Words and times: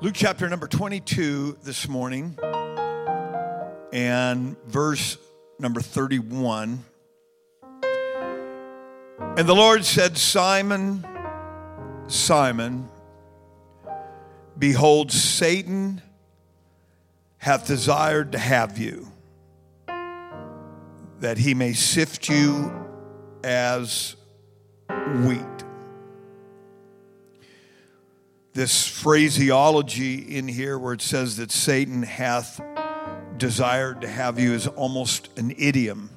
Luke 0.00 0.14
chapter 0.14 0.48
number 0.48 0.68
22 0.68 1.58
this 1.64 1.88
morning 1.88 2.38
and 3.92 4.56
verse 4.68 5.18
number 5.58 5.80
31. 5.80 6.84
And 9.18 9.48
the 9.48 9.56
Lord 9.56 9.84
said, 9.84 10.16
Simon, 10.16 11.04
Simon, 12.06 12.88
behold, 14.56 15.10
Satan 15.10 16.00
hath 17.38 17.66
desired 17.66 18.30
to 18.32 18.38
have 18.38 18.78
you, 18.78 19.10
that 21.18 21.38
he 21.38 21.54
may 21.54 21.72
sift 21.72 22.28
you 22.28 22.72
as 23.42 24.14
wheat 25.24 25.64
this 28.58 28.88
phraseology 28.88 30.36
in 30.36 30.48
here 30.48 30.76
where 30.80 30.92
it 30.92 31.00
says 31.00 31.36
that 31.36 31.52
Satan 31.52 32.02
hath 32.02 32.60
desired 33.36 34.00
to 34.00 34.08
have 34.08 34.40
you 34.40 34.52
is 34.52 34.66
almost 34.66 35.28
an 35.38 35.54
idiom. 35.56 36.10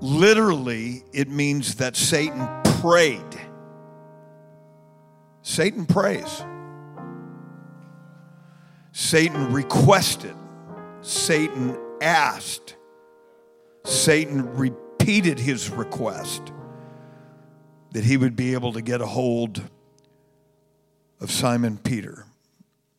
Literally, 0.00 1.02
it 1.12 1.28
means 1.28 1.74
that 1.74 1.96
Satan 1.96 2.48
prayed. 2.80 3.20
Satan 5.42 5.86
prays. 5.86 6.44
Satan 8.92 9.52
requested. 9.52 10.36
Satan 11.00 11.76
asked. 12.00 12.76
Satan 13.84 14.54
repeated 14.54 15.40
his 15.40 15.68
request 15.68 16.52
that 17.90 18.04
he 18.04 18.16
would 18.16 18.36
be 18.36 18.52
able 18.52 18.74
to 18.74 18.82
get 18.82 19.00
a 19.00 19.06
hold 19.06 19.68
of 21.20 21.30
Simon 21.30 21.78
Peter. 21.78 22.24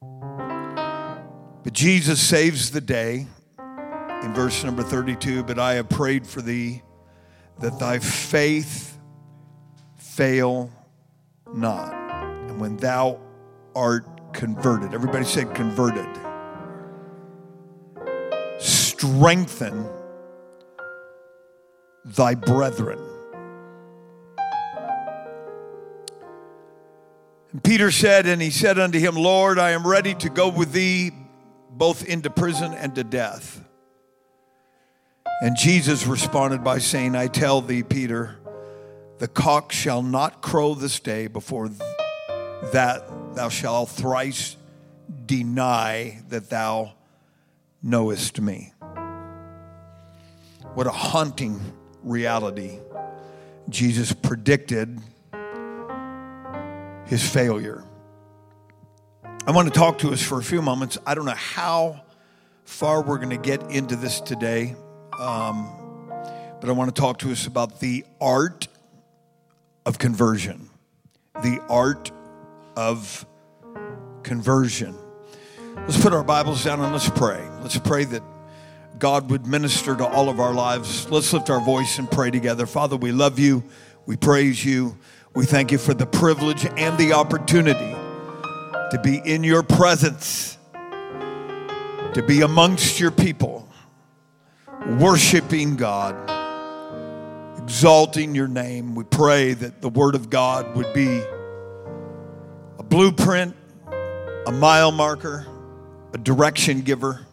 But 0.01 1.73
Jesus 1.73 2.21
saves 2.21 2.71
the 2.71 2.81
day 2.81 3.27
in 4.23 4.33
verse 4.33 4.63
number 4.63 4.83
32 4.83 5.43
But 5.43 5.59
I 5.59 5.75
have 5.75 5.89
prayed 5.89 6.25
for 6.25 6.41
thee 6.41 6.81
that 7.59 7.79
thy 7.79 7.99
faith 7.99 8.97
fail 9.97 10.71
not. 11.53 11.93
And 12.49 12.59
when 12.59 12.77
thou 12.77 13.19
art 13.75 14.33
converted, 14.33 14.93
everybody 14.93 15.25
said 15.25 15.53
converted, 15.53 16.07
strengthen 18.59 19.87
thy 22.05 22.35
brethren. 22.35 23.08
And 27.51 27.63
Peter 27.63 27.91
said, 27.91 28.25
And 28.25 28.41
he 28.41 28.51
said 28.51 28.77
unto 28.77 28.99
him, 28.99 29.15
Lord, 29.15 29.57
I 29.59 29.71
am 29.71 29.87
ready 29.87 30.13
to 30.15 30.29
go 30.29 30.49
with 30.49 30.71
thee 30.71 31.11
both 31.71 32.05
into 32.05 32.29
prison 32.29 32.73
and 32.73 32.93
to 32.95 33.03
death. 33.03 33.63
And 35.41 35.55
Jesus 35.57 36.05
responded 36.05 36.63
by 36.63 36.79
saying, 36.79 37.15
I 37.15 37.27
tell 37.27 37.61
thee, 37.61 37.83
Peter, 37.83 38.37
the 39.19 39.27
cock 39.27 39.71
shall 39.71 40.01
not 40.01 40.41
crow 40.41 40.73
this 40.75 40.99
day 40.99 41.27
before 41.27 41.69
that 42.73 43.09
thou 43.35 43.49
shalt 43.49 43.89
thrice 43.89 44.57
deny 45.25 46.21
that 46.29 46.49
thou 46.49 46.93
knowest 47.81 48.41
me. 48.41 48.73
What 50.73 50.87
a 50.87 50.91
haunting 50.91 51.59
reality 52.03 52.79
Jesus 53.69 54.11
predicted 54.13 54.99
his 57.09 57.27
failure. 57.27 57.83
I 59.47 59.51
want 59.51 59.67
to 59.67 59.73
talk 59.73 59.97
to 59.99 60.11
us 60.11 60.21
for 60.21 60.39
a 60.39 60.43
few 60.43 60.61
moments. 60.61 60.99
I 61.07 61.15
don't 61.15 61.25
know 61.25 61.31
how 61.31 62.01
far 62.65 63.01
we're 63.01 63.17
going 63.17 63.31
to 63.31 63.37
get 63.37 63.71
into 63.71 63.95
this 63.95 64.21
today, 64.21 64.75
um, 65.19 65.67
but 66.61 66.69
I 66.69 66.71
want 66.71 66.93
to 66.93 67.01
talk 67.01 67.17
to 67.19 67.31
us 67.31 67.47
about 67.47 67.79
the 67.79 68.05
art 68.21 68.67
of 69.87 69.97
conversion. 69.97 70.69
The 71.41 71.59
art 71.67 72.11
of 72.77 73.25
conversion. 74.21 74.95
Let's 75.77 75.99
put 75.99 76.13
our 76.13 76.23
Bibles 76.23 76.63
down 76.63 76.79
and 76.79 76.91
let's 76.91 77.09
pray. 77.09 77.43
Let's 77.61 77.79
pray 77.79 78.03
that 78.03 78.21
God 78.99 79.31
would 79.31 79.47
minister 79.47 79.95
to 79.95 80.05
all 80.05 80.29
of 80.29 80.39
our 80.39 80.53
lives. 80.53 81.09
Let's 81.09 81.33
lift 81.33 81.49
our 81.49 81.61
voice 81.61 81.97
and 81.97 82.09
pray 82.11 82.29
together. 82.29 82.67
Father, 82.67 82.97
we 82.97 83.11
love 83.11 83.39
you. 83.39 83.63
We 84.05 84.15
praise 84.15 84.63
you. 84.63 84.95
We 85.35 85.45
thank 85.45 85.71
you 85.71 85.77
for 85.77 85.93
the 85.93 86.07
privilege 86.07 86.65
and 86.65 86.97
the 86.97 87.13
opportunity 87.13 87.95
to 88.89 88.99
be 89.03 89.17
in 89.23 89.43
your 89.43 89.61
presence, 89.61 90.57
to 90.73 92.23
be 92.27 92.41
amongst 92.41 92.99
your 92.99 93.11
people, 93.11 93.69
worshiping 94.97 95.75
God, 95.75 96.15
exalting 97.61 98.33
your 98.33 98.47
name. 98.47 98.95
We 98.95 99.03
pray 99.03 99.53
that 99.53 99.83
the 99.83 99.89
Word 99.89 100.15
of 100.15 100.31
God 100.31 100.75
would 100.75 100.91
be 100.93 101.21
a 102.79 102.83
blueprint, 102.83 103.55
a 104.47 104.51
mile 104.51 104.91
marker, 104.91 105.45
a 106.11 106.17
direction 106.17 106.81
giver, 106.81 107.23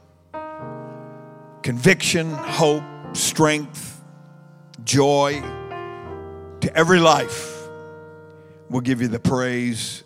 conviction, 1.63 2.31
hope, 2.31 2.85
strength, 3.15 4.05
joy 4.85 5.41
to 6.61 6.77
every 6.77 7.01
life 7.01 7.56
We'll 8.69 8.81
give 8.81 9.01
you 9.01 9.07
the 9.07 9.21
praise 9.21 10.03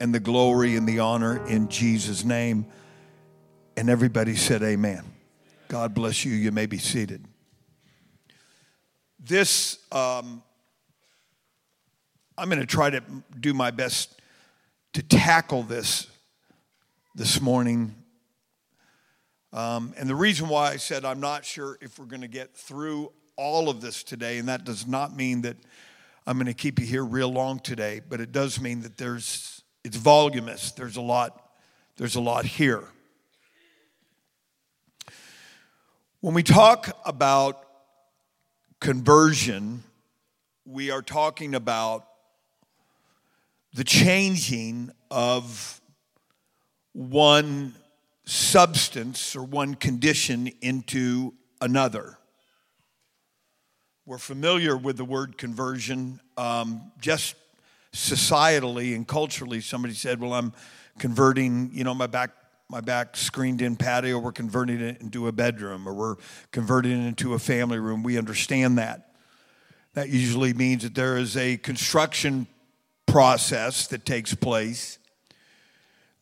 and 0.00 0.14
the 0.14 0.20
glory 0.20 0.76
and 0.76 0.88
the 0.88 1.00
honor 1.00 1.46
in 1.46 1.68
Jesus' 1.68 2.24
name. 2.24 2.64
And 3.76 3.90
everybody 3.90 4.36
said, 4.36 4.62
Amen. 4.62 5.04
God 5.68 5.92
bless 5.94 6.24
you. 6.24 6.32
You 6.32 6.50
may 6.50 6.64
be 6.64 6.78
seated. 6.78 7.26
This, 9.18 9.78
um, 9.92 10.42
I'm 12.38 12.48
going 12.48 12.60
to 12.60 12.66
try 12.66 12.88
to 12.88 13.02
do 13.38 13.52
my 13.52 13.70
best 13.70 14.18
to 14.94 15.02
tackle 15.02 15.62
this 15.62 16.06
this 17.14 17.38
morning. 17.38 17.94
Um, 19.52 19.92
and 19.98 20.08
the 20.08 20.14
reason 20.14 20.48
why 20.48 20.70
I 20.70 20.76
said 20.76 21.04
I'm 21.04 21.20
not 21.20 21.44
sure 21.44 21.76
if 21.82 21.98
we're 21.98 22.06
going 22.06 22.22
to 22.22 22.28
get 22.28 22.56
through 22.56 23.12
all 23.36 23.68
of 23.68 23.82
this 23.82 24.02
today, 24.02 24.38
and 24.38 24.48
that 24.48 24.64
does 24.64 24.86
not 24.86 25.14
mean 25.14 25.42
that 25.42 25.56
I'm 26.30 26.36
going 26.36 26.46
to 26.46 26.54
keep 26.54 26.78
you 26.78 26.86
here 26.86 27.04
real 27.04 27.28
long 27.28 27.58
today, 27.58 28.00
but 28.08 28.20
it 28.20 28.30
does 28.30 28.60
mean 28.60 28.82
that 28.82 28.96
there's 28.96 29.64
it's 29.82 29.96
voluminous. 29.96 30.70
There's 30.70 30.96
a 30.96 31.00
lot 31.00 31.50
there's 31.96 32.14
a 32.14 32.20
lot 32.20 32.44
here. 32.44 32.84
When 36.20 36.32
we 36.32 36.44
talk 36.44 36.96
about 37.04 37.66
conversion, 38.78 39.82
we 40.64 40.92
are 40.92 41.02
talking 41.02 41.56
about 41.56 42.06
the 43.74 43.82
changing 43.82 44.92
of 45.10 45.80
one 46.92 47.74
substance 48.24 49.34
or 49.34 49.42
one 49.42 49.74
condition 49.74 50.46
into 50.60 51.34
another. 51.60 52.19
We're 54.10 54.18
familiar 54.18 54.76
with 54.76 54.96
the 54.96 55.04
word 55.04 55.38
conversion. 55.38 56.18
Um, 56.36 56.90
just 57.00 57.36
societally 57.92 58.96
and 58.96 59.06
culturally, 59.06 59.60
somebody 59.60 59.94
said, 59.94 60.18
"Well, 60.18 60.34
I'm 60.34 60.52
converting, 60.98 61.70
you 61.72 61.84
know, 61.84 61.94
my 61.94 62.08
back 62.08 62.32
my 62.68 62.80
back 62.80 63.16
screened 63.16 63.62
in 63.62 63.76
patio. 63.76 64.18
We're 64.18 64.32
converting 64.32 64.80
it 64.80 65.00
into 65.00 65.28
a 65.28 65.32
bedroom, 65.32 65.88
or 65.88 65.94
we're 65.94 66.16
converting 66.50 66.90
it 66.90 67.06
into 67.06 67.34
a 67.34 67.38
family 67.38 67.78
room." 67.78 68.02
We 68.02 68.18
understand 68.18 68.78
that. 68.78 69.14
That 69.94 70.08
usually 70.08 70.54
means 70.54 70.82
that 70.82 70.96
there 70.96 71.16
is 71.16 71.36
a 71.36 71.56
construction 71.58 72.48
process 73.06 73.86
that 73.86 74.04
takes 74.04 74.34
place 74.34 74.98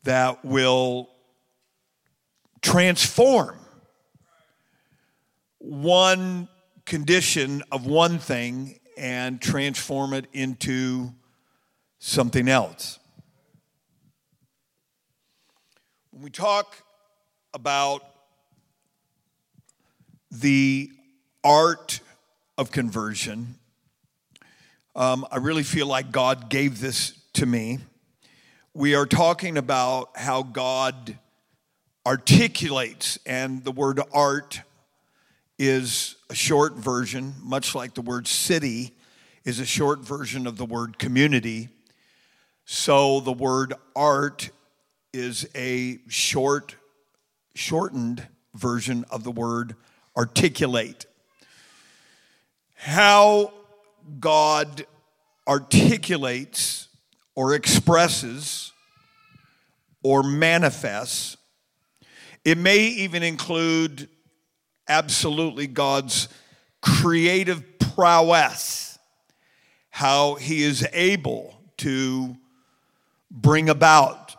that 0.02 0.44
will 0.44 1.08
transform 2.60 3.56
one 5.56 6.48
condition 6.88 7.62
of 7.70 7.84
one 7.84 8.18
thing 8.18 8.80
and 8.96 9.40
transform 9.42 10.14
it 10.14 10.24
into 10.32 11.12
something 11.98 12.48
else. 12.48 12.98
When 16.10 16.22
we 16.22 16.30
talk 16.30 16.82
about 17.52 18.02
the 20.30 20.90
art 21.44 22.00
of 22.56 22.72
conversion, 22.72 23.56
um, 24.96 25.26
I 25.30 25.36
really 25.36 25.64
feel 25.64 25.86
like 25.86 26.10
God 26.10 26.48
gave 26.48 26.80
this 26.80 27.12
to 27.34 27.44
me. 27.44 27.80
We 28.72 28.94
are 28.94 29.06
talking 29.06 29.58
about 29.58 30.16
how 30.16 30.42
God 30.42 31.18
articulates, 32.06 33.18
and 33.26 33.62
the 33.62 33.72
word 33.72 34.00
art 34.14 34.62
is 35.58 36.16
a 36.30 36.34
short 36.34 36.74
version, 36.74 37.34
much 37.42 37.74
like 37.74 37.94
the 37.94 38.02
word 38.02 38.28
city 38.28 38.94
is 39.44 39.60
a 39.60 39.66
short 39.66 40.00
version 40.00 40.46
of 40.46 40.56
the 40.56 40.64
word 40.64 40.98
community. 40.98 41.68
So 42.64 43.20
the 43.20 43.32
word 43.32 43.74
art 43.96 44.50
is 45.12 45.48
a 45.54 45.98
short, 46.08 46.76
shortened 47.54 48.26
version 48.54 49.04
of 49.10 49.24
the 49.24 49.30
word 49.30 49.74
articulate. 50.16 51.06
How 52.76 53.52
God 54.20 54.86
articulates 55.48 56.88
or 57.34 57.54
expresses 57.54 58.72
or 60.02 60.22
manifests. 60.22 61.36
It 62.44 62.58
may 62.58 62.78
even 62.78 63.22
include 63.22 64.08
absolutely 64.88 65.66
God's 65.66 66.28
creative 66.80 67.78
prowess, 67.78 68.98
how 69.90 70.34
he 70.34 70.62
is 70.62 70.86
able 70.92 71.60
to 71.78 72.36
bring 73.30 73.68
about 73.68 74.36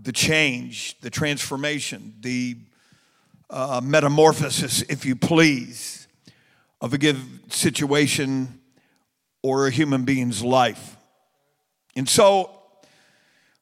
the 0.00 0.12
change, 0.12 0.98
the 1.00 1.10
transformation, 1.10 2.14
the 2.20 2.56
uh, 3.48 3.80
metamorphosis, 3.82 4.82
if 4.82 5.06
you 5.06 5.16
please, 5.16 6.08
of 6.80 6.92
a 6.92 6.98
given 6.98 7.40
situation 7.48 8.60
or 9.42 9.66
a 9.66 9.70
human 9.70 10.04
being's 10.04 10.42
life. 10.42 10.96
And 11.94 12.08
so 12.08 12.50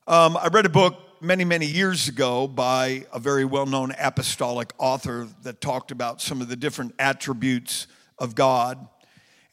um, 0.06 0.36
I 0.36 0.48
read 0.48 0.66
a 0.66 0.70
book 0.70 1.03
many, 1.24 1.44
many 1.44 1.64
years 1.64 2.06
ago 2.06 2.46
by 2.46 3.06
a 3.10 3.18
very 3.18 3.46
well 3.46 3.64
known 3.64 3.94
apostolic 3.98 4.72
author 4.76 5.26
that 5.42 5.60
talked 5.60 5.90
about 5.90 6.20
some 6.20 6.42
of 6.42 6.48
the 6.48 6.56
different 6.56 6.94
attributes 6.98 7.86
of 8.18 8.34
God. 8.34 8.86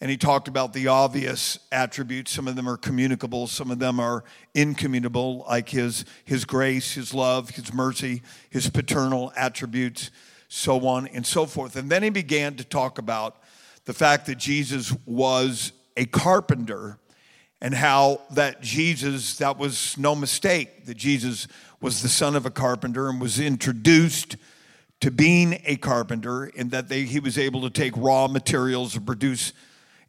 And 0.01 0.12
he 0.12 0.18
talked 0.18 0.47
about 0.47 0.73
the 0.73 0.88
obvious 0.88 1.59
attributes. 1.71 2.31
Some 2.31 2.47
of 2.47 2.57
them 2.57 2.68
are 2.68 2.75
communicable, 2.75 3.47
some 3.47 3.71
of 3.71 3.79
them 3.79 4.00
are 4.00 4.25
incommunicable, 4.53 5.45
like 5.47 5.69
his, 5.69 6.03
his 6.25 6.44
grace, 6.44 6.94
his 6.94 7.13
love, 7.13 7.51
his 7.51 7.74
mercy, 7.74 8.21
his 8.50 8.69
paternal 8.69 9.31
attributes, 9.38 10.12
so 10.50 10.85
on 10.85 11.07
and 11.07 11.25
so 11.25 11.45
forth. 11.45 11.77
And 11.77 11.89
then 11.89 12.03
he 12.03 12.09
began 12.09 12.56
to 12.56 12.65
talk 12.65 12.97
about 12.97 13.38
the 13.85 13.94
fact 13.94 14.25
that 14.25 14.38
Jesus 14.38 14.94
was 15.06 15.71
a 15.95 16.06
carpenter 16.06 16.97
and 17.62 17.74
how 17.74 18.22
that 18.31 18.62
Jesus, 18.62 19.38
that 19.38 19.58
was 19.58 19.98
no 19.98 20.16
mistake, 20.16 20.86
that 20.86 20.98
Jesus 20.98 21.48
was 21.80 22.02
the 22.02 22.10
son 22.10 22.36
of 22.36 22.46
a 22.46 22.50
carpenter 22.50 23.10
and 23.10 23.22
was 23.22 23.40
introduced 23.40 24.36
to 25.00 25.12
being 25.12 25.62
a 25.66 25.75
carpenter 25.78 26.52
and 26.58 26.72
that 26.72 26.90
they, 26.90 27.04
he 27.04 27.19
was 27.19 27.38
able 27.38 27.62
to 27.62 27.69
take 27.69 27.94
raw 27.96 28.28
materials 28.28 28.96
and 28.96 29.06
produce 29.06 29.54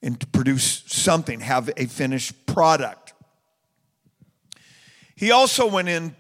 and 0.05 0.33
produce 0.33 0.83
something, 0.87 1.39
have 1.41 1.71
a 1.77 1.87
finished 1.87 2.47
product. 2.47 3.13
He 5.15 5.31
also 5.31 5.71
went 5.71 5.89
in 5.89 6.17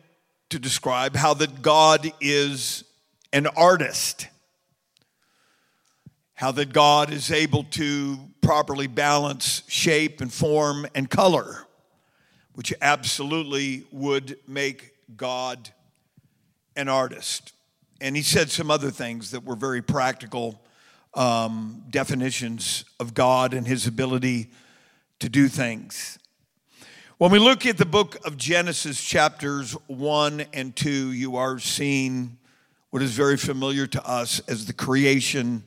to 0.50 0.60
describe 0.60 1.16
how 1.16 1.34
that 1.34 1.62
God 1.62 2.12
is 2.20 2.84
an 3.32 3.48
artist 3.48 4.28
how 6.42 6.50
that 6.50 6.72
God 6.72 7.12
is 7.12 7.30
able 7.30 7.62
to 7.62 8.18
properly 8.42 8.88
balance 8.88 9.62
shape 9.68 10.20
and 10.20 10.32
form 10.32 10.86
and 10.94 11.08
color, 11.08 11.64
which 12.54 12.74
absolutely 12.82 13.84
would 13.90 14.36
make 14.46 14.92
God 15.16 15.70
an 16.76 16.88
artist. 16.88 17.52
And 18.00 18.16
he 18.16 18.22
said 18.22 18.50
some 18.50 18.70
other 18.70 18.90
things 18.90 19.30
that 19.30 19.44
were 19.44 19.56
very 19.56 19.80
practical 19.80 20.60
um, 21.14 21.84
definitions 21.88 22.84
of 22.98 23.14
God 23.14 23.54
and 23.54 23.66
his 23.66 23.86
ability 23.86 24.50
to 25.20 25.28
do 25.28 25.48
things. 25.48 26.18
When 27.18 27.30
we 27.30 27.38
look 27.38 27.66
at 27.66 27.78
the 27.78 27.86
book 27.86 28.16
of 28.26 28.36
Genesis, 28.36 29.00
chapters 29.00 29.74
1 29.86 30.46
and 30.52 30.74
2, 30.74 31.12
you 31.12 31.36
are 31.36 31.60
seeing 31.60 32.38
what 32.90 33.02
is 33.02 33.12
very 33.12 33.36
familiar 33.36 33.86
to 33.86 34.04
us 34.04 34.40
as 34.48 34.66
the 34.66 34.72
creation 34.72 35.62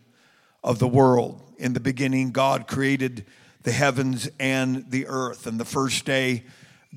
of 0.63 0.79
the 0.79 0.87
world. 0.87 1.41
In 1.57 1.73
the 1.73 1.79
beginning, 1.79 2.31
God 2.31 2.67
created 2.67 3.25
the 3.63 3.71
heavens 3.71 4.29
and 4.39 4.89
the 4.89 5.07
earth. 5.07 5.47
And 5.47 5.59
the 5.59 5.65
first 5.65 6.05
day, 6.05 6.43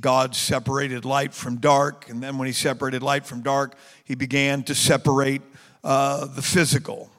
God 0.01 0.35
separated 0.35 1.05
light 1.05 1.35
from 1.35 1.57
dark. 1.57 2.09
And 2.09 2.23
then, 2.23 2.39
when 2.39 2.47
He 2.47 2.53
separated 2.53 3.03
light 3.03 3.27
from 3.27 3.43
dark, 3.43 3.77
He 4.05 4.15
began 4.15 4.63
to 4.65 4.75
separate 4.75 5.43
uh, 5.83 6.27
the 6.27 6.43
physical. 6.43 7.11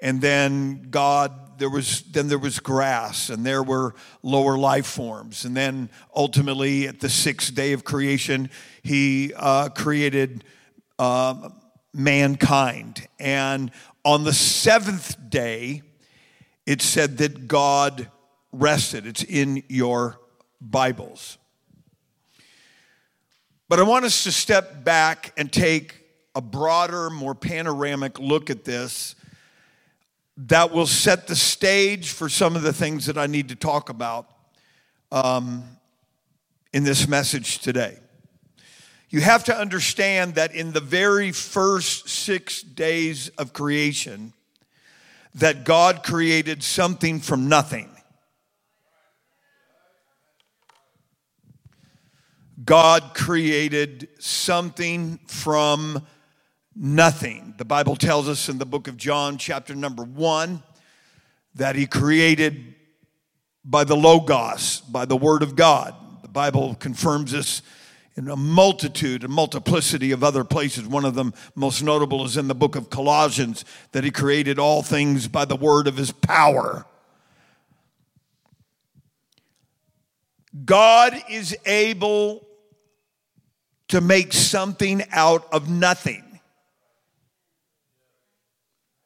And 0.00 0.20
then 0.20 0.88
God, 0.90 1.58
there 1.58 1.70
was 1.70 2.02
then 2.02 2.28
there 2.28 2.38
was 2.38 2.60
grass, 2.60 3.30
and 3.30 3.44
there 3.44 3.62
were 3.62 3.94
lower 4.22 4.58
life 4.58 4.86
forms. 4.86 5.44
And 5.44 5.56
then 5.56 5.90
ultimately, 6.14 6.86
at 6.86 7.00
the 7.00 7.08
sixth 7.08 7.54
day 7.54 7.72
of 7.72 7.84
creation, 7.84 8.50
He 8.82 9.32
uh, 9.34 9.68
created. 9.70 10.44
Uh, 10.98 11.50
mankind. 11.96 13.08
And 13.18 13.70
on 14.04 14.24
the 14.24 14.32
seventh 14.32 15.16
day, 15.30 15.82
it 16.66 16.82
said 16.82 17.18
that 17.18 17.48
God 17.48 18.10
rested. 18.52 19.06
It's 19.06 19.22
in 19.22 19.62
your 19.68 20.18
Bibles. 20.60 21.38
But 23.68 23.80
I 23.80 23.82
want 23.82 24.04
us 24.04 24.24
to 24.24 24.32
step 24.32 24.84
back 24.84 25.32
and 25.36 25.52
take 25.52 26.02
a 26.34 26.40
broader, 26.40 27.10
more 27.10 27.34
panoramic 27.34 28.18
look 28.18 28.50
at 28.50 28.64
this 28.64 29.14
that 30.36 30.70
will 30.70 30.86
set 30.86 31.26
the 31.26 31.36
stage 31.36 32.10
for 32.10 32.28
some 32.28 32.56
of 32.56 32.62
the 32.62 32.72
things 32.72 33.06
that 33.06 33.16
I 33.16 33.26
need 33.26 33.48
to 33.48 33.56
talk 33.56 33.88
about 33.88 34.28
um, 35.10 35.64
in 36.72 36.84
this 36.84 37.08
message 37.08 37.58
today. 37.58 37.96
You 39.08 39.20
have 39.22 39.44
to 39.44 39.56
understand 39.56 40.34
that 40.34 40.54
in 40.54 40.72
the 40.72 40.80
very 40.80 41.32
first 41.32 42.08
six 42.08 42.60
days 42.60 43.28
of 43.30 43.52
creation, 43.52 44.34
that 45.36 45.64
God 45.64 46.02
created 46.02 46.62
something 46.62 47.20
from 47.20 47.48
nothing. 47.48 47.90
God 52.64 53.12
created 53.14 54.08
something 54.18 55.20
from 55.26 56.06
nothing. 56.74 57.54
The 57.58 57.66
Bible 57.66 57.96
tells 57.96 58.30
us 58.30 58.48
in 58.48 58.56
the 58.56 58.64
book 58.64 58.88
of 58.88 58.96
John, 58.96 59.36
chapter 59.36 59.74
number 59.74 60.04
one, 60.04 60.62
that 61.54 61.76
He 61.76 61.86
created 61.86 62.74
by 63.62 63.84
the 63.84 63.96
Logos, 63.96 64.80
by 64.80 65.04
the 65.04 65.16
Word 65.16 65.42
of 65.42 65.54
God. 65.54 65.94
The 66.22 66.28
Bible 66.28 66.74
confirms 66.76 67.32
this 67.32 67.60
in 68.16 68.28
a 68.28 68.36
multitude, 68.36 69.24
a 69.24 69.28
multiplicity 69.28 70.10
of 70.10 70.24
other 70.24 70.42
places. 70.42 70.86
One 70.86 71.04
of 71.04 71.14
them, 71.14 71.34
most 71.54 71.82
notable, 71.82 72.24
is 72.24 72.36
in 72.36 72.48
the 72.48 72.54
book 72.54 72.74
of 72.74 72.88
Colossians, 72.88 73.64
that 73.92 74.04
he 74.04 74.10
created 74.10 74.58
all 74.58 74.82
things 74.82 75.28
by 75.28 75.44
the 75.44 75.56
word 75.56 75.86
of 75.86 75.96
his 75.96 76.12
power. 76.12 76.86
God 80.64 81.14
is 81.28 81.54
able 81.66 82.46
to 83.88 84.00
make 84.00 84.32
something 84.32 85.04
out 85.12 85.46
of 85.52 85.68
nothing. 85.68 86.22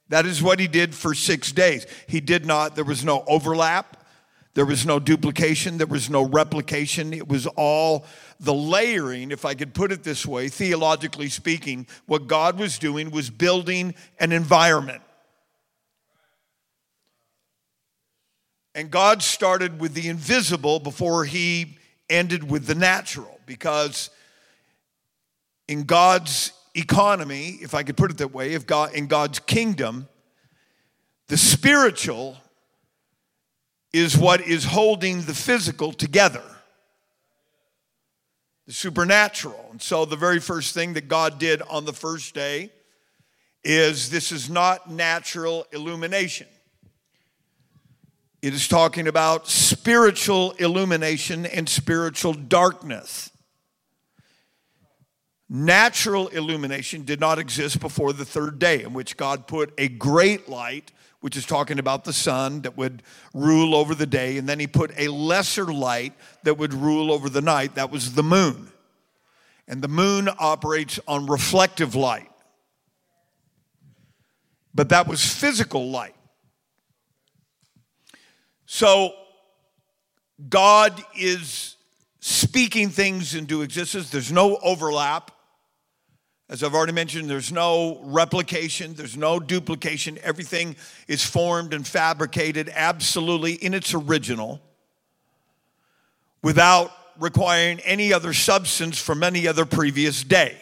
That 0.08 0.26
is 0.26 0.42
what 0.42 0.61
he 0.61 0.68
did 0.68 0.94
for 0.94 1.14
six 1.14 1.52
days. 1.52 1.87
He 2.06 2.20
did 2.20 2.46
not, 2.46 2.76
there 2.76 2.84
was 2.84 3.04
no 3.04 3.25
overlap. 3.26 4.00
There 4.54 4.66
was 4.66 4.85
no 4.85 4.99
duplication, 4.99 5.78
there 5.78 5.87
was 5.87 6.11
no 6.11 6.23
replication. 6.23 7.12
It 7.12 7.28
was 7.28 7.47
all 7.47 8.04
the 8.40 8.54
layering, 8.54 9.30
if 9.30 9.45
I 9.45 9.54
could 9.54 9.75
put 9.75 9.92
it 9.92 10.02
this 10.02 10.26
way, 10.26 10.49
theologically 10.49 11.28
speaking. 11.28 11.87
What 12.07 12.26
God 12.26 12.59
was 12.59 12.78
doing 12.78 13.11
was 13.11 13.30
building 13.30 13.95
an 14.19 14.33
environment. 14.33 15.02
And 18.75 18.90
God 18.90 19.23
started 19.23 19.80
with 19.80 19.95
the 19.95 20.09
invisible 20.09 20.80
before 20.80 21.25
he 21.25 21.76
ended 22.09 22.50
with 22.50 22.66
the 22.66 22.75
natural 22.75 23.40
because 23.47 24.11
in 25.69 25.85
God's 25.85 26.52
economy, 26.75 27.59
if 27.62 27.75
I 27.75 27.83
could 27.83 27.97
put 27.97 28.11
it 28.11 28.19
that 28.19 28.33
way, 28.33 28.52
if 28.54 28.66
God 28.66 28.95
in 28.95 29.07
God's 29.07 29.38
kingdom, 29.38 30.09
the 31.28 31.37
spiritual 31.37 32.37
is 33.92 34.16
what 34.16 34.40
is 34.40 34.64
holding 34.64 35.23
the 35.23 35.35
physical 35.35 35.92
together 35.92 36.42
the 38.70 38.75
supernatural. 38.75 39.66
And 39.73 39.82
so, 39.82 40.04
the 40.04 40.14
very 40.14 40.38
first 40.38 40.75
thing 40.75 40.92
that 40.92 41.09
God 41.09 41.40
did 41.40 41.61
on 41.62 41.85
the 41.85 41.92
first 41.92 42.37
day 42.37 42.70
is 43.64 44.11
this 44.11 44.30
is 44.30 44.49
not 44.49 44.88
natural 44.88 45.66
illumination. 45.73 46.47
It 48.42 48.54
is 48.54 48.68
talking 48.68 49.09
about 49.09 49.49
spiritual 49.49 50.52
illumination 50.52 51.47
and 51.47 51.68
spiritual 51.68 52.32
darkness. 52.32 53.32
Natural 55.49 56.28
illumination 56.28 57.04
did 57.04 57.18
not 57.18 57.40
exist 57.40 57.80
before 57.80 58.12
the 58.12 58.25
third 58.25 58.61
day, 58.61 58.85
in 58.85 58.92
which 58.92 59.16
God 59.16 59.49
put 59.49 59.75
a 59.78 59.88
great 59.88 60.49
light 60.49 60.92
which 61.20 61.36
is 61.36 61.44
talking 61.44 61.78
about 61.78 62.04
the 62.04 62.12
sun 62.12 62.62
that 62.62 62.76
would 62.76 63.02
rule 63.34 63.74
over 63.74 63.94
the 63.94 64.06
day. 64.06 64.38
And 64.38 64.48
then 64.48 64.58
he 64.58 64.66
put 64.66 64.92
a 64.96 65.08
lesser 65.08 65.66
light 65.66 66.14
that 66.44 66.56
would 66.58 66.72
rule 66.72 67.12
over 67.12 67.28
the 67.28 67.42
night. 67.42 67.74
That 67.74 67.90
was 67.90 68.14
the 68.14 68.22
moon. 68.22 68.72
And 69.68 69.82
the 69.82 69.88
moon 69.88 70.28
operates 70.38 70.98
on 71.06 71.26
reflective 71.26 71.94
light. 71.94 72.30
But 74.74 74.88
that 74.90 75.06
was 75.06 75.24
physical 75.24 75.90
light. 75.90 76.14
So 78.66 79.12
God 80.48 81.02
is 81.16 81.76
speaking 82.20 82.88
things 82.88 83.34
into 83.34 83.62
existence. 83.62 84.10
There's 84.10 84.32
no 84.32 84.56
overlap. 84.62 85.32
As 86.50 86.64
I've 86.64 86.75
already 86.75 86.92
mentioned, 86.92 87.30
there's 87.30 87.52
no 87.52 88.00
replication, 88.02 88.95
there's 88.95 89.16
no 89.16 89.38
duplication. 89.38 90.19
Everything 90.25 90.75
is 91.07 91.25
formed 91.25 91.73
and 91.73 91.87
fabricated 91.87 92.69
absolutely 92.75 93.52
in 93.52 93.73
its 93.73 93.95
original 93.95 94.61
without 96.42 96.90
requiring 97.21 97.78
any 97.80 98.12
other 98.12 98.33
substance 98.33 99.00
from 99.00 99.23
any 99.23 99.47
other 99.47 99.64
previous 99.64 100.25
day. 100.25 100.61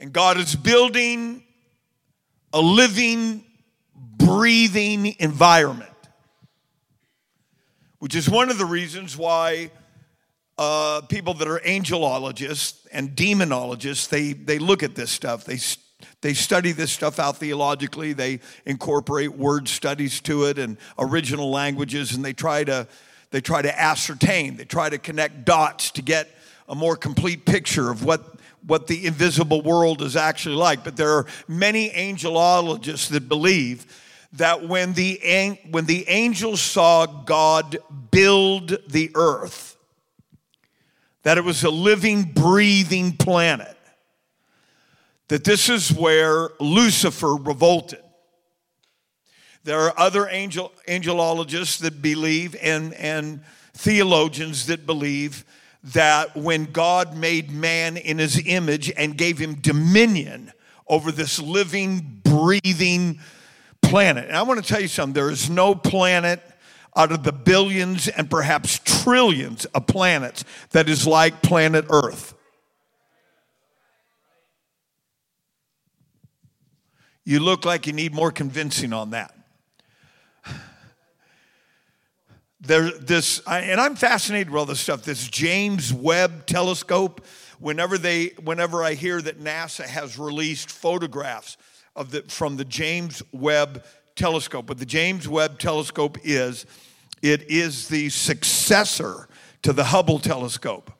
And 0.00 0.12
God 0.12 0.38
is 0.38 0.56
building 0.56 1.44
a 2.52 2.60
living, 2.60 3.44
breathing 3.94 5.14
environment 5.20 5.95
which 7.98 8.14
is 8.14 8.28
one 8.28 8.50
of 8.50 8.58
the 8.58 8.66
reasons 8.66 9.16
why 9.16 9.70
uh, 10.58 11.02
people 11.02 11.34
that 11.34 11.48
are 11.48 11.60
angelologists 11.60 12.86
and 12.92 13.10
demonologists 13.10 14.08
they 14.08 14.32
they 14.32 14.58
look 14.58 14.82
at 14.82 14.94
this 14.94 15.10
stuff. 15.10 15.44
They 15.44 15.58
they 16.20 16.34
study 16.34 16.72
this 16.72 16.92
stuff 16.92 17.18
out 17.18 17.38
theologically. 17.38 18.12
They 18.12 18.40
incorporate 18.64 19.36
word 19.36 19.68
studies 19.68 20.20
to 20.22 20.44
it 20.44 20.58
and 20.58 20.78
original 20.98 21.50
languages 21.50 22.14
and 22.14 22.24
they 22.24 22.32
try 22.32 22.64
to 22.64 22.86
they 23.30 23.40
try 23.40 23.60
to 23.60 23.80
ascertain 23.80 24.56
they 24.56 24.64
try 24.64 24.88
to 24.88 24.98
connect 24.98 25.44
dots 25.44 25.90
to 25.92 26.02
get 26.02 26.28
a 26.68 26.74
more 26.74 26.96
complete 26.96 27.44
picture 27.44 27.90
of 27.90 28.04
what 28.04 28.36
what 28.66 28.88
the 28.88 29.06
invisible 29.06 29.62
world 29.62 30.02
is 30.02 30.16
actually 30.16 30.56
like. 30.56 30.82
But 30.82 30.96
there 30.96 31.12
are 31.12 31.26
many 31.46 31.90
angelologists 31.90 33.08
that 33.10 33.28
believe 33.28 33.86
that 34.32 34.66
when 34.66 34.92
the, 34.92 35.58
when 35.70 35.86
the 35.86 36.08
angels 36.08 36.60
saw 36.60 37.06
God 37.06 37.78
build 38.10 38.76
the 38.88 39.10
earth, 39.14 39.76
that 41.22 41.38
it 41.38 41.44
was 41.44 41.64
a 41.64 41.70
living, 41.70 42.22
breathing 42.22 43.16
planet, 43.16 43.76
that 45.28 45.44
this 45.44 45.68
is 45.68 45.92
where 45.92 46.50
Lucifer 46.60 47.34
revolted. 47.34 48.02
There 49.64 49.80
are 49.80 49.98
other 49.98 50.28
angel, 50.28 50.72
angelologists 50.86 51.78
that 51.80 52.00
believe 52.00 52.54
and, 52.62 52.94
and 52.94 53.40
theologians 53.74 54.66
that 54.66 54.86
believe 54.86 55.44
that 55.82 56.36
when 56.36 56.66
God 56.66 57.16
made 57.16 57.50
man 57.50 57.96
in 57.96 58.18
his 58.18 58.40
image 58.46 58.92
and 58.96 59.18
gave 59.18 59.38
him 59.38 59.56
dominion 59.56 60.52
over 60.86 61.10
this 61.10 61.40
living, 61.40 62.20
breathing, 62.22 63.18
planet. 63.82 64.26
And 64.28 64.36
I 64.36 64.42
want 64.42 64.62
to 64.62 64.66
tell 64.66 64.80
you 64.80 64.88
something 64.88 65.14
there 65.14 65.30
is 65.30 65.48
no 65.48 65.74
planet 65.74 66.42
out 66.96 67.12
of 67.12 67.22
the 67.22 67.32
billions 67.32 68.08
and 68.08 68.30
perhaps 68.30 68.80
trillions 68.84 69.66
of 69.66 69.86
planets 69.86 70.44
that 70.70 70.88
is 70.88 71.06
like 71.06 71.42
planet 71.42 71.84
Earth. 71.90 72.34
You 77.24 77.40
look 77.40 77.64
like 77.64 77.86
you 77.86 77.92
need 77.92 78.14
more 78.14 78.30
convincing 78.30 78.92
on 78.92 79.10
that. 79.10 79.34
There, 82.60 82.90
this, 82.90 83.40
and 83.46 83.80
I'm 83.80 83.94
fascinated 83.96 84.50
with 84.50 84.58
all 84.58 84.66
this 84.66 84.80
stuff. 84.80 85.02
This 85.02 85.28
James 85.28 85.92
Webb 85.92 86.46
Telescope. 86.46 87.24
Whenever 87.58 87.96
they, 87.96 88.28
whenever 88.42 88.84
I 88.84 88.94
hear 88.94 89.20
that 89.22 89.40
NASA 89.40 89.86
has 89.86 90.18
released 90.18 90.70
photographs 90.70 91.56
of 91.96 92.10
the, 92.10 92.22
from 92.22 92.56
the 92.56 92.64
James 92.64 93.22
Webb 93.32 93.84
telescope. 94.14 94.68
What 94.68 94.78
the 94.78 94.86
James 94.86 95.28
Webb 95.28 95.58
telescope 95.58 96.18
is, 96.22 96.66
it 97.22 97.50
is 97.50 97.88
the 97.88 98.08
successor 98.10 99.28
to 99.62 99.72
the 99.72 99.84
Hubble 99.84 100.18
telescope. 100.18 100.92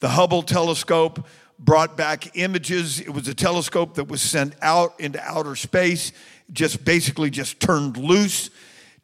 The 0.00 0.10
Hubble 0.10 0.42
telescope 0.42 1.26
brought 1.58 1.96
back 1.96 2.36
images. 2.36 3.00
It 3.00 3.10
was 3.10 3.26
a 3.28 3.34
telescope 3.34 3.94
that 3.94 4.04
was 4.04 4.22
sent 4.22 4.54
out 4.62 4.98
into 5.00 5.20
outer 5.20 5.56
space, 5.56 6.12
just 6.52 6.84
basically 6.84 7.30
just 7.30 7.60
turned 7.60 7.96
loose 7.96 8.50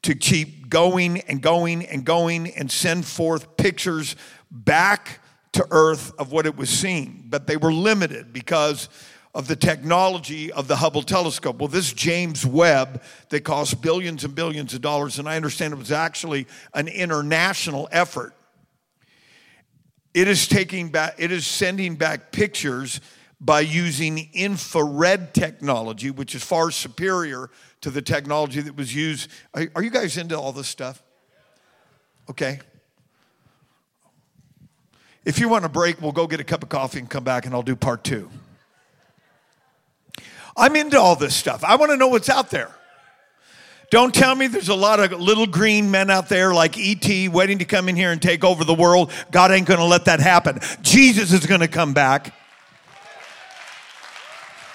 to 0.03 0.14
keep 0.14 0.69
going 0.69 1.21
and 1.23 1.43
going 1.43 1.85
and 1.87 2.05
going 2.05 2.49
and 2.55 2.71
send 2.71 3.05
forth 3.05 3.57
pictures 3.57 4.17
back 4.50 5.21
to 5.53 5.67
Earth 5.71 6.12
of 6.19 6.31
what 6.31 6.47
it 6.47 6.57
was 6.57 6.71
seeing. 6.71 7.25
But 7.29 7.47
they 7.47 7.57
were 7.57 7.73
limited 7.73 8.33
because 8.33 8.88
of 9.35 9.49
the 9.49 9.57
technology 9.57 10.53
of 10.53 10.69
the 10.69 10.76
Hubble 10.76 11.03
telescope. 11.03 11.59
Well, 11.59 11.69
this 11.69 11.93
James 11.93 12.47
Webb 12.47 13.03
that 13.31 13.41
cost 13.41 13.83
billions 13.83 14.25
and 14.25 14.35
billions 14.35 14.75
of 14.75 14.81
dollars, 14.81 15.19
and 15.19 15.29
I 15.29 15.37
understand 15.37 15.73
it 15.73 15.79
was 15.79 15.91
actually 15.91 16.47
an 16.73 16.87
international 16.87 17.88
effort. 17.91 18.33
It 20.14 20.29
is 20.29 20.47
taking 20.47 20.91
back, 20.91 21.17
it 21.19 21.33
is 21.33 21.47
sending 21.47 21.97
back 21.97 22.31
pictures 22.31 23.00
by 23.41 23.61
using 23.61 24.31
infrared 24.33 25.35
technology, 25.35 26.12
which 26.12 26.37
is 26.37 26.43
far 26.45 26.71
superior 26.71 27.50
to 27.81 27.91
the 27.91 28.00
technology 28.00 28.61
that 28.61 28.76
was 28.76 28.95
used. 28.95 29.29
Are, 29.53 29.67
are 29.75 29.83
you 29.83 29.91
guys 29.91 30.17
into 30.17 30.38
all 30.38 30.53
this 30.53 30.69
stuff? 30.69 31.03
Okay. 32.31 32.61
If 35.25 35.41
you 35.41 35.49
want 35.49 35.64
a 35.64 35.69
break, 35.69 36.00
we'll 36.00 36.12
go 36.12 36.29
get 36.29 36.38
a 36.38 36.45
cup 36.45 36.62
of 36.62 36.69
coffee 36.69 37.00
and 37.00 37.11
come 37.11 37.25
back, 37.25 37.47
and 37.47 37.55
I'll 37.55 37.62
do 37.62 37.75
part 37.75 38.05
two. 38.05 38.31
I'm 40.56 40.76
into 40.76 40.99
all 40.99 41.16
this 41.16 41.34
stuff. 41.34 41.64
I 41.64 41.76
want 41.76 41.90
to 41.90 41.96
know 41.96 42.08
what's 42.08 42.28
out 42.28 42.50
there. 42.50 42.70
Don't 43.90 44.14
tell 44.14 44.34
me 44.34 44.46
there's 44.46 44.70
a 44.70 44.75
lot 44.75 44.99
of 44.99 45.20
little 45.20 45.46
green 45.46 45.90
men 45.90 46.11
out 46.11 46.28
there 46.28 46.52
like 46.52 46.76
E.T. 46.76 47.28
waiting 47.28 47.58
to 47.58 47.64
come 47.64 47.88
in 47.88 47.96
here 47.96 48.11
and 48.11 48.20
take 48.20 48.42
over 48.42 48.64
the 48.64 48.75
world. 48.75 49.12
God 49.30 49.50
ain't 49.50 49.66
going 49.66 49.78
to 49.78 49.87
let 49.87 50.06
that 50.06 50.20
happen. 50.20 50.58
Jesus 50.82 51.32
is 51.32 51.46
going 51.46 51.61
to 51.61 51.68
come 51.68 51.94
back. 51.94 52.34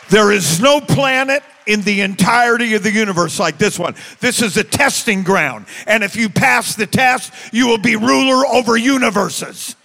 There 0.09 0.31
is 0.31 0.59
no 0.59 0.81
planet 0.81 1.43
in 1.67 1.81
the 1.81 2.01
entirety 2.01 2.73
of 2.73 2.83
the 2.83 2.91
universe 2.91 3.39
like 3.39 3.57
this 3.57 3.77
one. 3.77 3.95
This 4.19 4.41
is 4.41 4.57
a 4.57 4.63
testing 4.63 5.23
ground. 5.23 5.67
And 5.85 6.03
if 6.03 6.15
you 6.15 6.29
pass 6.29 6.75
the 6.75 6.87
test, 6.87 7.31
you 7.53 7.67
will 7.67 7.77
be 7.77 7.95
ruler 7.95 8.45
over 8.47 8.75
universes. 8.75 9.75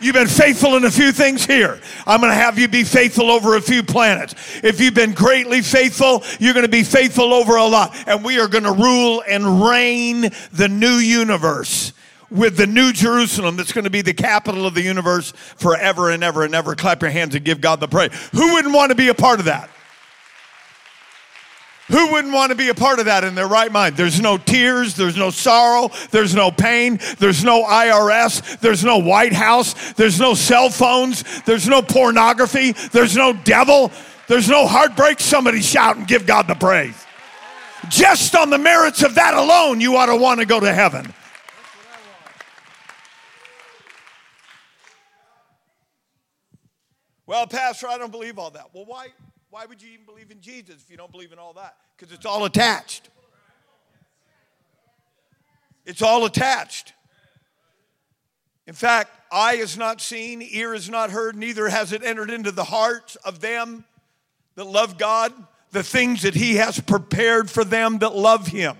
You've 0.00 0.14
been 0.14 0.28
faithful 0.28 0.76
in 0.76 0.84
a 0.84 0.90
few 0.90 1.12
things 1.12 1.44
here. 1.44 1.78
I'm 2.06 2.20
going 2.20 2.30
to 2.30 2.36
have 2.36 2.58
you 2.58 2.68
be 2.68 2.84
faithful 2.84 3.30
over 3.30 3.56
a 3.56 3.60
few 3.60 3.82
planets. 3.82 4.34
If 4.62 4.80
you've 4.80 4.94
been 4.94 5.12
greatly 5.12 5.60
faithful, 5.60 6.22
you're 6.38 6.54
going 6.54 6.64
to 6.64 6.70
be 6.70 6.84
faithful 6.84 7.34
over 7.34 7.56
a 7.56 7.64
lot. 7.64 7.94
And 8.06 8.24
we 8.24 8.40
are 8.40 8.48
going 8.48 8.64
to 8.64 8.72
rule 8.72 9.22
and 9.28 9.62
reign 9.62 10.30
the 10.52 10.68
new 10.68 10.94
universe 10.94 11.92
with 12.30 12.56
the 12.56 12.66
new 12.66 12.92
Jerusalem 12.92 13.56
that's 13.56 13.72
going 13.72 13.84
to 13.84 13.90
be 13.90 14.02
the 14.02 14.14
capital 14.14 14.66
of 14.66 14.74
the 14.74 14.82
universe 14.82 15.32
forever 15.56 16.10
and 16.10 16.24
ever 16.24 16.44
and 16.44 16.54
ever. 16.54 16.74
Clap 16.74 17.02
your 17.02 17.10
hands 17.10 17.34
and 17.34 17.44
give 17.44 17.60
God 17.60 17.80
the 17.80 17.88
praise. 17.88 18.12
Who 18.32 18.54
wouldn't 18.54 18.74
want 18.74 18.90
to 18.90 18.96
be 18.96 19.08
a 19.08 19.14
part 19.14 19.38
of 19.40 19.46
that? 19.46 19.68
Who 21.90 22.12
wouldn't 22.12 22.32
want 22.32 22.50
to 22.50 22.56
be 22.56 22.68
a 22.68 22.74
part 22.74 23.00
of 23.00 23.06
that 23.06 23.24
in 23.24 23.34
their 23.34 23.48
right 23.48 23.70
mind? 23.70 23.96
There's 23.96 24.20
no 24.20 24.38
tears, 24.38 24.94
there's 24.94 25.16
no 25.16 25.30
sorrow, 25.30 25.90
there's 26.12 26.34
no 26.36 26.52
pain, 26.52 27.00
there's 27.18 27.42
no 27.42 27.64
IRS, 27.64 28.60
there's 28.60 28.84
no 28.84 28.98
White 28.98 29.32
House, 29.32 29.92
there's 29.94 30.20
no 30.20 30.34
cell 30.34 30.70
phones, 30.70 31.24
there's 31.42 31.66
no 31.66 31.82
pornography, 31.82 32.72
there's 32.92 33.16
no 33.16 33.32
devil, 33.32 33.90
there's 34.28 34.48
no 34.48 34.68
heartbreak. 34.68 35.18
Somebody 35.18 35.60
shout 35.60 35.96
and 35.96 36.06
give 36.06 36.26
God 36.26 36.46
the 36.46 36.54
praise. 36.54 36.94
Just 37.88 38.36
on 38.36 38.50
the 38.50 38.58
merits 38.58 39.02
of 39.02 39.16
that 39.16 39.34
alone, 39.34 39.80
you 39.80 39.96
ought 39.96 40.06
to 40.06 40.16
want 40.16 40.38
to 40.38 40.46
go 40.46 40.60
to 40.60 40.72
heaven. 40.72 41.12
Well, 47.26 47.46
Pastor, 47.48 47.88
I 47.88 47.98
don't 47.98 48.12
believe 48.12 48.38
all 48.38 48.50
that. 48.50 48.66
Well, 48.72 48.84
why? 48.84 49.08
Why 49.50 49.66
would 49.66 49.82
you 49.82 49.90
even 49.92 50.06
believe 50.06 50.30
in 50.30 50.40
Jesus 50.40 50.76
if 50.76 50.90
you 50.90 50.96
don't 50.96 51.10
believe 51.10 51.32
in 51.32 51.38
all 51.38 51.52
that? 51.54 51.74
Because 51.96 52.14
it's 52.14 52.24
all 52.24 52.44
attached. 52.44 53.10
It's 55.84 56.02
all 56.02 56.24
attached. 56.24 56.92
In 58.68 58.74
fact, 58.74 59.10
eye 59.32 59.54
is 59.54 59.76
not 59.76 60.00
seen, 60.00 60.40
ear 60.40 60.72
is 60.72 60.88
not 60.88 61.10
heard, 61.10 61.34
neither 61.34 61.68
has 61.68 61.92
it 61.92 62.04
entered 62.04 62.30
into 62.30 62.52
the 62.52 62.62
hearts 62.62 63.16
of 63.16 63.40
them 63.40 63.84
that 64.54 64.66
love 64.66 64.98
God, 64.98 65.32
the 65.72 65.82
things 65.82 66.22
that 66.22 66.36
He 66.36 66.54
has 66.56 66.78
prepared 66.78 67.50
for 67.50 67.64
them 67.64 67.98
that 67.98 68.14
love 68.14 68.46
Him. 68.46 68.76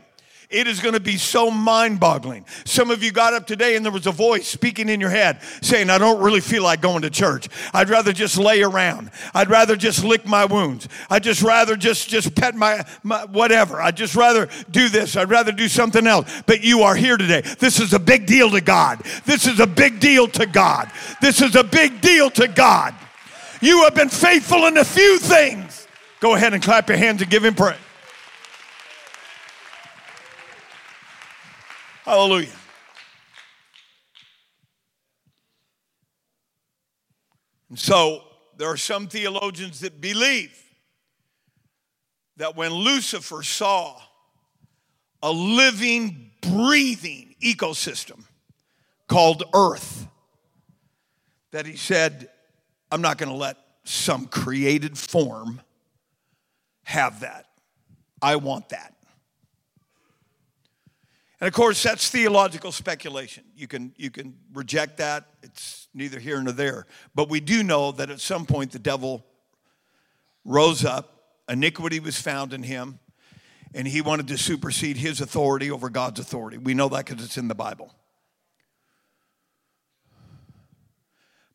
It 0.50 0.66
is 0.66 0.80
going 0.80 0.95
to 0.95 1.00
be 1.00 1.16
so 1.16 1.49
mind 1.49 2.00
boggling. 2.00 2.45
Some 2.64 2.90
of 2.90 3.04
you 3.04 3.12
got 3.12 3.35
up 3.35 3.47
today 3.47 3.76
and 3.76 3.85
there 3.85 3.92
was 3.92 4.09
a 4.09 4.12
voice 4.12 4.49
speaking 4.49 4.88
in 4.88 5.00
your 5.00 5.11
head 5.11 5.40
saying, 5.62 5.90
I 5.90 5.99
don't 5.99 6.21
really 6.21 6.40
feel 6.40 6.64
like 6.64 6.80
going 6.80 7.02
to 7.02 7.11
church. 7.11 7.49
I'd 7.73 7.88
rather 7.88 8.12
just 8.12 8.37
lay 8.37 8.61
around. 8.61 9.12
I'd 9.33 9.49
rather 9.49 9.76
just 9.76 10.02
lick 10.02 10.26
my 10.26 10.45
wounds. 10.45 10.88
I'd 11.09 11.23
just 11.23 11.40
rather 11.42 11.76
just, 11.76 12.09
just 12.09 12.35
pet 12.35 12.57
my, 12.57 12.85
my 13.04 13.26
whatever. 13.26 13.80
I'd 13.80 13.97
just 13.97 14.16
rather 14.16 14.49
do 14.73 14.88
this. 14.88 15.16
I'd 15.16 15.30
rather 15.30 15.52
do 15.52 15.69
something 15.69 16.04
else. 16.04 16.42
But 16.47 16.64
you 16.64 16.80
are 16.80 16.97
here 16.97 17.16
today. 17.16 17.42
This 17.61 17.78
is 17.78 17.92
a 17.92 18.00
big 18.00 18.26
deal 18.26 18.50
to 18.50 18.61
God. 18.61 19.04
This 19.26 19.47
is 19.47 19.61
a 19.61 19.69
big 19.69 20.00
deal 20.00 20.26
to 20.26 20.47
God. 20.47 20.90
This 21.21 21.40
is 21.40 21.54
a 21.54 21.62
big 21.62 22.00
deal 22.00 22.28
to 22.30 22.49
God. 22.49 22.97
You 23.61 23.85
have 23.85 23.95
been 23.95 24.09
faithful 24.09 24.66
in 24.66 24.78
a 24.78 24.85
few 24.85 25.21
things. 25.21 25.87
Go 26.19 26.35
ahead 26.35 26.54
and 26.54 26.62
clap 26.62 26.88
your 26.88 26.99
hands 26.99 27.23
and 27.23 27.30
give 27.30 27.45
him 27.45 27.54
praise. 27.54 27.76
Hallelujah. 32.11 32.49
And 37.69 37.79
so 37.79 38.25
there 38.57 38.67
are 38.67 38.76
some 38.76 39.07
theologians 39.07 39.79
that 39.79 40.00
believe 40.00 40.61
that 42.37 42.57
when 42.57 42.73
Lucifer 42.73 43.45
saw 43.45 43.97
a 45.23 45.31
living, 45.31 46.33
breathing 46.40 47.37
ecosystem 47.40 48.25
called 49.07 49.45
Earth, 49.55 50.09
that 51.52 51.64
he 51.64 51.76
said, 51.76 52.29
I'm 52.90 53.02
not 53.02 53.19
going 53.19 53.31
to 53.31 53.37
let 53.37 53.57
some 53.85 54.26
created 54.26 54.99
form 54.99 55.61
have 56.83 57.21
that. 57.21 57.47
I 58.21 58.35
want 58.35 58.71
that. 58.71 58.97
And 61.40 61.49
of 61.49 61.54
course, 61.54 61.82
that's 61.82 62.11
theological 62.11 62.70
speculation. 62.70 63.44
You 63.56 63.66
can, 63.66 63.94
you 63.97 64.11
can 64.11 64.37
reject 64.52 64.99
that, 64.99 65.25
it's 65.42 65.88
neither 65.94 66.18
here 66.18 66.40
nor 66.42 66.52
there. 66.52 66.87
But 67.14 67.30
we 67.30 67.40
do 67.40 67.62
know 67.62 67.92
that 67.92 68.11
at 68.11 68.20
some 68.20 68.44
point 68.44 68.73
the 68.73 68.78
devil 68.78 69.25
rose 70.44 70.85
up, 70.85 71.23
iniquity 71.49 71.99
was 71.99 72.20
found 72.20 72.52
in 72.52 72.62
him, 72.62 72.99
and 73.75 73.88
he 73.88 74.02
wanted 74.02 74.28
to 74.28 74.37
supersede 74.37 74.99
his 74.99 75.20
authority 75.20 75.70
over 75.70 75.88
God's 75.88 76.20
authority. 76.20 76.59
We 76.59 76.75
know 76.75 76.88
that 76.90 77.06
because 77.06 77.25
it's 77.25 77.38
in 77.38 77.49
the 77.49 77.54
Bible. 77.54 77.94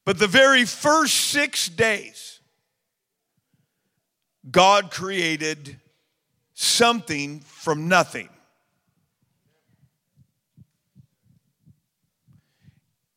But 0.03 0.17
the 0.17 0.27
very 0.27 0.65
first 0.65 1.15
six 1.15 1.67
days, 1.67 2.39
God 4.49 4.91
created 4.91 5.79
something 6.53 7.41
from 7.41 7.87
nothing. 7.87 8.29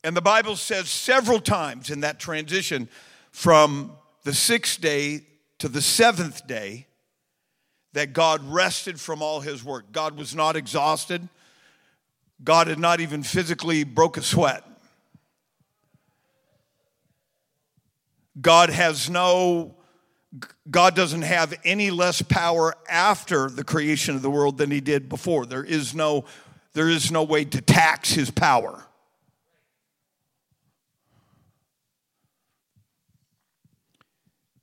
And 0.05 0.17
the 0.17 0.23
Bible 0.23 0.57
says 0.57 0.89
several 0.89 1.41
times 1.41 1.91
in 1.91 2.01
that 2.01 2.19
transition 2.19 2.89
from 3.33 3.93
the 4.25 4.33
sixth 4.33 4.81
day 4.81 5.23
to 5.59 5.69
the 5.69 5.83
seventh 5.83 6.47
day 6.47 6.87
that 7.95 8.13
God 8.13 8.43
rested 8.45 9.01
from 9.01 9.23
all 9.23 9.41
his 9.41 9.65
work. 9.65 9.91
God 9.93 10.17
was 10.17 10.35
not 10.35 10.57
exhausted. 10.57 11.29
God 12.43 12.69
had 12.69 12.79
not 12.79 13.01
even 13.01 13.23
physically 13.23 13.83
broke 13.83 14.17
a 14.17 14.23
sweat. 14.23 14.65
God 18.41 18.71
has 18.71 19.11
no 19.11 19.75
God 20.71 20.95
doesn't 20.95 21.23
have 21.23 21.55
any 21.65 21.91
less 21.91 22.21
power 22.21 22.75
after 22.89 23.49
the 23.49 23.65
creation 23.65 24.15
of 24.15 24.21
the 24.21 24.31
world 24.31 24.59
than 24.59 24.71
he 24.71 24.81
did 24.81 25.09
before. 25.09 25.47
There 25.47 25.65
is 25.65 25.95
no 25.95 26.25
there 26.75 26.89
is 26.89 27.11
no 27.11 27.25
way 27.25 27.45
to 27.47 27.61
tax 27.61 28.13
his 28.13 28.31
power. 28.31 28.85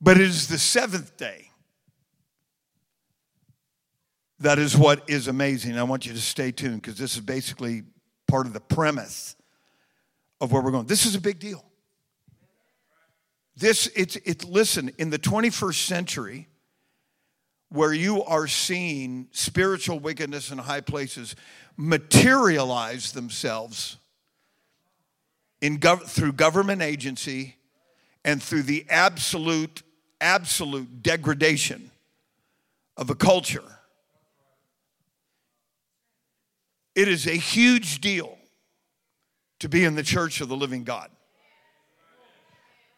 But 0.06 0.18
it 0.18 0.28
is 0.28 0.46
the 0.46 0.56
seventh 0.56 1.16
day. 1.16 1.50
That 4.38 4.56
is 4.56 4.76
what 4.76 5.02
is 5.10 5.26
amazing. 5.26 5.76
I 5.76 5.82
want 5.82 6.06
you 6.06 6.12
to 6.12 6.20
stay 6.20 6.52
tuned 6.52 6.80
because 6.80 6.96
this 6.96 7.16
is 7.16 7.22
basically 7.22 7.82
part 8.28 8.46
of 8.46 8.52
the 8.52 8.60
premise 8.60 9.34
of 10.40 10.52
where 10.52 10.62
we're 10.62 10.70
going. 10.70 10.86
This 10.86 11.06
is 11.06 11.16
a 11.16 11.20
big 11.20 11.40
deal. 11.40 11.64
This, 13.56 13.88
it's, 13.96 14.14
it's, 14.24 14.44
listen, 14.44 14.92
in 14.96 15.10
the 15.10 15.18
21st 15.18 15.86
century, 15.86 16.46
where 17.70 17.92
you 17.92 18.22
are 18.22 18.46
seeing 18.46 19.26
spiritual 19.32 19.98
wickedness 19.98 20.52
in 20.52 20.58
high 20.58 20.82
places 20.82 21.34
materialize 21.76 23.10
themselves 23.10 23.96
in 25.60 25.80
gov- 25.80 26.04
through 26.04 26.34
government 26.34 26.80
agency 26.80 27.56
and 28.24 28.40
through 28.40 28.62
the 28.62 28.86
absolute 28.88 29.82
absolute 30.20 31.02
degradation 31.02 31.90
of 32.96 33.10
a 33.10 33.14
culture. 33.14 33.62
It 36.94 37.08
is 37.08 37.26
a 37.26 37.36
huge 37.36 38.00
deal 38.00 38.38
to 39.60 39.68
be 39.68 39.84
in 39.84 39.94
the 39.94 40.02
church 40.02 40.40
of 40.40 40.48
the 40.48 40.56
living 40.56 40.84
God. 40.84 41.10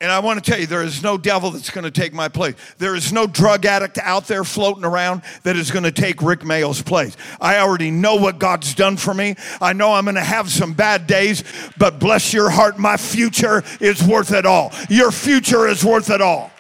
And 0.00 0.12
I 0.12 0.20
want 0.20 0.42
to 0.42 0.48
tell 0.48 0.60
you, 0.60 0.66
there 0.68 0.84
is 0.84 1.02
no 1.02 1.18
devil 1.18 1.50
that's 1.50 1.70
going 1.70 1.82
to 1.82 1.90
take 1.90 2.12
my 2.12 2.28
place. 2.28 2.54
There 2.78 2.94
is 2.94 3.12
no 3.12 3.26
drug 3.26 3.66
addict 3.66 3.98
out 3.98 4.28
there 4.28 4.44
floating 4.44 4.84
around 4.84 5.22
that 5.42 5.56
is 5.56 5.72
going 5.72 5.82
to 5.82 5.90
take 5.90 6.22
Rick 6.22 6.44
Mayo's 6.44 6.80
place. 6.80 7.16
I 7.40 7.58
already 7.58 7.90
know 7.90 8.14
what 8.14 8.38
God's 8.38 8.74
done 8.76 8.96
for 8.96 9.12
me. 9.12 9.34
I 9.60 9.72
know 9.72 9.92
I'm 9.92 10.04
going 10.04 10.14
to 10.14 10.22
have 10.22 10.50
some 10.50 10.72
bad 10.72 11.08
days, 11.08 11.42
but 11.78 11.98
bless 11.98 12.32
your 12.32 12.48
heart, 12.48 12.78
my 12.78 12.96
future 12.96 13.64
is 13.80 14.00
worth 14.00 14.32
it 14.32 14.46
all. 14.46 14.72
Your 14.88 15.10
future 15.10 15.66
is 15.66 15.84
worth 15.84 16.10
it 16.10 16.20
all. 16.20 16.52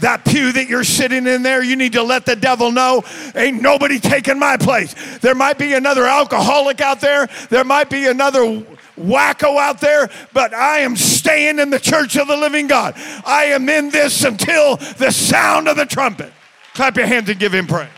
That 0.00 0.24
pew 0.24 0.52
that 0.52 0.68
you're 0.68 0.84
sitting 0.84 1.26
in 1.26 1.42
there, 1.42 1.62
you 1.62 1.76
need 1.76 1.92
to 1.94 2.02
let 2.02 2.24
the 2.24 2.36
devil 2.36 2.70
know 2.70 3.02
ain't 3.34 3.60
nobody 3.60 3.98
taking 3.98 4.38
my 4.38 4.56
place. 4.56 4.94
There 5.18 5.34
might 5.34 5.58
be 5.58 5.74
another 5.74 6.04
alcoholic 6.04 6.80
out 6.80 7.00
there, 7.00 7.28
there 7.50 7.64
might 7.64 7.90
be 7.90 8.06
another 8.06 8.64
wacko 8.96 9.58
out 9.58 9.80
there, 9.80 10.10
but 10.32 10.52
I 10.54 10.78
am 10.78 10.96
staying 10.96 11.58
in 11.58 11.70
the 11.70 11.80
church 11.80 12.16
of 12.16 12.28
the 12.28 12.36
living 12.36 12.66
God. 12.66 12.94
I 13.24 13.44
am 13.46 13.68
in 13.68 13.90
this 13.90 14.24
until 14.24 14.76
the 14.76 15.10
sound 15.10 15.68
of 15.68 15.76
the 15.76 15.86
trumpet. 15.86 16.32
Clap 16.74 16.96
your 16.96 17.06
hands 17.06 17.28
and 17.28 17.38
give 17.38 17.52
him 17.52 17.66
praise. 17.66 17.88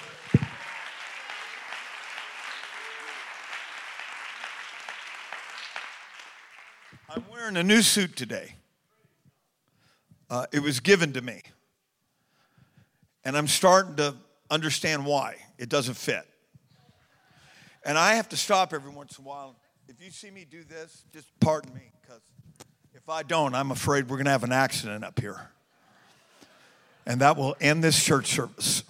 I'm 7.09 7.25
wearing 7.31 7.57
a 7.57 7.65
new 7.65 7.83
suit 7.83 8.15
today. 8.15 8.55
Uh, 10.31 10.47
it 10.53 10.63
was 10.63 10.79
given 10.79 11.13
to 11.15 11.21
me. 11.21 11.43
And 13.25 13.37
I'm 13.37 13.49
starting 13.49 13.97
to 13.97 14.15
understand 14.51 15.05
why 15.05 15.37
it 15.59 15.69
doesn't 15.69 15.95
fit. 15.95 16.27
And 17.85 17.97
I 17.99 18.15
have 18.15 18.29
to 18.31 18.37
stop 18.37 18.73
every 18.73 18.91
once 18.91 19.19
in 19.19 19.25
a 19.25 19.29
while. 19.29 19.57
If 19.89 20.03
you 20.03 20.11
see 20.11 20.31
me 20.31 20.47
do 20.49 20.65
this, 20.65 21.05
just 21.13 21.29
pardon 21.41 21.75
me, 21.75 21.91
because 22.01 22.21
if 22.95 23.09
I 23.09 23.23
don't, 23.23 23.55
I'm 23.55 23.71
afraid 23.71 24.09
we're 24.09 24.17
going 24.17 24.27
to 24.27 24.31
have 24.31 24.45
an 24.45 24.53
accident 24.53 25.05
up 25.05 25.19
here. 25.19 25.51
And 27.07 27.21
that 27.21 27.37
will 27.37 27.57
end 27.61 27.83
this 27.83 28.03
church 28.03 28.29
service. 28.29 28.85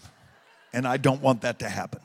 And 0.72 0.86
I 0.86 0.96
don't 0.96 1.22
want 1.22 1.42
that 1.42 1.58
to 1.60 1.68
happen. 1.68 2.00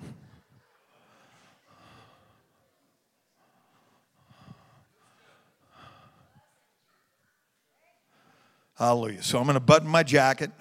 Hallelujah. 8.78 9.24
So 9.24 9.40
I'm 9.40 9.46
going 9.46 9.54
to 9.54 9.60
button 9.60 9.88
my 9.88 10.04
jacket 10.04 10.52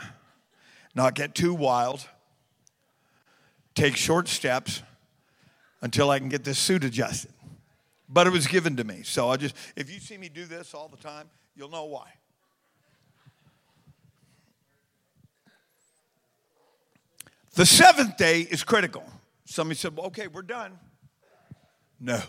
not 0.94 1.14
get 1.14 1.35
too 1.35 1.54
wild, 1.54 2.07
take 3.74 3.96
short 3.96 4.28
steps 4.28 4.83
until 5.83 6.11
I 6.11 6.18
can 6.18 6.28
get 6.28 6.44
this 6.44 6.59
suit 6.59 6.85
adjusted. 6.85 7.33
But 8.09 8.26
it 8.26 8.30
was 8.30 8.46
given 8.46 8.76
to 8.76 8.85
me. 8.85 9.02
So 9.02 9.28
I 9.28 9.37
just, 9.37 9.57
if 9.76 9.92
you 9.92 9.98
see 9.98 10.16
me 10.16 10.28
do 10.28 10.44
this 10.44 10.74
all 10.74 10.88
the 10.88 10.96
time, 10.96 11.28
you'll 11.57 11.70
know 11.70 11.85
why. 11.85 12.09
The 17.54 17.66
seventh 17.66 18.16
day 18.16 18.40
is 18.40 18.64
critical. 18.64 19.04
Somebody 19.44 19.78
said, 19.78 19.96
well, 19.96 20.07
okay, 20.07 20.26
we're 20.26 20.42
done. 20.42 20.78
No. 22.00 22.20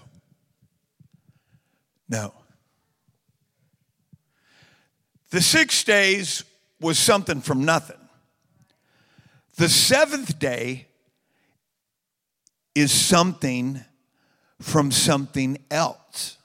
No. 2.07 2.33
The 5.31 5.41
six 5.41 5.83
days 5.83 6.43
was 6.79 6.99
something 6.99 7.41
from 7.41 7.65
nothing. 7.65 7.97
The 9.57 9.69
seventh 9.69 10.37
day 10.37 10.87
is 12.73 12.91
something 12.91 13.83
from 14.61 14.91
something 14.91 15.57
else 15.71 16.37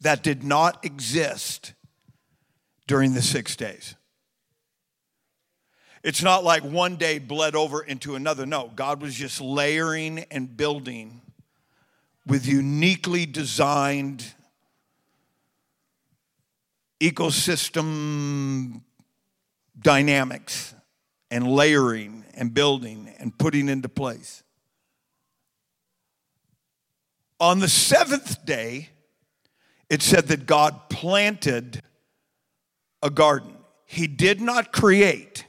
that 0.00 0.22
did 0.22 0.42
not 0.42 0.84
exist 0.84 1.74
during 2.86 3.12
the 3.12 3.20
six 3.20 3.54
days. 3.54 3.94
It's 6.02 6.22
not 6.22 6.42
like 6.42 6.62
one 6.62 6.96
day 6.96 7.18
bled 7.18 7.54
over 7.54 7.82
into 7.82 8.14
another. 8.14 8.46
No, 8.46 8.70
God 8.74 9.02
was 9.02 9.14
just 9.14 9.40
layering 9.40 10.20
and 10.30 10.56
building 10.56 11.20
with 12.26 12.46
uniquely 12.46 13.26
designed 13.26 14.24
ecosystem 17.00 18.82
dynamics 19.78 20.74
and 21.30 21.46
layering 21.46 22.24
and 22.34 22.54
building 22.54 23.12
and 23.18 23.36
putting 23.36 23.68
into 23.68 23.88
place. 23.88 24.42
On 27.40 27.60
the 27.60 27.68
seventh 27.68 28.44
day, 28.44 28.88
it 29.88 30.02
said 30.02 30.28
that 30.28 30.46
God 30.46 30.88
planted 30.88 31.82
a 33.02 33.10
garden. 33.10 33.54
He 33.86 34.06
did 34.06 34.40
not 34.40 34.72
create. 34.72 35.46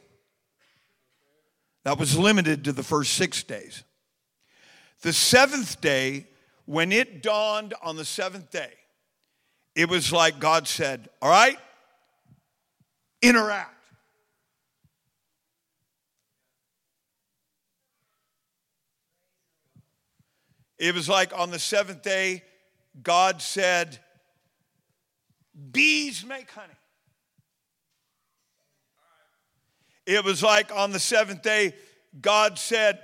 That 1.83 1.97
was 1.97 2.17
limited 2.17 2.65
to 2.65 2.73
the 2.73 2.83
first 2.83 3.13
six 3.13 3.43
days. 3.43 3.83
The 5.01 5.13
seventh 5.13 5.81
day, 5.81 6.27
when 6.65 6.91
it 6.91 7.23
dawned 7.23 7.73
on 7.81 7.95
the 7.95 8.05
seventh 8.05 8.51
day, 8.51 8.73
it 9.75 9.89
was 9.89 10.11
like 10.11 10.39
God 10.39 10.67
said, 10.67 11.09
All 11.21 11.29
right, 11.29 11.57
interact. 13.21 13.78
It 20.79 20.95
was 20.95 21.09
like 21.09 21.37
on 21.37 21.51
the 21.51 21.59
seventh 21.59 22.01
day, 22.01 22.43
God 23.03 23.41
said, 23.41 23.99
Bees 25.71 26.25
make 26.25 26.49
honey. 26.51 26.73
It 30.05 30.23
was 30.23 30.41
like 30.41 30.73
on 30.73 30.91
the 30.91 30.99
seventh 30.99 31.41
day, 31.41 31.73
God 32.19 32.57
said, 32.57 32.99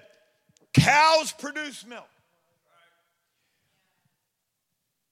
Cows 0.73 1.31
produce 1.33 1.85
milk. 1.85 2.07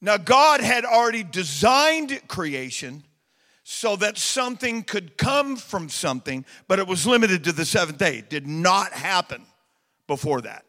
Now, 0.02 0.18
God 0.18 0.60
had 0.60 0.84
already 0.84 1.24
designed 1.24 2.20
creation 2.28 3.04
so 3.64 3.96
that 3.98 4.18
something 4.18 4.84
could 4.84 5.18
come 5.18 5.56
from 5.56 5.88
something, 5.88 6.46
but 6.68 6.80
it 6.80 6.88
was 6.88 7.08
limited 7.08 7.46
to 7.46 7.54
the 7.54 7.64
seventh 7.64 8.00
day. 8.00 8.18
It 8.18 8.30
did 8.30 8.46
not 8.48 8.92
happen 8.92 9.46
before 10.08 10.42
that. 10.42 10.66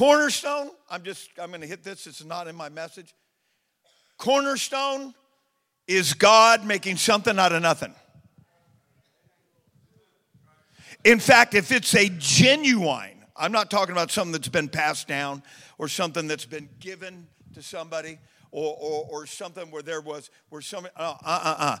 Cornerstone, 0.00 0.70
I'm 0.88 1.02
just, 1.02 1.28
I'm 1.38 1.50
going 1.50 1.60
to 1.60 1.66
hit 1.66 1.84
this, 1.84 2.06
it's 2.06 2.24
not 2.24 2.48
in 2.48 2.56
my 2.56 2.70
message. 2.70 3.14
Cornerstone 4.16 5.12
is 5.86 6.14
God 6.14 6.64
making 6.64 6.96
something 6.96 7.38
out 7.38 7.52
of 7.52 7.60
nothing. 7.60 7.94
In 11.04 11.20
fact, 11.20 11.52
if 11.52 11.70
it's 11.70 11.94
a 11.94 12.08
genuine, 12.16 13.26
I'm 13.36 13.52
not 13.52 13.70
talking 13.70 13.92
about 13.92 14.10
something 14.10 14.32
that's 14.32 14.48
been 14.48 14.70
passed 14.70 15.06
down 15.06 15.42
or 15.76 15.86
something 15.86 16.26
that's 16.26 16.46
been 16.46 16.70
given 16.78 17.26
to 17.52 17.62
somebody 17.62 18.18
or, 18.52 18.74
or, 18.80 19.06
or 19.10 19.26
something 19.26 19.70
where 19.70 19.82
there 19.82 20.00
was, 20.00 20.30
where 20.48 20.62
somebody, 20.62 20.94
uh, 20.96 21.16
uh, 21.22 21.40
uh, 21.44 21.56
uh. 21.58 21.76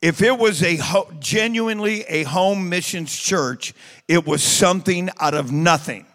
If 0.00 0.22
it 0.22 0.38
was 0.38 0.62
a 0.62 0.76
ho- 0.76 1.12
genuinely 1.18 2.04
a 2.04 2.22
home 2.22 2.70
missions 2.70 3.14
church, 3.14 3.74
it 4.08 4.26
was 4.26 4.42
something 4.42 5.10
out 5.20 5.34
of 5.34 5.52
nothing. 5.52 6.06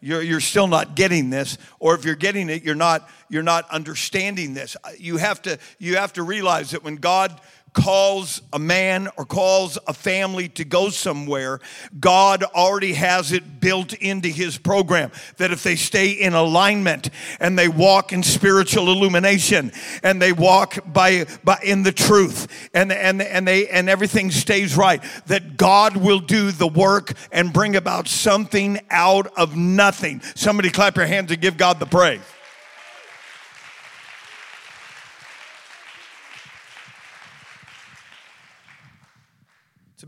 You're, 0.00 0.22
you're 0.22 0.40
still 0.40 0.68
not 0.68 0.94
getting 0.94 1.30
this, 1.30 1.58
or 1.80 1.94
if 1.96 2.04
you're 2.04 2.14
getting 2.14 2.48
it, 2.50 2.62
you're 2.62 2.76
not, 2.76 3.08
you're 3.28 3.42
not 3.42 3.68
understanding 3.70 4.54
this. 4.54 4.76
You 4.96 5.16
have, 5.16 5.42
to, 5.42 5.58
you 5.78 5.96
have 5.96 6.12
to 6.12 6.22
realize 6.22 6.70
that 6.70 6.84
when 6.84 6.96
God 6.96 7.40
calls 7.78 8.42
a 8.52 8.58
man 8.58 9.08
or 9.16 9.24
calls 9.24 9.78
a 9.86 9.94
family 9.94 10.48
to 10.48 10.64
go 10.64 10.88
somewhere, 10.88 11.60
God 12.00 12.42
already 12.42 12.94
has 12.94 13.30
it 13.30 13.60
built 13.60 13.92
into 13.94 14.28
his 14.28 14.58
program 14.58 15.12
that 15.36 15.52
if 15.52 15.62
they 15.62 15.76
stay 15.76 16.10
in 16.10 16.34
alignment 16.34 17.10
and 17.38 17.58
they 17.58 17.68
walk 17.68 18.12
in 18.12 18.22
spiritual 18.22 18.90
illumination 18.90 19.70
and 20.02 20.20
they 20.20 20.32
walk 20.32 20.78
by, 20.92 21.26
by 21.44 21.58
in 21.62 21.84
the 21.84 21.92
truth 21.92 22.68
and, 22.74 22.90
and, 22.92 23.22
and 23.22 23.46
they 23.46 23.68
and 23.68 23.88
everything 23.88 24.30
stays 24.30 24.76
right, 24.76 25.02
that 25.26 25.56
God 25.56 25.96
will 25.96 26.20
do 26.20 26.50
the 26.50 26.68
work 26.68 27.12
and 27.30 27.52
bring 27.52 27.76
about 27.76 28.08
something 28.08 28.80
out 28.90 29.28
of 29.38 29.56
nothing. 29.56 30.20
Somebody 30.34 30.70
clap 30.70 30.96
your 30.96 31.06
hands 31.06 31.30
and 31.30 31.40
give 31.40 31.56
God 31.56 31.78
the 31.78 31.86
praise. 31.86 32.20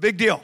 Big 0.00 0.16
deal. 0.16 0.42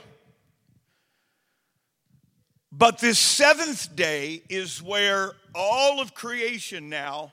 But 2.71 2.99
this 2.99 3.19
seventh 3.19 3.97
day 3.97 4.43
is 4.51 4.83
where 4.83 5.33
all 5.55 6.01
of 6.01 6.15
creation 6.15 6.91
now 6.91 7.33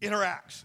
interacts. 0.00 0.62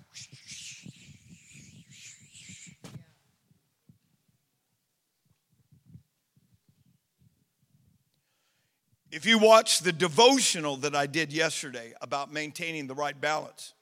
If 9.11 9.25
you 9.25 9.39
watch 9.39 9.79
the 9.79 9.91
devotional 9.91 10.77
that 10.77 10.95
I 10.95 11.05
did 11.05 11.33
yesterday 11.33 11.93
about 12.01 12.31
maintaining 12.31 12.87
the 12.87 12.95
right 12.95 13.19
balance, 13.19 13.73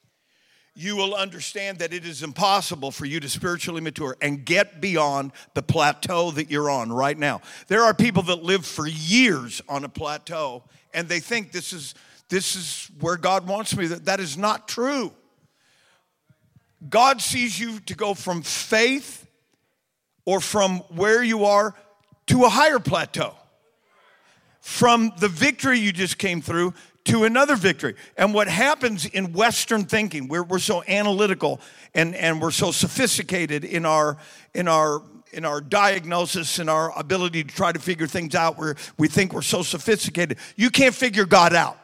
you 0.79 0.95
will 0.95 1.13
understand 1.13 1.79
that 1.79 1.93
it 1.93 2.05
is 2.05 2.23
impossible 2.23 2.89
for 2.89 3.05
you 3.05 3.19
to 3.19 3.27
spiritually 3.27 3.81
mature 3.81 4.15
and 4.21 4.45
get 4.45 4.79
beyond 4.79 5.33
the 5.53 5.61
plateau 5.61 6.31
that 6.31 6.49
you're 6.49 6.69
on 6.69 6.89
right 6.89 7.17
now. 7.17 7.41
There 7.67 7.83
are 7.83 7.93
people 7.93 8.23
that 8.23 8.43
live 8.43 8.65
for 8.65 8.87
years 8.87 9.61
on 9.67 9.83
a 9.83 9.89
plateau 9.89 10.63
and 10.93 11.09
they 11.09 11.19
think 11.19 11.51
this 11.51 11.73
is 11.73 11.95
this 12.29 12.55
is 12.55 12.89
where 13.01 13.17
God 13.17 13.45
wants 13.45 13.75
me. 13.75 13.87
That, 13.87 14.05
that 14.05 14.19
is 14.21 14.37
not 14.37 14.69
true. 14.69 15.11
God 16.87 17.21
sees 17.21 17.59
you 17.59 17.79
to 17.81 17.95
go 17.95 18.13
from 18.13 18.41
faith 18.41 19.27
or 20.23 20.39
from 20.39 20.77
where 20.95 21.21
you 21.21 21.43
are 21.43 21.75
to 22.27 22.45
a 22.45 22.49
higher 22.49 22.79
plateau. 22.79 23.35
From 24.61 25.11
the 25.17 25.27
victory 25.27 25.79
you 25.79 25.91
just 25.91 26.17
came 26.17 26.41
through 26.41 26.73
to 27.05 27.23
another 27.23 27.55
victory. 27.55 27.95
And 28.17 28.33
what 28.33 28.47
happens 28.47 29.05
in 29.05 29.33
Western 29.33 29.85
thinking, 29.85 30.27
we're, 30.27 30.43
we're 30.43 30.59
so 30.59 30.83
analytical 30.87 31.59
and, 31.93 32.15
and 32.15 32.41
we're 32.41 32.51
so 32.51 32.71
sophisticated 32.71 33.63
in 33.63 33.85
our, 33.85 34.17
in 34.53 34.67
our 34.67 35.01
in 35.31 35.45
our 35.45 35.61
diagnosis 35.61 36.57
and 36.57 36.71
our 36.71 36.97
ability 36.97 37.43
to 37.43 37.53
try 37.53 37.71
to 37.71 37.77
figure 37.79 38.07
things 38.07 38.33
out 38.33 38.57
where 38.57 38.75
we 38.97 39.07
think 39.07 39.31
we're 39.31 39.43
so 39.43 39.61
sophisticated. 39.61 40.39
You 40.55 40.71
can't 40.71 40.95
figure 40.95 41.25
God 41.25 41.53
out. 41.53 41.77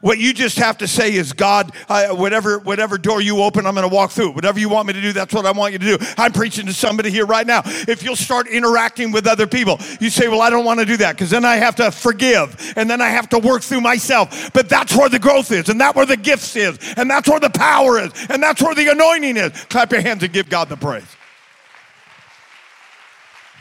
What 0.00 0.18
you 0.18 0.34
just 0.34 0.58
have 0.58 0.78
to 0.78 0.88
say 0.88 1.14
is, 1.14 1.32
God, 1.32 1.72
whatever, 1.88 2.58
whatever 2.58 2.98
door 2.98 3.20
you 3.20 3.42
open, 3.42 3.66
I'm 3.66 3.74
going 3.74 3.88
to 3.88 3.94
walk 3.94 4.10
through. 4.10 4.32
Whatever 4.32 4.58
you 4.58 4.68
want 4.68 4.88
me 4.88 4.94
to 4.94 5.00
do, 5.00 5.12
that's 5.12 5.32
what 5.32 5.46
I 5.46 5.52
want 5.52 5.72
you 5.72 5.78
to 5.78 5.98
do. 5.98 6.06
I'm 6.16 6.32
preaching 6.32 6.66
to 6.66 6.72
somebody 6.72 7.10
here 7.10 7.26
right 7.26 7.46
now. 7.46 7.62
If 7.64 8.02
you'll 8.02 8.16
start 8.16 8.48
interacting 8.48 9.12
with 9.12 9.26
other 9.26 9.46
people, 9.46 9.78
you 10.00 10.10
say, 10.10 10.28
Well, 10.28 10.40
I 10.40 10.50
don't 10.50 10.64
want 10.64 10.80
to 10.80 10.86
do 10.86 10.96
that 10.98 11.12
because 11.12 11.30
then 11.30 11.44
I 11.44 11.56
have 11.56 11.76
to 11.76 11.90
forgive 11.90 12.74
and 12.76 12.88
then 12.88 13.00
I 13.00 13.08
have 13.08 13.28
to 13.30 13.38
work 13.38 13.62
through 13.62 13.80
myself. 13.80 14.52
But 14.52 14.68
that's 14.68 14.94
where 14.94 15.08
the 15.08 15.18
growth 15.18 15.52
is, 15.52 15.68
and 15.68 15.80
that's 15.80 15.96
where 15.96 16.06
the 16.06 16.16
gifts 16.16 16.56
is, 16.56 16.78
and 16.96 17.10
that's 17.10 17.28
where 17.28 17.40
the 17.40 17.50
power 17.50 17.98
is, 17.98 18.10
and 18.28 18.42
that's 18.42 18.62
where 18.62 18.74
the 18.74 18.90
anointing 18.90 19.36
is. 19.36 19.52
Clap 19.66 19.92
your 19.92 20.00
hands 20.00 20.22
and 20.22 20.32
give 20.32 20.48
God 20.48 20.68
the 20.68 20.76
praise. 20.76 21.04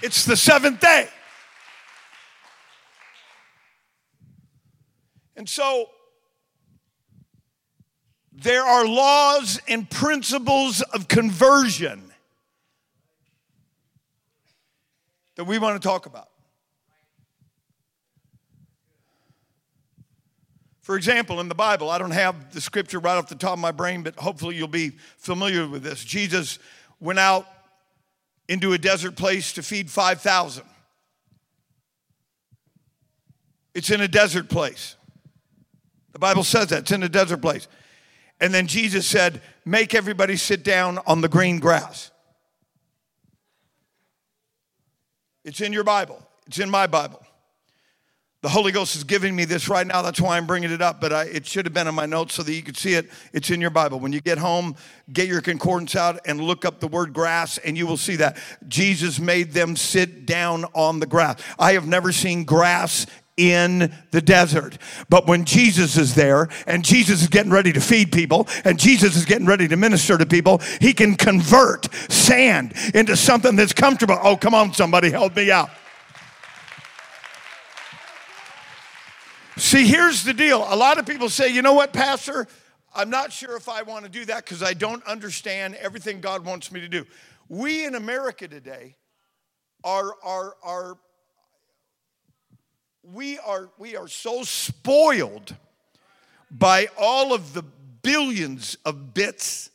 It's 0.01 0.25
the 0.25 0.37
seventh 0.37 0.79
day. 0.79 1.09
And 5.35 5.49
so 5.49 5.89
there 8.35 8.63
are 8.63 8.85
laws 8.85 9.61
and 9.67 9.89
principles 9.89 10.81
of 10.81 11.07
conversion 11.07 12.03
that 15.35 15.45
we 15.45 15.57
want 15.57 15.81
to 15.81 15.87
talk 15.87 16.05
about. 16.05 16.29
For 20.81 20.95
example, 20.95 21.39
in 21.39 21.49
the 21.49 21.55
Bible, 21.55 21.89
I 21.89 21.97
don't 21.97 22.11
have 22.11 22.53
the 22.53 22.61
scripture 22.61 22.99
right 22.99 23.17
off 23.17 23.27
the 23.27 23.35
top 23.35 23.53
of 23.53 23.59
my 23.59 23.71
brain, 23.71 24.03
but 24.03 24.15
hopefully 24.17 24.55
you'll 24.55 24.67
be 24.67 24.91
familiar 25.17 25.67
with 25.67 25.81
this. 25.81 26.03
Jesus 26.03 26.59
went 26.99 27.17
out 27.17 27.47
into 28.47 28.73
a 28.73 28.77
desert 28.77 29.15
place 29.15 29.53
to 29.53 29.63
feed 29.63 29.89
5,000. 29.89 30.63
It's 33.73 33.89
in 33.89 34.01
a 34.01 34.07
desert 34.07 34.47
place. 34.47 34.95
The 36.13 36.19
Bible 36.19 36.43
says 36.43 36.67
that. 36.67 36.81
It's 36.81 36.91
in 36.91 37.01
a 37.01 37.09
desert 37.09 37.41
place. 37.41 37.67
And 38.39 38.53
then 38.53 38.67
Jesus 38.67 39.07
said, 39.07 39.41
Make 39.65 39.95
everybody 39.95 40.35
sit 40.35 40.63
down 40.63 40.99
on 41.07 41.21
the 41.21 41.29
green 41.29 41.59
grass. 41.59 42.11
It's 45.43 45.61
in 45.61 45.73
your 45.73 45.83
Bible. 45.83 46.21
It's 46.47 46.59
in 46.59 46.69
my 46.69 46.87
Bible. 46.87 47.25
The 48.45 48.49
Holy 48.49 48.71
Ghost 48.71 48.95
is 48.95 49.03
giving 49.03 49.35
me 49.35 49.45
this 49.45 49.69
right 49.69 49.87
now. 49.87 50.03
That's 50.03 50.21
why 50.21 50.37
I'm 50.37 50.45
bringing 50.45 50.69
it 50.69 50.79
up, 50.79 51.01
but 51.01 51.11
I, 51.11 51.23
it 51.23 51.47
should 51.47 51.65
have 51.65 51.73
been 51.73 51.87
in 51.87 51.95
my 51.95 52.05
notes 52.05 52.35
so 52.35 52.43
that 52.43 52.53
you 52.53 52.61
could 52.61 52.77
see 52.77 52.93
it. 52.93 53.09
It's 53.33 53.49
in 53.49 53.59
your 53.59 53.71
Bible. 53.71 53.99
When 53.99 54.13
you 54.13 54.21
get 54.21 54.37
home, 54.37 54.75
get 55.11 55.27
your 55.27 55.41
concordance 55.41 55.95
out 55.95 56.19
and 56.27 56.39
look 56.39 56.63
up 56.63 56.79
the 56.79 56.87
word 56.87 57.11
grass, 57.11 57.57
and 57.57 57.75
you 57.75 57.87
will 57.87 57.97
see 57.97 58.17
that. 58.17 58.37
Jesus 58.67 59.19
made 59.19 59.53
them 59.53 59.75
sit 59.75 60.27
down 60.27 60.65
on 60.75 60.99
the 60.99 61.07
grass. 61.07 61.41
I 61.57 61.73
have 61.73 61.87
never 61.87 62.11
seen 62.11 62.43
grass 62.43 63.07
in 63.37 63.93
the 64.11 64.21
desert. 64.21 64.77
But 65.09 65.27
when 65.27 65.45
Jesus 65.45 65.97
is 65.97 66.15
there 66.15 66.47
and 66.67 66.83
Jesus 66.83 67.21
is 67.21 67.27
getting 67.27 67.51
ready 67.51 67.73
to 67.73 67.81
feed 67.81 68.11
people 68.11 68.47
and 68.63 68.79
Jesus 68.79 69.15
is 69.15 69.25
getting 69.25 69.45
ready 69.45 69.67
to 69.67 69.75
minister 69.75 70.17
to 70.17 70.25
people, 70.25 70.61
he 70.79 70.93
can 70.93 71.15
convert 71.15 71.93
sand 72.11 72.73
into 72.93 73.17
something 73.17 73.55
that's 73.55 73.73
comfortable. 73.73 74.17
Oh, 74.21 74.37
come 74.37 74.53
on, 74.53 74.73
somebody, 74.73 75.09
help 75.11 75.35
me 75.35 75.51
out. 75.51 75.69
See, 79.57 79.87
here's 79.87 80.23
the 80.23 80.33
deal. 80.33 80.65
A 80.69 80.75
lot 80.75 80.99
of 80.99 81.05
people 81.05 81.29
say, 81.29 81.49
you 81.49 81.61
know 81.61 81.73
what, 81.73 81.93
Pastor? 81.93 82.47
I'm 82.93 83.09
not 83.09 83.31
sure 83.31 83.55
if 83.55 83.69
I 83.69 83.83
want 83.83 84.05
to 84.05 84.11
do 84.11 84.25
that 84.25 84.43
because 84.43 84.61
I 84.61 84.73
don't 84.73 85.03
understand 85.05 85.75
everything 85.75 86.19
God 86.21 86.45
wants 86.45 86.71
me 86.71 86.81
to 86.81 86.89
do. 86.89 87.05
We 87.47 87.85
in 87.85 87.95
America 87.95 88.47
today 88.47 88.95
are, 89.83 90.13
are, 90.23 90.55
are 90.63 90.97
we 93.13 93.37
are, 93.39 93.69
we 93.77 93.95
are 93.95 94.07
so 94.07 94.43
spoiled 94.43 95.55
by 96.49 96.87
all 96.97 97.33
of 97.33 97.53
the 97.53 97.63
billions 98.01 98.77
of 98.85 99.13
bits 99.13 99.69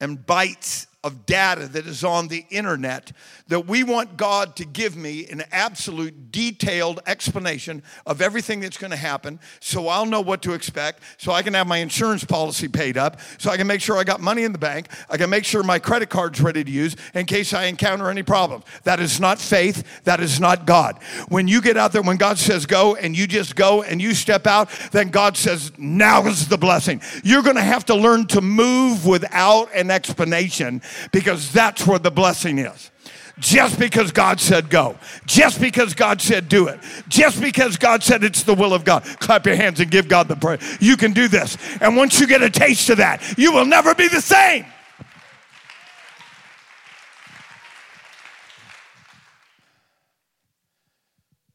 and 0.00 0.18
bytes 0.18 0.86
of 1.08 1.24
data 1.24 1.66
that 1.68 1.86
is 1.86 2.04
on 2.04 2.28
the 2.28 2.44
internet 2.50 3.12
that 3.48 3.66
we 3.66 3.82
want 3.82 4.18
God 4.18 4.54
to 4.56 4.66
give 4.66 4.94
me 4.94 5.26
an 5.28 5.42
absolute 5.50 6.30
detailed 6.30 7.00
explanation 7.06 7.82
of 8.06 8.20
everything 8.20 8.60
that's 8.60 8.76
going 8.76 8.90
to 8.90 8.96
happen 8.96 9.40
so 9.58 9.88
I'll 9.88 10.04
know 10.04 10.20
what 10.20 10.42
to 10.42 10.52
expect, 10.52 11.02
so 11.16 11.32
I 11.32 11.42
can 11.42 11.54
have 11.54 11.66
my 11.66 11.78
insurance 11.78 12.24
policy 12.24 12.68
paid 12.68 12.98
up, 12.98 13.20
so 13.38 13.50
I 13.50 13.56
can 13.56 13.66
make 13.66 13.80
sure 13.80 13.96
I 13.96 14.04
got 14.04 14.20
money 14.20 14.44
in 14.44 14.52
the 14.52 14.58
bank, 14.58 14.88
I 15.08 15.16
can 15.16 15.30
make 15.30 15.46
sure 15.46 15.62
my 15.62 15.78
credit 15.78 16.10
card's 16.10 16.42
ready 16.42 16.62
to 16.62 16.70
use 16.70 16.94
in 17.14 17.24
case 17.24 17.54
I 17.54 17.64
encounter 17.64 18.10
any 18.10 18.22
problems. 18.22 18.64
That 18.84 19.00
is 19.00 19.18
not 19.18 19.38
faith, 19.38 20.02
that 20.04 20.20
is 20.20 20.38
not 20.38 20.66
God. 20.66 21.02
When 21.28 21.48
you 21.48 21.62
get 21.62 21.78
out 21.78 21.92
there, 21.92 22.02
when 22.02 22.18
God 22.18 22.36
says 22.36 22.66
go 22.66 22.96
and 22.96 23.16
you 23.16 23.26
just 23.26 23.56
go 23.56 23.82
and 23.82 24.00
you 24.00 24.12
step 24.12 24.46
out, 24.46 24.68
then 24.92 25.08
God 25.08 25.38
says, 25.38 25.72
now 25.78 26.26
is 26.26 26.48
the 26.48 26.58
blessing. 26.58 27.00
You're 27.24 27.42
going 27.42 27.56
to 27.56 27.62
have 27.62 27.86
to 27.86 27.94
learn 27.94 28.26
to 28.28 28.42
move 28.42 29.06
without 29.06 29.74
an 29.74 29.90
explanation 29.90 30.82
because 31.12 31.52
that's 31.52 31.86
where 31.86 31.98
the 31.98 32.10
blessing 32.10 32.58
is. 32.58 32.90
Just 33.38 33.78
because 33.78 34.10
God 34.10 34.40
said 34.40 34.68
go, 34.68 34.96
just 35.24 35.60
because 35.60 35.94
God 35.94 36.20
said 36.20 36.48
do 36.48 36.66
it, 36.66 36.80
just 37.08 37.40
because 37.40 37.76
God 37.76 38.02
said 38.02 38.24
it's 38.24 38.42
the 38.42 38.54
will 38.54 38.74
of 38.74 38.84
God. 38.84 39.04
Clap 39.20 39.46
your 39.46 39.54
hands 39.54 39.78
and 39.78 39.90
give 39.90 40.08
God 40.08 40.26
the 40.26 40.34
praise. 40.34 40.60
You 40.80 40.96
can 40.96 41.12
do 41.12 41.28
this. 41.28 41.56
And 41.80 41.96
once 41.96 42.18
you 42.18 42.26
get 42.26 42.42
a 42.42 42.50
taste 42.50 42.90
of 42.90 42.96
that, 42.96 43.38
you 43.38 43.52
will 43.52 43.66
never 43.66 43.94
be 43.94 44.08
the 44.08 44.20
same. 44.20 44.66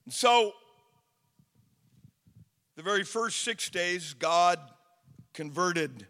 So, 0.10 0.54
the 2.78 2.84
very 2.84 3.04
first 3.04 3.42
six 3.42 3.70
days, 3.70 4.14
God 4.14 4.60
converted 5.34 6.08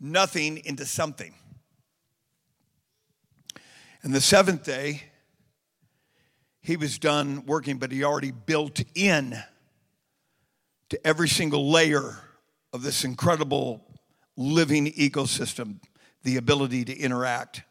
nothing 0.00 0.60
into 0.64 0.84
something. 0.84 1.34
And 4.06 4.14
the 4.14 4.20
seventh 4.20 4.62
day, 4.62 5.02
he 6.60 6.76
was 6.76 6.96
done 6.96 7.44
working, 7.44 7.78
but 7.78 7.90
he 7.90 8.04
already 8.04 8.30
built 8.30 8.80
in 8.94 9.36
to 10.90 11.04
every 11.04 11.28
single 11.28 11.72
layer 11.72 12.16
of 12.72 12.84
this 12.84 13.02
incredible 13.02 13.84
living 14.36 14.86
ecosystem 14.92 15.80
the 16.22 16.36
ability 16.36 16.84
to 16.84 16.96
interact 16.96 17.62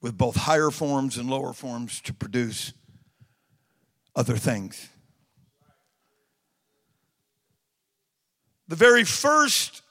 with 0.00 0.18
both 0.18 0.34
higher 0.34 0.72
forms 0.72 1.16
and 1.16 1.30
lower 1.30 1.52
forms 1.52 2.00
to 2.00 2.12
produce 2.12 2.72
other 4.16 4.36
things. 4.36 4.88
The 8.66 8.74
very 8.74 9.04
first 9.04 9.82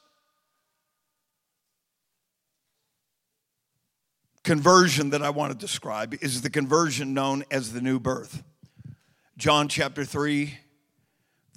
conversion 4.43 5.11
that 5.11 5.21
I 5.21 5.29
want 5.29 5.51
to 5.51 5.57
describe 5.57 6.15
is 6.21 6.41
the 6.41 6.49
conversion 6.49 7.13
known 7.13 7.43
as 7.51 7.73
the 7.73 7.81
new 7.81 7.99
birth. 7.99 8.43
John 9.37 9.67
chapter 9.67 10.03
3, 10.05 10.53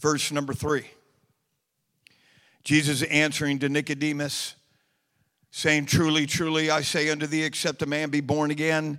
verse 0.01 0.33
number 0.33 0.55
3. 0.55 0.85
Jesus 2.62 3.03
answering 3.03 3.59
to 3.59 3.68
Nicodemus, 3.68 4.55
saying, 5.51 5.87
Truly, 5.87 6.27
truly, 6.27 6.70
I 6.70 6.81
say 6.81 7.11
unto 7.11 7.27
thee, 7.27 7.44
except 7.44 7.83
a 7.83 7.87
man 7.87 8.11
be 8.11 8.20
born 8.20 8.51
again, 8.51 8.99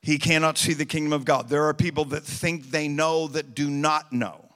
he 0.00 0.18
cannot 0.18 0.56
see 0.56 0.72
the 0.72 0.86
kingdom 0.86 1.12
of 1.12 1.24
God. 1.24 1.48
There 1.48 1.64
are 1.64 1.74
people 1.74 2.06
that 2.06 2.22
think 2.22 2.70
they 2.70 2.88
know 2.88 3.28
that 3.28 3.54
do 3.54 3.68
not 3.68 4.12
know. 4.12 4.46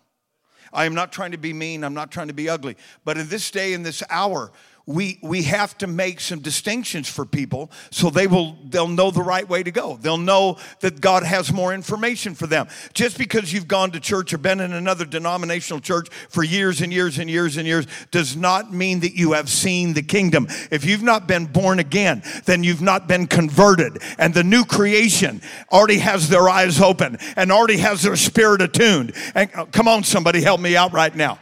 I 0.72 0.84
am 0.84 0.94
not 0.94 1.12
trying 1.12 1.32
to 1.32 1.38
be 1.38 1.52
mean, 1.52 1.82
I'm 1.82 1.94
not 1.94 2.10
trying 2.10 2.28
to 2.28 2.34
be 2.34 2.48
ugly, 2.48 2.76
but 3.04 3.18
in 3.18 3.28
this 3.28 3.50
day, 3.50 3.72
in 3.72 3.82
this 3.82 4.02
hour, 4.08 4.52
we, 4.90 5.18
we 5.22 5.42
have 5.44 5.78
to 5.78 5.86
make 5.86 6.20
some 6.20 6.40
distinctions 6.40 7.08
for 7.08 7.24
people 7.24 7.70
so 7.90 8.10
they 8.10 8.26
will 8.26 8.58
they'll 8.64 8.88
know 8.88 9.10
the 9.10 9.22
right 9.22 9.48
way 9.48 9.62
to 9.62 9.70
go. 9.70 9.96
They'll 10.00 10.18
know 10.18 10.58
that 10.80 11.00
god 11.00 11.22
has 11.22 11.52
more 11.52 11.72
information 11.72 12.34
for 12.34 12.46
them. 12.46 12.66
Just 12.92 13.16
because 13.16 13.52
you've 13.52 13.68
gone 13.68 13.92
to 13.92 14.00
church 14.00 14.32
or 14.32 14.38
been 14.38 14.58
in 14.58 14.72
another 14.72 15.04
denominational 15.04 15.80
church 15.80 16.08
for 16.28 16.42
years 16.42 16.80
and 16.80 16.92
years 16.92 17.18
and 17.18 17.30
years 17.30 17.56
and 17.56 17.66
years 17.66 17.86
does 18.10 18.36
not 18.36 18.72
mean 18.72 19.00
that 19.00 19.14
you 19.14 19.32
have 19.32 19.48
seen 19.48 19.92
the 19.94 20.02
kingdom. 20.02 20.48
If 20.70 20.84
you've 20.84 21.02
not 21.02 21.28
been 21.28 21.46
born 21.46 21.78
again 21.78 22.22
then 22.46 22.64
you've 22.64 22.82
not 22.82 23.06
been 23.06 23.26
converted. 23.26 24.02
And 24.18 24.34
the 24.34 24.44
new 24.44 24.64
creation 24.64 25.40
already 25.70 25.98
has 25.98 26.28
their 26.28 26.48
eyes 26.48 26.80
open 26.80 27.16
and 27.36 27.52
already 27.52 27.78
has 27.78 28.02
their 28.02 28.16
spirit 28.16 28.60
attuned. 28.60 29.12
And 29.34 29.50
uh, 29.54 29.66
come 29.66 29.86
on 29.86 30.02
somebody 30.02 30.40
help 30.40 30.60
me 30.60 30.76
out 30.76 30.92
right 30.92 31.14
now 31.14 31.38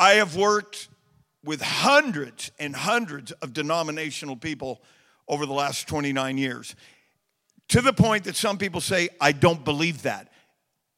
I 0.00 0.14
have 0.14 0.34
worked 0.34 0.88
with 1.44 1.60
hundreds 1.60 2.50
and 2.58 2.74
hundreds 2.74 3.32
of 3.32 3.52
denominational 3.52 4.34
people 4.34 4.80
over 5.28 5.44
the 5.44 5.52
last 5.52 5.86
29 5.88 6.38
years 6.38 6.74
to 7.68 7.82
the 7.82 7.92
point 7.92 8.24
that 8.24 8.34
some 8.34 8.56
people 8.56 8.80
say, 8.80 9.10
I 9.20 9.32
don't 9.32 9.62
believe 9.62 10.02
that. 10.02 10.32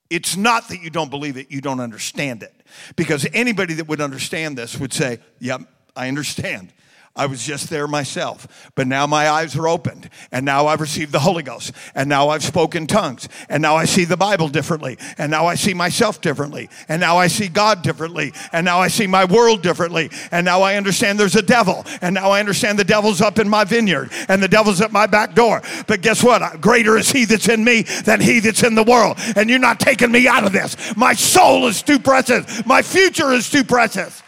It's 0.08 0.36
not 0.36 0.68
that 0.68 0.82
you 0.82 0.88
don't 0.88 1.10
believe 1.10 1.36
it, 1.36 1.50
you 1.50 1.60
don't 1.60 1.80
understand 1.80 2.44
it. 2.44 2.54
Because 2.94 3.26
anybody 3.34 3.74
that 3.74 3.88
would 3.88 4.00
understand 4.00 4.56
this 4.56 4.78
would 4.78 4.92
say, 4.92 5.18
Yep, 5.40 5.62
I 5.96 6.06
understand. 6.06 6.72
I 7.14 7.26
was 7.26 7.44
just 7.44 7.68
there 7.68 7.86
myself. 7.86 8.70
But 8.74 8.86
now 8.86 9.06
my 9.06 9.28
eyes 9.28 9.54
are 9.56 9.68
opened, 9.68 10.08
and 10.30 10.46
now 10.46 10.66
I've 10.66 10.80
received 10.80 11.12
the 11.12 11.18
Holy 11.18 11.42
Ghost, 11.42 11.72
and 11.94 12.08
now 12.08 12.30
I've 12.30 12.42
spoken 12.42 12.86
tongues, 12.86 13.28
and 13.50 13.60
now 13.60 13.76
I 13.76 13.84
see 13.84 14.06
the 14.06 14.16
Bible 14.16 14.48
differently, 14.48 14.96
and 15.18 15.30
now 15.30 15.44
I 15.44 15.56
see 15.56 15.74
myself 15.74 16.22
differently, 16.22 16.70
and 16.88 17.00
now 17.02 17.18
I 17.18 17.26
see 17.26 17.48
God 17.48 17.82
differently, 17.82 18.32
and 18.50 18.64
now 18.64 18.78
I 18.78 18.88
see 18.88 19.06
my 19.06 19.26
world 19.26 19.62
differently, 19.62 20.10
and 20.30 20.46
now 20.46 20.62
I 20.62 20.76
understand 20.76 21.20
there's 21.20 21.36
a 21.36 21.42
devil, 21.42 21.84
and 22.00 22.14
now 22.14 22.30
I 22.30 22.40
understand 22.40 22.78
the 22.78 22.84
devil's 22.84 23.20
up 23.20 23.38
in 23.38 23.46
my 23.46 23.64
vineyard, 23.64 24.10
and 24.28 24.42
the 24.42 24.48
devil's 24.48 24.80
at 24.80 24.90
my 24.90 25.06
back 25.06 25.34
door. 25.34 25.60
But 25.86 26.00
guess 26.00 26.24
what? 26.24 26.62
Greater 26.62 26.96
is 26.96 27.12
he 27.12 27.26
that's 27.26 27.48
in 27.48 27.62
me 27.62 27.82
than 27.82 28.22
he 28.22 28.40
that's 28.40 28.62
in 28.62 28.74
the 28.74 28.84
world, 28.84 29.18
and 29.36 29.50
you're 29.50 29.58
not 29.58 29.80
taking 29.80 30.10
me 30.10 30.28
out 30.28 30.44
of 30.44 30.52
this. 30.52 30.96
My 30.96 31.12
soul 31.12 31.66
is 31.66 31.82
too 31.82 31.98
precious, 31.98 32.64
my 32.64 32.80
future 32.80 33.32
is 33.32 33.50
too 33.50 33.64
precious. 33.64 34.21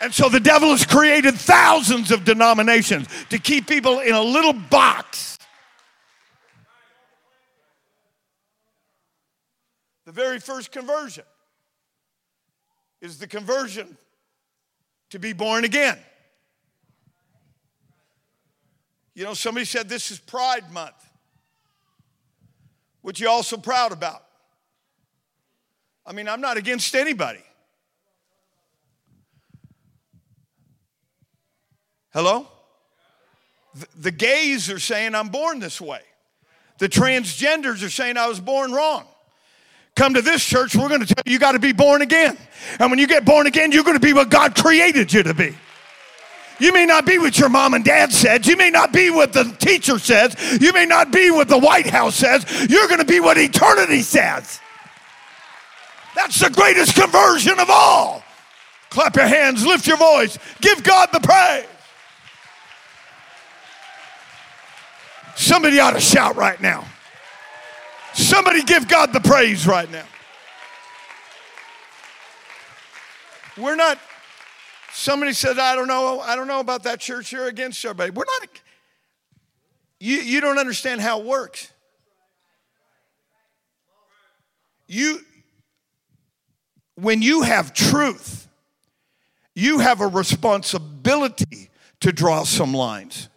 And 0.00 0.14
so 0.14 0.28
the 0.28 0.40
devil 0.40 0.70
has 0.70 0.86
created 0.86 1.34
thousands 1.34 2.10
of 2.10 2.24
denominations 2.24 3.08
to 3.30 3.38
keep 3.38 3.66
people 3.66 4.00
in 4.00 4.14
a 4.14 4.22
little 4.22 4.52
box. 4.52 5.38
The 10.04 10.12
very 10.12 10.40
first 10.40 10.72
conversion 10.72 11.24
is 13.00 13.18
the 13.18 13.26
conversion 13.26 13.96
to 15.10 15.18
be 15.18 15.32
born 15.32 15.64
again. 15.64 15.98
You 19.14 19.24
know, 19.24 19.34
somebody 19.34 19.66
said 19.66 19.88
this 19.88 20.10
is 20.10 20.18
Pride 20.20 20.72
Month. 20.72 20.94
What 23.02 23.18
you 23.18 23.28
also 23.28 23.56
proud 23.56 23.92
about? 23.92 24.22
I 26.06 26.12
mean, 26.12 26.28
I'm 26.28 26.40
not 26.40 26.56
against 26.56 26.94
anybody. 26.94 27.42
Hello? 32.12 32.48
The 34.00 34.10
gays 34.10 34.70
are 34.70 34.78
saying 34.78 35.14
I'm 35.14 35.28
born 35.28 35.60
this 35.60 35.80
way. 35.80 36.00
The 36.78 36.88
transgenders 36.88 37.84
are 37.84 37.90
saying 37.90 38.16
I 38.16 38.28
was 38.28 38.40
born 38.40 38.72
wrong. 38.72 39.04
Come 39.94 40.14
to 40.14 40.22
this 40.22 40.44
church, 40.44 40.76
we're 40.76 40.88
going 40.88 41.04
to 41.04 41.06
tell 41.06 41.22
you 41.26 41.32
you 41.32 41.38
got 41.38 41.52
to 41.52 41.58
be 41.58 41.72
born 41.72 42.02
again. 42.02 42.38
And 42.78 42.90
when 42.90 43.00
you 43.00 43.06
get 43.08 43.24
born 43.24 43.46
again, 43.46 43.72
you're 43.72 43.82
going 43.82 43.98
to 43.98 44.06
be 44.06 44.12
what 44.12 44.30
God 44.30 44.54
created 44.54 45.12
you 45.12 45.24
to 45.24 45.34
be. 45.34 45.56
You 46.60 46.72
may 46.72 46.86
not 46.86 47.06
be 47.06 47.18
what 47.18 47.38
your 47.38 47.48
mom 47.48 47.74
and 47.74 47.84
dad 47.84 48.12
said. 48.12 48.46
You 48.46 48.56
may 48.56 48.70
not 48.70 48.92
be 48.92 49.10
what 49.10 49.32
the 49.32 49.44
teacher 49.58 49.98
says. 49.98 50.34
You 50.60 50.72
may 50.72 50.86
not 50.86 51.12
be 51.12 51.30
what 51.30 51.48
the 51.48 51.58
White 51.58 51.86
House 51.86 52.16
says. 52.16 52.44
You're 52.68 52.88
going 52.88 53.00
to 53.00 53.06
be 53.06 53.20
what 53.20 53.38
eternity 53.38 54.02
says. 54.02 54.60
That's 56.16 56.40
the 56.40 56.50
greatest 56.50 56.96
conversion 56.96 57.60
of 57.60 57.68
all. 57.70 58.24
Clap 58.90 59.16
your 59.16 59.26
hands, 59.26 59.64
lift 59.66 59.86
your 59.86 59.98
voice, 59.98 60.38
give 60.60 60.82
God 60.82 61.10
the 61.12 61.20
praise. 61.20 61.66
Somebody 65.38 65.78
ought 65.78 65.92
to 65.92 66.00
shout 66.00 66.34
right 66.34 66.60
now. 66.60 66.84
Somebody 68.12 68.64
give 68.64 68.88
God 68.88 69.12
the 69.12 69.20
praise 69.20 69.68
right 69.68 69.88
now. 69.88 70.04
We're 73.56 73.76
not, 73.76 74.00
somebody 74.92 75.32
said, 75.32 75.60
I 75.60 75.76
don't 75.76 75.86
know, 75.86 76.18
I 76.18 76.34
don't 76.34 76.48
know 76.48 76.58
about 76.58 76.82
that 76.82 76.98
church. 76.98 77.30
You're 77.30 77.46
against 77.46 77.84
everybody. 77.84 78.10
We're 78.10 78.24
not, 78.24 78.48
you, 80.00 80.16
you 80.16 80.40
don't 80.40 80.58
understand 80.58 81.00
how 81.00 81.20
it 81.20 81.24
works. 81.24 81.70
You, 84.88 85.20
when 86.96 87.22
you 87.22 87.42
have 87.42 87.72
truth, 87.72 88.48
you 89.54 89.78
have 89.78 90.00
a 90.00 90.08
responsibility 90.08 91.70
to 92.00 92.10
draw 92.10 92.42
some 92.42 92.74
lines. 92.74 93.28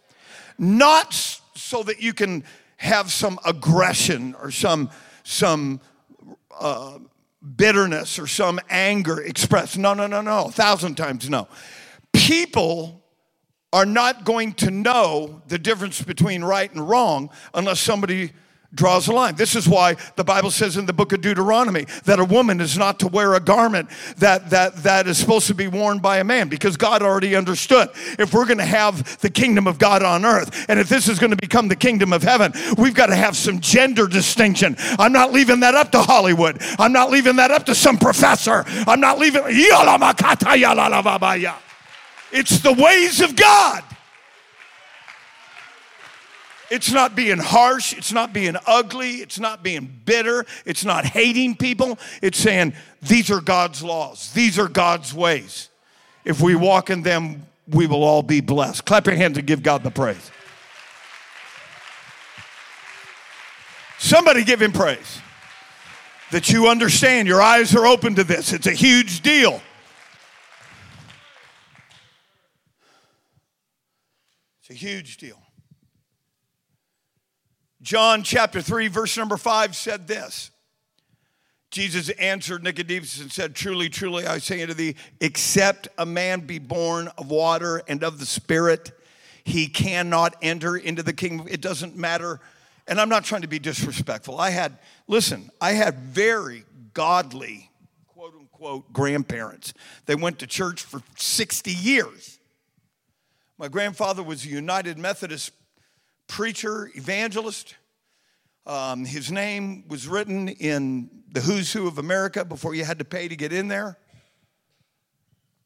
Not 0.58 1.38
so 1.72 1.82
that 1.82 2.02
you 2.02 2.12
can 2.12 2.44
have 2.76 3.10
some 3.10 3.38
aggression 3.46 4.34
or 4.34 4.50
some, 4.50 4.90
some 5.24 5.80
uh, 6.60 6.98
bitterness 7.56 8.18
or 8.18 8.26
some 8.26 8.60
anger 8.68 9.22
expressed. 9.22 9.78
No, 9.78 9.94
no, 9.94 10.06
no, 10.06 10.20
no. 10.20 10.44
A 10.44 10.50
thousand 10.50 10.96
times 10.96 11.30
no. 11.30 11.48
People 12.12 13.02
are 13.72 13.86
not 13.86 14.24
going 14.26 14.52
to 14.52 14.70
know 14.70 15.40
the 15.48 15.58
difference 15.58 16.02
between 16.02 16.44
right 16.44 16.70
and 16.70 16.86
wrong 16.86 17.30
unless 17.54 17.80
somebody 17.80 18.32
draws 18.74 19.08
a 19.08 19.12
line. 19.12 19.34
This 19.34 19.54
is 19.54 19.68
why 19.68 19.96
the 20.16 20.24
Bible 20.24 20.50
says 20.50 20.76
in 20.76 20.86
the 20.86 20.92
book 20.92 21.12
of 21.12 21.20
Deuteronomy 21.20 21.86
that 22.04 22.18
a 22.18 22.24
woman 22.24 22.60
is 22.60 22.78
not 22.78 22.98
to 23.00 23.08
wear 23.08 23.34
a 23.34 23.40
garment 23.40 23.90
that, 24.16 24.50
that, 24.50 24.76
that 24.82 25.06
is 25.06 25.18
supposed 25.18 25.46
to 25.48 25.54
be 25.54 25.68
worn 25.68 25.98
by 25.98 26.18
a 26.18 26.24
man 26.24 26.48
because 26.48 26.76
God 26.76 27.02
already 27.02 27.36
understood. 27.36 27.90
If 28.18 28.32
we're 28.32 28.46
going 28.46 28.58
to 28.58 28.64
have 28.64 29.20
the 29.20 29.30
kingdom 29.30 29.66
of 29.66 29.78
God 29.78 30.02
on 30.02 30.24
earth, 30.24 30.66
and 30.68 30.80
if 30.80 30.88
this 30.88 31.08
is 31.08 31.18
going 31.18 31.30
to 31.30 31.36
become 31.36 31.68
the 31.68 31.76
kingdom 31.76 32.12
of 32.12 32.22
heaven, 32.22 32.52
we've 32.78 32.94
got 32.94 33.06
to 33.06 33.16
have 33.16 33.36
some 33.36 33.60
gender 33.60 34.06
distinction. 34.06 34.76
I'm 34.98 35.12
not 35.12 35.32
leaving 35.32 35.60
that 35.60 35.74
up 35.74 35.92
to 35.92 36.02
Hollywood. 36.02 36.58
I'm 36.78 36.92
not 36.92 37.10
leaving 37.10 37.36
that 37.36 37.50
up 37.50 37.66
to 37.66 37.74
some 37.74 37.98
professor. 37.98 38.64
I'm 38.86 39.00
not 39.00 39.18
leaving. 39.18 39.42
It's 42.32 42.60
the 42.60 42.72
ways 42.72 43.20
of 43.20 43.36
God. 43.36 43.84
It's 46.72 46.90
not 46.90 47.14
being 47.14 47.36
harsh. 47.36 47.92
It's 47.92 48.12
not 48.12 48.32
being 48.32 48.56
ugly. 48.66 49.16
It's 49.16 49.38
not 49.38 49.62
being 49.62 50.00
bitter. 50.06 50.46
It's 50.64 50.86
not 50.86 51.04
hating 51.04 51.56
people. 51.56 51.98
It's 52.22 52.38
saying, 52.38 52.72
these 53.02 53.30
are 53.30 53.42
God's 53.42 53.82
laws. 53.82 54.32
These 54.32 54.58
are 54.58 54.68
God's 54.68 55.12
ways. 55.12 55.68
If 56.24 56.40
we 56.40 56.54
walk 56.54 56.88
in 56.88 57.02
them, 57.02 57.46
we 57.68 57.86
will 57.86 58.02
all 58.02 58.22
be 58.22 58.40
blessed. 58.40 58.86
Clap 58.86 59.04
your 59.04 59.16
hands 59.16 59.36
and 59.36 59.46
give 59.46 59.62
God 59.62 59.82
the 59.82 59.90
praise. 59.90 60.30
Somebody 63.98 64.42
give 64.42 64.62
him 64.62 64.72
praise. 64.72 65.20
That 66.30 66.48
you 66.48 66.68
understand, 66.68 67.28
your 67.28 67.42
eyes 67.42 67.74
are 67.74 67.86
open 67.86 68.14
to 68.14 68.24
this. 68.24 68.54
It's 68.54 68.66
a 68.66 68.72
huge 68.72 69.20
deal. 69.20 69.60
It's 74.62 74.70
a 74.70 74.74
huge 74.74 75.18
deal. 75.18 75.41
John 77.82 78.22
chapter 78.22 78.62
3, 78.62 78.86
verse 78.86 79.16
number 79.16 79.36
5 79.36 79.74
said 79.74 80.06
this 80.06 80.52
Jesus 81.70 82.10
answered 82.10 82.62
Nicodemus 82.62 83.20
and 83.20 83.32
said, 83.32 83.56
Truly, 83.56 83.88
truly, 83.88 84.26
I 84.26 84.38
say 84.38 84.62
unto 84.62 84.74
thee, 84.74 84.94
except 85.20 85.88
a 85.98 86.06
man 86.06 86.40
be 86.40 86.58
born 86.58 87.08
of 87.18 87.30
water 87.30 87.82
and 87.88 88.04
of 88.04 88.20
the 88.20 88.26
Spirit, 88.26 88.92
he 89.42 89.66
cannot 89.66 90.36
enter 90.42 90.76
into 90.76 91.02
the 91.02 91.12
kingdom. 91.12 91.48
It 91.50 91.60
doesn't 91.60 91.96
matter. 91.96 92.40
And 92.86 93.00
I'm 93.00 93.08
not 93.08 93.24
trying 93.24 93.42
to 93.42 93.48
be 93.48 93.58
disrespectful. 93.58 94.38
I 94.38 94.50
had, 94.50 94.78
listen, 95.08 95.50
I 95.60 95.72
had 95.72 95.98
very 95.98 96.64
godly, 96.92 97.70
quote 98.06 98.34
unquote, 98.34 98.92
grandparents. 98.92 99.72
They 100.06 100.14
went 100.14 100.38
to 100.40 100.46
church 100.46 100.82
for 100.82 101.02
60 101.16 101.70
years. 101.72 102.38
My 103.56 103.68
grandfather 103.68 104.22
was 104.22 104.44
a 104.44 104.48
United 104.48 104.98
Methodist 104.98 105.52
preacher, 106.32 106.90
evangelist. 106.94 107.74
Um, 108.64 109.04
his 109.04 109.30
name 109.30 109.84
was 109.88 110.08
written 110.08 110.48
in 110.48 111.10
the 111.30 111.42
who's 111.42 111.70
who 111.74 111.86
of 111.86 111.98
America 111.98 112.42
before 112.42 112.74
you 112.74 112.86
had 112.86 112.98
to 113.00 113.04
pay 113.04 113.28
to 113.28 113.36
get 113.36 113.52
in 113.52 113.68
there. 113.68 113.98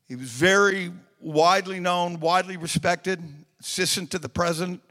He 0.08 0.16
was 0.16 0.28
very 0.28 0.90
widely 1.20 1.78
known, 1.78 2.18
widely 2.18 2.56
respected, 2.56 3.22
assistant 3.60 4.10
to 4.10 4.18
the 4.18 4.28
president 4.28 4.82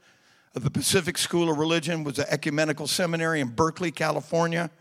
of 0.56 0.64
the 0.64 0.72
Pacific 0.72 1.18
School 1.18 1.52
of 1.52 1.58
Religion, 1.58 2.06
was 2.06 2.20
an 2.20 2.28
ecumenical 2.30 2.88
seminary 2.88 3.42
in 3.42 3.50
Berkeley, 3.50 3.92
California. 3.92 4.72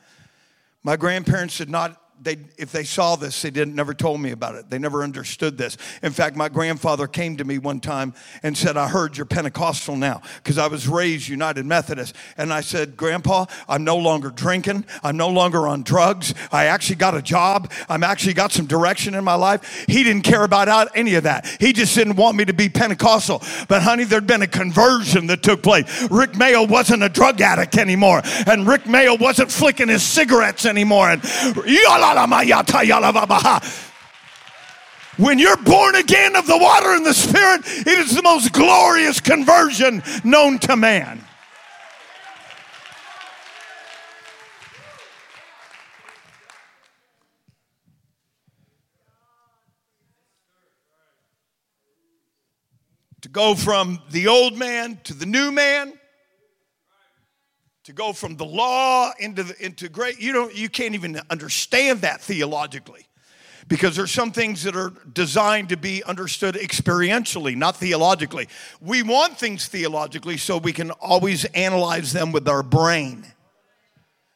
My 0.85 0.95
grandparents 0.95 1.59
did 1.59 1.71
not 1.71 2.01
they, 2.21 2.39
if 2.57 2.73
they 2.73 2.85
saw 2.85 3.17
this, 3.17 3.43
they 3.43 3.51
didn't 3.51 3.75
never 3.75 3.93
told 3.93 4.21
me 4.21 4.31
about 4.31 4.55
it. 4.55 4.71
They 4.71 4.79
never 4.79 5.03
understood 5.03 5.59
this. 5.59 5.77
In 6.03 6.13
fact, 6.13 6.37
my 6.37 6.49
grandfather 6.49 7.07
came 7.07 7.37
to 7.37 7.45
me 7.45 7.59
one 7.59 7.81
time 7.81 8.15
and 8.43 8.57
said, 8.57 8.77
I 8.77 8.89
heard 8.89 9.17
you're 9.17 9.27
Pentecostal 9.27 9.97
now 9.97 10.23
because 10.37 10.57
I 10.57 10.67
was 10.69 10.89
raised 10.89 11.29
United 11.29 11.67
Methodist. 11.67 12.15
And 12.37 12.53
I 12.53 12.63
said, 12.63 12.97
Grandpa, 12.97 13.47
I'm 13.69 13.85
no 13.85 13.97
longer 13.97 14.31
drinking. 14.31 14.87
I'm 15.03 15.17
no 15.17 15.29
longer 15.29 15.67
on 15.69 15.83
drugs. 15.83 16.35
I 16.51 16.67
actually 16.67 16.97
got 16.97 17.15
a 17.15 17.23
job. 17.23 17.71
I'm 17.89 18.03
actually 18.03 18.35
got 18.35 18.53
some 18.53 18.67
direction 18.67 19.15
in 19.15 19.25
my 19.25 19.35
life. 19.35 19.85
He 19.87 20.03
didn't 20.03 20.23
care 20.23 20.45
about 20.45 20.69
any 20.97 21.17
of 21.17 21.25
that. 21.25 21.47
He 21.61 21.73
just 21.73 21.95
didn't 21.95 22.17
want 22.17 22.37
me 22.37 22.45
to 22.47 22.55
be 22.55 22.69
Pentecostal. 22.69 23.43
But 23.69 23.83
honey, 23.83 24.05
there'd 24.05 24.27
been 24.27 24.43
a 24.43 24.47
conversion 24.47 25.27
that 25.27 25.43
took 25.43 25.63
place. 25.63 26.09
Rick 26.11 26.37
Mayo 26.37 26.65
wasn't 26.65 27.03
a 27.03 27.09
drug 27.09 27.41
addict 27.41 27.77
anymore. 27.77 28.23
And 28.47 28.67
Rick 28.67 28.87
Mayo 28.87 29.17
wasn't 29.17 29.51
flicking 29.53 29.89
his 29.89 30.03
cigarettes 30.03 30.65
anymore. 30.65 31.11
And 31.11 31.23
when 35.17 35.39
you're 35.39 35.57
born 35.57 35.95
again 35.95 36.37
of 36.37 36.47
the 36.47 36.59
water 36.59 36.95
and 36.95 37.07
the 37.07 37.15
Spirit, 37.15 37.63
it 37.65 37.99
is 37.99 38.15
the 38.15 38.23
most 38.23 38.53
glorious 38.53 39.21
conversion 39.21 40.03
known 40.25 40.59
to 40.61 40.77
man. 40.77 41.25
To 53.23 53.29
go 53.31 53.55
from 53.55 54.03
the 54.11 54.29
old 54.29 54.59
man 54.59 55.01
to 55.05 55.15
the 55.15 55.25
new 55.27 55.51
man 55.51 55.99
to 57.85 57.93
go 57.93 58.13
from 58.13 58.37
the 58.37 58.45
law 58.45 59.13
into 59.19 59.43
the, 59.43 59.65
into 59.65 59.89
great 59.89 60.21
you 60.21 60.33
don't 60.33 60.55
you 60.55 60.69
can't 60.69 60.95
even 60.95 61.21
understand 61.31 62.01
that 62.01 62.21
theologically 62.21 63.07
because 63.69 63.97
there's 63.97 64.11
some 64.11 64.31
things 64.31 64.63
that 64.65 64.77
are 64.77 64.93
designed 65.13 65.69
to 65.69 65.77
be 65.77 66.03
understood 66.05 66.55
experientially 66.55 67.57
not 67.57 67.77
theologically 67.77 68.49
we 68.81 69.03
want 69.03 69.39
things 69.39 69.69
theologically 69.69 70.37
so 70.37 70.59
we 70.59 70.73
can 70.73 70.91
always 70.93 71.45
analyze 71.47 72.13
them 72.13 72.33
with 72.33 72.49
our 72.49 72.63
brain 72.63 73.25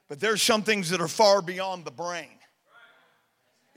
but 0.08 0.20
there's 0.20 0.42
some 0.42 0.62
things 0.62 0.90
that 0.90 1.00
are 1.00 1.08
far 1.08 1.42
beyond 1.42 1.84
the 1.84 1.90
brain 1.90 2.28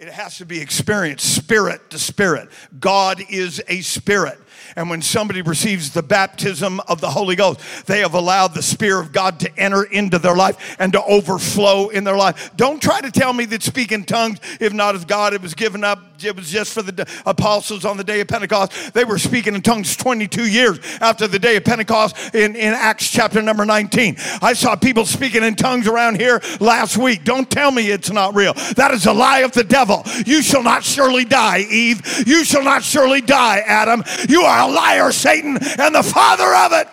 it 0.02 0.10
has 0.10 0.40
to 0.40 0.46
be 0.48 0.60
experienced 0.60 1.36
spirit 1.36 1.92
to 1.92 2.00
spirit. 2.00 2.50
God 2.80 3.22
is 3.30 3.62
a 3.68 3.82
spirit. 3.82 4.40
And 4.76 4.89
when 4.89 5.02
somebody 5.02 5.41
receives 5.41 5.91
the 5.91 6.04
baptism 6.04 6.80
of 6.88 7.02
the 7.02 7.10
Holy 7.10 7.36
Ghost, 7.36 7.86
they 7.86 8.00
have 8.00 8.13
allowed 8.13 8.54
the 8.54 8.62
Spirit 8.62 9.02
of 9.02 9.12
God 9.12 9.39
to 9.41 9.60
enter 9.60 9.84
into 9.84 10.19
their 10.19 10.36
life 10.36 10.76
and 10.80 10.93
to 10.93 11.04
overflow 11.04 11.89
in 11.89 12.04
their 12.04 12.17
life. 12.17 12.52
Don't 12.56 12.82
try 12.82 13.02
to 13.02 13.12
tell 13.12 13.34
me 13.34 13.45
that 13.45 13.63
speaking 13.63 14.04
tongues, 14.04 14.39
if 14.60 14.74
not 14.74 14.95
of 14.95 15.08
God, 15.08 15.34
it 15.34 15.41
was 15.41 15.54
given 15.54 15.84
up, 15.84 16.00
it 16.24 16.36
was 16.36 16.50
just 16.50 16.74
for 16.74 16.82
the 16.82 17.08
apostles 17.26 17.86
on 17.86 17.97
the 17.97 18.04
day 18.04 18.21
of 18.21 18.28
Pentecost. 18.28 18.93
They 18.93 19.04
were 19.04 19.17
speaking 19.17 19.56
in 19.56 19.62
tongues 19.62 19.95
22 19.95 20.47
years 20.47 20.80
after 21.01 21.28
the 21.28 21.39
day 21.39 21.55
of 21.55 21.64
Pentecost 21.64 22.36
in, 22.36 22.55
in 22.55 22.74
Acts 22.74 23.09
chapter 23.09 23.41
number 23.41 23.66
19. 23.66 24.18
I 24.41 24.53
saw 24.53 24.76
people 24.76 25.05
speaking 25.05 25.43
in 25.43 25.55
tongues 25.55 25.88
around 25.88 26.20
here 26.20 26.41
last 26.59 26.97
week. 26.97 27.24
Don't 27.24 27.49
tell 27.49 27.72
me 27.72 27.89
it's 27.89 28.12
not 28.12 28.36
real. 28.36 28.53
That 28.76 28.91
is 28.91 29.05
a 29.05 29.14
lie 29.14 29.39
of 29.39 29.51
the 29.51 29.64
devil. 29.64 30.03
You 30.26 30.41
shall 30.41 30.64
not 30.64 30.84
surely 30.84 31.26
die, 31.26 31.66
Eve. 31.70 32.01
You 32.28 32.43
shall 32.43 32.64
not 32.64 32.84
surely 32.84 33.22
die, 33.22 33.59
Adam. 33.66 34.03
You 34.30 34.41
are 34.41 34.51
are 34.52 34.70
a 34.70 34.72
liar, 34.72 35.12
Satan, 35.12 35.58
and 35.80 35.95
the 35.95 36.04
father 36.04 36.54
of 36.54 36.74
it. 36.74 36.88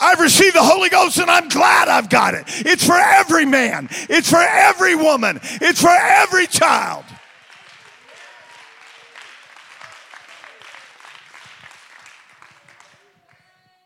I've 0.00 0.20
received 0.20 0.56
the 0.56 0.62
Holy 0.62 0.88
Ghost 0.88 1.18
and 1.18 1.30
I'm 1.30 1.48
glad 1.48 1.88
I've 1.88 2.08
got 2.08 2.34
it. 2.34 2.44
It's 2.48 2.86
for 2.86 2.96
every 2.96 3.44
man, 3.44 3.88
it's 4.08 4.30
for 4.30 4.38
every 4.38 4.94
woman, 4.94 5.40
it's 5.42 5.80
for 5.80 5.90
every 5.90 6.46
child. 6.46 7.04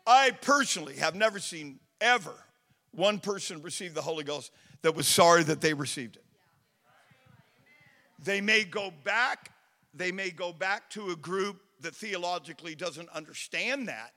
I 0.07 0.31
personally 0.31 0.95
have 0.97 1.15
never 1.15 1.39
seen 1.39 1.79
ever 1.99 2.33
one 2.91 3.19
person 3.19 3.61
receive 3.61 3.93
the 3.93 4.01
Holy 4.01 4.23
Ghost 4.23 4.51
that 4.83 4.95
was 4.95 5.07
sorry 5.07 5.43
that 5.43 5.61
they 5.61 5.73
received 5.73 6.15
it. 6.15 6.23
They 8.23 8.39
may 8.39 8.63
go 8.63 8.91
back 9.03 9.51
they 9.95 10.11
may 10.11 10.29
go 10.29 10.51
back 10.51 10.89
to 10.91 11.11
a 11.11 11.15
group 11.15 11.61
that 11.81 11.95
theologically 11.95 12.75
doesn't 12.75 13.09
understand 13.09 13.87
that, 13.87 14.11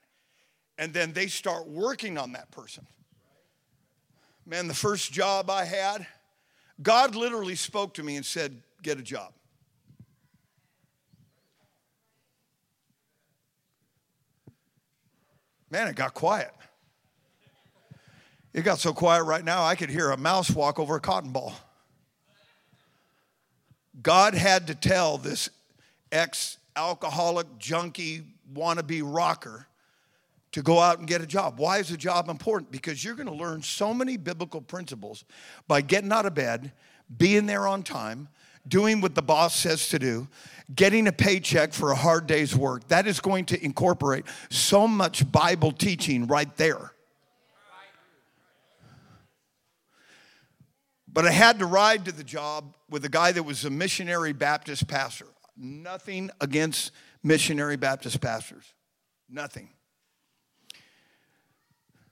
and 0.77 0.93
then 0.93 1.13
they 1.13 1.27
start 1.27 1.69
working 1.69 2.19
on 2.19 2.33
that 2.33 2.51
person. 2.51 2.87
Man, 4.47 4.67
the 4.67 4.75
first 4.75 5.13
job 5.13 5.51
I 5.51 5.65
had, 5.65 6.07
God 6.81 7.15
literally 7.15 7.55
spoke 7.55 7.95
to 7.95 8.03
me 8.03 8.17
and 8.17 8.25
said, 8.25 8.63
Get 8.83 8.99
a 8.99 9.03
job. 9.03 9.33
Man, 15.71 15.89
it 15.89 15.97
got 15.97 16.15
quiet. 16.15 16.53
It 18.55 18.63
got 18.63 18.79
so 18.79 18.93
quiet 18.93 19.25
right 19.25 19.45
now, 19.45 19.65
I 19.65 19.75
could 19.75 19.91
hear 19.91 20.11
a 20.11 20.17
mouse 20.17 20.51
walk 20.51 20.79
over 20.79 20.97
a 20.97 21.01
cotton 21.01 21.31
ball. 21.31 21.53
God 24.01 24.35
had 24.35 24.69
to 24.69 24.75
tell 24.75 25.19
this 25.19 25.51
ex 26.13 26.59
alcoholic, 26.77 27.47
junkie, 27.59 28.25
wannabe 28.55 29.03
rocker 29.05 29.67
to 30.53 30.63
go 30.63 30.79
out 30.79 30.99
and 30.99 31.07
get 31.07 31.21
a 31.21 31.27
job. 31.27 31.59
Why 31.59 31.79
is 31.79 31.91
a 31.91 31.97
job 31.97 32.29
important? 32.29 32.71
Because 32.71 33.05
you're 33.05 33.15
going 33.15 33.29
to 33.29 33.35
learn 33.35 33.63
so 33.63 33.93
many 33.93 34.17
biblical 34.17 34.61
principles 34.61 35.25
by 35.67 35.81
getting 35.81 36.13
out 36.13 36.27
of 36.27 36.35
bed, 36.35 36.73
being 37.17 37.47
there 37.47 37.67
on 37.67 37.83
time, 37.83 38.29
doing 38.67 39.01
what 39.01 39.15
the 39.15 39.23
boss 39.23 39.55
says 39.55 39.89
to 39.89 39.99
do, 39.99 40.29
getting 40.75 41.07
a 41.07 41.13
paycheck 41.13 41.73
for 41.73 41.91
a 41.91 41.95
hard 41.95 42.27
day's 42.27 42.57
work. 42.57 42.87
That 42.89 43.07
is 43.07 43.21
going 43.21 43.47
to 43.47 43.65
incorporate 43.65 44.25
so 44.51 44.89
much 44.89 45.31
Bible 45.31 45.73
teaching 45.73 46.27
right 46.27 46.55
there. 46.57 46.93
But 51.11 51.27
I 51.27 51.31
had 51.33 51.59
to 51.59 51.67
ride 51.67 52.05
to 52.05 52.13
the 52.13 52.25
job 52.25 52.75
with 52.91 53.05
a 53.05 53.09
guy 53.09 53.33
that 53.33 53.43
was 53.43 53.65
a 53.65 53.71
missionary 53.71 54.33
Baptist 54.33 54.87
pastor. 54.87 55.27
Nothing 55.59 56.31
against 56.41 56.93
missionary 57.25 57.77
Baptist 57.77 58.21
pastors. 58.21 58.65
Nothing. 59.29 59.71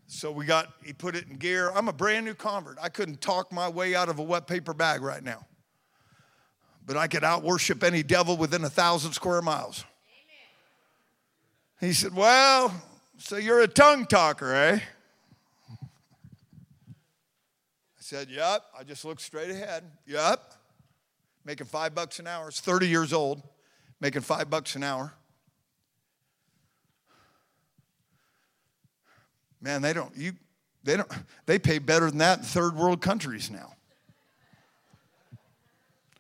So 0.09 0.33
we 0.33 0.47
got, 0.47 0.73
he 0.85 0.93
put 0.93 1.15
it 1.15 1.29
in 1.29 1.37
gear. 1.37 1.71
I'm 1.71 1.89
a 1.89 1.93
brand 1.93 2.27
new 2.27 2.35
convert. 2.35 2.77
I 2.81 2.89
couldn't 2.89 3.21
talk 3.21 3.53
my 3.53 3.69
way 3.69 3.95
out 3.95 4.09
of 4.09 4.19
a 4.19 4.23
wet 4.23 4.47
paper 4.47 4.75
bag 4.75 5.03
right 5.03 5.23
now. 5.23 5.47
But 6.85 6.97
I 6.97 7.07
could 7.07 7.25
out 7.25 7.43
worship 7.43 7.83
any 7.83 8.03
devil 8.03 8.37
within 8.37 8.63
a 8.65 8.71
thousand 8.71 9.13
square 9.13 9.43
miles. 9.43 9.85
He 11.81 11.93
said, 11.93 12.15
Well, 12.15 12.73
so 13.19 13.37
you're 13.37 13.61
a 13.61 13.69
tongue 13.69 14.07
talker, 14.07 14.55
eh? 14.55 14.81
I 15.71 15.77
said, 17.99 18.29
Yep. 18.31 18.63
I 18.79 18.85
just 18.85 19.05
looked 19.05 19.21
straight 19.21 19.51
ahead. 19.51 19.85
Yep 20.07 20.41
making 21.47 21.69
five 21.69 21.95
bucks 21.95 22.19
an 22.19 22.27
hour. 22.27 22.49
Is 22.49 22.61
30 22.61 22.89
years 22.89 23.13
old, 23.13 23.41
making 24.01 24.23
five 24.23 24.51
bucks 24.51 24.75
an 24.75 24.83
hour. 24.83 25.15
Man, 29.61 29.81
they 29.81 29.93
don't, 29.93 30.15
you, 30.17 30.33
they 30.83 30.97
don't, 30.97 31.11
they 31.47 31.59
pay 31.59 31.79
better 31.79 32.11
than 32.11 32.19
that 32.19 32.39
in 32.41 32.45
third 32.45 32.77
world 32.77 33.01
countries 33.01 33.51
now. 33.51 33.73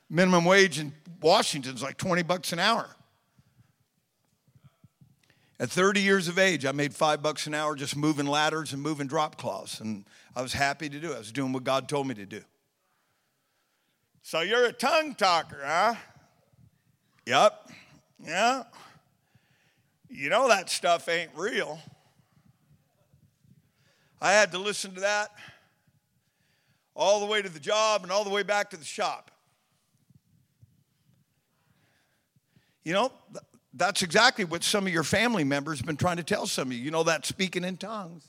Minimum 0.08 0.44
wage 0.44 0.78
in 0.78 0.92
Washington 1.20 1.74
is 1.74 1.82
like 1.82 1.96
20 1.96 2.22
bucks 2.22 2.52
an 2.52 2.60
hour. 2.60 2.88
At 5.58 5.70
30 5.70 6.00
years 6.00 6.28
of 6.28 6.38
age, 6.38 6.64
I 6.64 6.72
made 6.72 6.94
five 6.94 7.22
bucks 7.22 7.46
an 7.46 7.54
hour 7.54 7.74
just 7.74 7.96
moving 7.96 8.26
ladders 8.26 8.72
and 8.72 8.80
moving 8.80 9.06
drop 9.06 9.36
cloths, 9.36 9.80
and 9.80 10.04
I 10.36 10.42
was 10.42 10.52
happy 10.52 10.88
to 10.88 11.00
do 11.00 11.12
it. 11.12 11.16
I 11.16 11.18
was 11.18 11.32
doing 11.32 11.52
what 11.52 11.64
God 11.64 11.88
told 11.88 12.06
me 12.06 12.14
to 12.14 12.26
do. 12.26 12.42
So 14.26 14.40
you're 14.40 14.64
a 14.64 14.72
tongue 14.72 15.14
talker, 15.14 15.60
huh? 15.64 15.94
Yep. 17.26 17.70
Yeah. 18.24 18.64
You 20.10 20.30
know 20.30 20.48
that 20.48 20.68
stuff 20.68 21.08
ain't 21.08 21.30
real. 21.36 21.78
I 24.20 24.32
had 24.32 24.50
to 24.50 24.58
listen 24.58 24.94
to 24.94 25.02
that 25.02 25.30
all 26.96 27.20
the 27.20 27.26
way 27.26 27.40
to 27.40 27.48
the 27.48 27.60
job 27.60 28.02
and 28.02 28.10
all 28.10 28.24
the 28.24 28.30
way 28.30 28.42
back 28.42 28.70
to 28.70 28.76
the 28.76 28.84
shop. 28.84 29.30
You 32.84 32.94
know, 32.94 33.12
that's 33.74 34.02
exactly 34.02 34.44
what 34.44 34.64
some 34.64 34.88
of 34.88 34.92
your 34.92 35.04
family 35.04 35.44
members 35.44 35.78
have 35.78 35.86
been 35.86 35.96
trying 35.96 36.16
to 36.16 36.24
tell 36.24 36.48
some 36.48 36.72
of 36.72 36.72
you. 36.72 36.82
You 36.82 36.90
know, 36.90 37.04
that 37.04 37.26
speaking 37.26 37.62
in 37.62 37.76
tongues. 37.76 38.28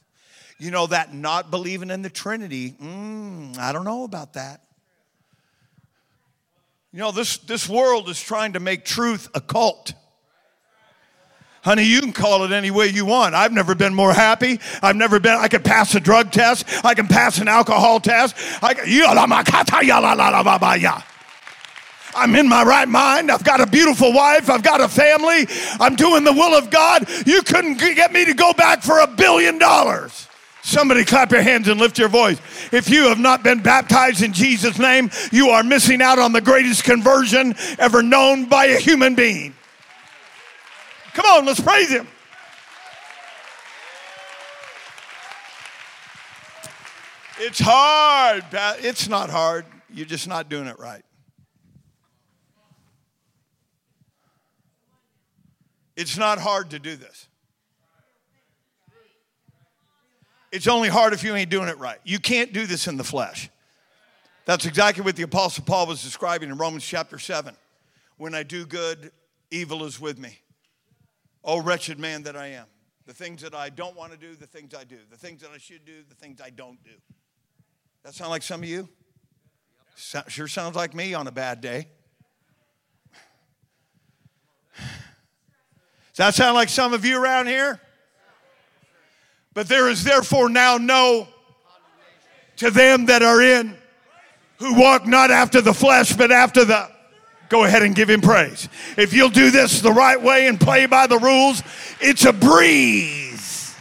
You 0.60 0.70
know, 0.70 0.86
that 0.86 1.12
not 1.12 1.50
believing 1.50 1.90
in 1.90 2.04
the 2.04 2.12
Trinity. 2.12 2.76
Mm, 2.80 3.58
I 3.58 3.74
don't 3.74 3.84
know 3.84 4.04
about 4.04 4.34
that. 4.34 4.62
You 6.98 7.04
know, 7.04 7.12
this, 7.12 7.38
this 7.38 7.70
world 7.70 8.10
is 8.10 8.20
trying 8.20 8.54
to 8.54 8.60
make 8.60 8.84
truth 8.84 9.30
a 9.36 9.40
cult. 9.40 9.94
Honey, 11.62 11.84
you 11.84 12.02
can 12.02 12.12
call 12.12 12.44
it 12.44 12.52
any 12.52 12.72
way 12.72 12.88
you 12.88 13.06
want. 13.06 13.36
I've 13.36 13.52
never 13.52 13.76
been 13.76 13.94
more 13.94 14.12
happy. 14.12 14.60
I've 14.82 14.96
never 14.96 15.20
been, 15.20 15.38
I 15.38 15.48
could 15.48 15.64
pass 15.64 15.94
a 15.94 16.00
drug 16.00 16.32
test. 16.32 16.66
I 16.84 16.96
can 16.96 17.06
pass 17.06 17.38
an 17.38 17.48
alcohol 17.48 18.00
test. 18.00 18.36
I 18.64 18.74
can, 18.74 18.86
I'm 22.16 22.34
in 22.34 22.50
my 22.50 22.64
right 22.64 22.88
mind. 22.88 23.30
I've 23.30 23.44
got 23.44 23.62
a 23.62 23.68
beautiful 23.68 24.12
wife. 24.12 24.50
I've 24.50 24.64
got 24.64 24.82
a 24.82 24.88
family. 24.88 25.46
I'm 25.80 25.96
doing 25.96 26.24
the 26.24 26.34
will 26.34 26.58
of 26.58 26.72
God. 26.72 27.08
You 27.28 27.44
couldn't 27.44 27.78
get 27.78 28.12
me 28.12 28.26
to 28.26 28.34
go 28.34 28.54
back 28.54 28.82
for 28.82 29.02
a 29.02 29.08
billion 29.08 29.60
dollars. 29.60 30.27
Somebody 30.68 31.06
clap 31.06 31.32
your 31.32 31.42
hands 31.42 31.70
and 31.70 31.80
lift 31.80 31.98
your 31.98 32.10
voice. 32.10 32.42
If 32.74 32.90
you 32.90 33.08
have 33.08 33.20
not 33.20 33.42
been 33.42 33.62
baptized 33.62 34.22
in 34.22 34.34
Jesus' 34.34 34.78
name, 34.78 35.10
you 35.32 35.48
are 35.48 35.64
missing 35.64 36.02
out 36.02 36.20
on 36.20 36.34
the 36.34 36.42
greatest 36.42 36.84
conversion 36.84 37.56
ever 37.80 38.04
known 38.04 38.50
by 38.50 38.66
a 38.66 38.78
human 38.78 39.16
being. 39.16 39.56
Come 41.14 41.26
on, 41.26 41.46
let's 41.46 41.62
praise 41.62 41.90
Him. 41.90 42.06
It's 47.40 47.60
hard. 47.60 48.44
It's 48.52 49.08
not 49.08 49.30
hard. 49.30 49.66
You're 49.90 50.06
just 50.06 50.28
not 50.28 50.50
doing 50.50 50.68
it 50.68 50.78
right. 50.80 51.06
It's 55.96 56.18
not 56.18 56.40
hard 56.40 56.72
to 56.72 56.80
do 56.80 56.98
this. 56.98 57.30
It's 60.58 60.66
only 60.66 60.90
hard 60.90 61.14
if 61.14 61.24
you 61.24 61.36
ain't 61.36 61.52
doing 61.52 61.68
it 61.68 61.78
right. 61.78 62.00
You 62.04 62.18
can't 62.18 62.52
do 62.52 62.66
this 62.66 62.88
in 62.88 62.98
the 62.98 63.04
flesh. 63.04 63.48
That's 64.46 64.66
exactly 64.66 65.04
what 65.04 65.16
the 65.16 65.22
Apostle 65.22 65.64
Paul 65.64 65.86
was 65.86 66.02
describing 66.02 66.50
in 66.50 66.58
Romans 66.58 66.84
chapter 66.84 67.20
7. 67.20 67.56
When 68.18 68.34
I 68.34 68.42
do 68.42 68.66
good, 68.66 69.12
evil 69.52 69.84
is 69.84 70.00
with 70.00 70.18
me. 70.18 70.40
Oh, 71.44 71.62
wretched 71.62 72.00
man 72.00 72.24
that 72.24 72.36
I 72.36 72.48
am. 72.48 72.66
The 73.06 73.14
things 73.14 73.44
that 73.44 73.54
I 73.54 73.70
don't 73.70 73.96
want 73.96 74.14
to 74.14 74.18
do, 74.18 74.34
the 74.34 74.48
things 74.48 74.74
I 74.74 74.84
do. 74.84 74.98
The 75.12 75.16
things 75.16 75.44
that 75.44 75.52
I 75.54 75.60
should 75.60 75.86
do, 75.86 76.02
the 76.10 76.16
things 76.16 76.42
I 76.44 76.50
don't 76.50 76.84
do. 76.84 76.90
That 78.04 78.16
sound 78.16 78.32
like 78.32 78.42
some 78.42 78.64
of 78.64 78.68
you? 78.68 78.90
So, 79.96 80.24
sure 80.28 80.48
sounds 80.48 80.76
like 80.76 80.96
me 80.96 81.14
on 81.14 81.28
a 81.28 81.32
bad 81.32 81.62
day. 81.62 81.86
Does 84.76 86.18
that 86.18 86.34
sound 86.34 86.56
like 86.56 86.70
some 86.70 86.94
of 86.94 87.06
you 87.06 87.22
around 87.22 87.46
here? 87.46 87.80
But 89.58 89.68
there 89.68 89.90
is 89.90 90.04
therefore 90.04 90.50
now 90.50 90.78
no 90.78 91.28
to 92.58 92.70
them 92.70 93.08
that 93.08 93.24
are 93.24 93.42
in 93.42 93.76
who 94.60 94.80
walk 94.80 95.08
not 95.08 95.32
after 95.32 95.62
the 95.62 95.74
flesh, 95.74 96.14
but 96.16 96.32
after 96.32 96.64
the. 96.64 96.88
Go 97.50 97.64
ahead 97.64 97.82
and 97.82 97.96
give 97.96 98.08
him 98.08 98.22
praise. 98.22 98.70
If 98.98 99.14
you'll 99.14 99.32
do 99.32 99.50
this 99.50 99.82
the 99.82 99.92
right 99.92 100.22
way 100.22 100.46
and 100.46 100.60
play 100.60 100.86
by 100.86 101.08
the 101.08 101.18
rules, 101.18 101.64
it's 102.00 102.26
a 102.26 102.34
breeze. 102.34 103.76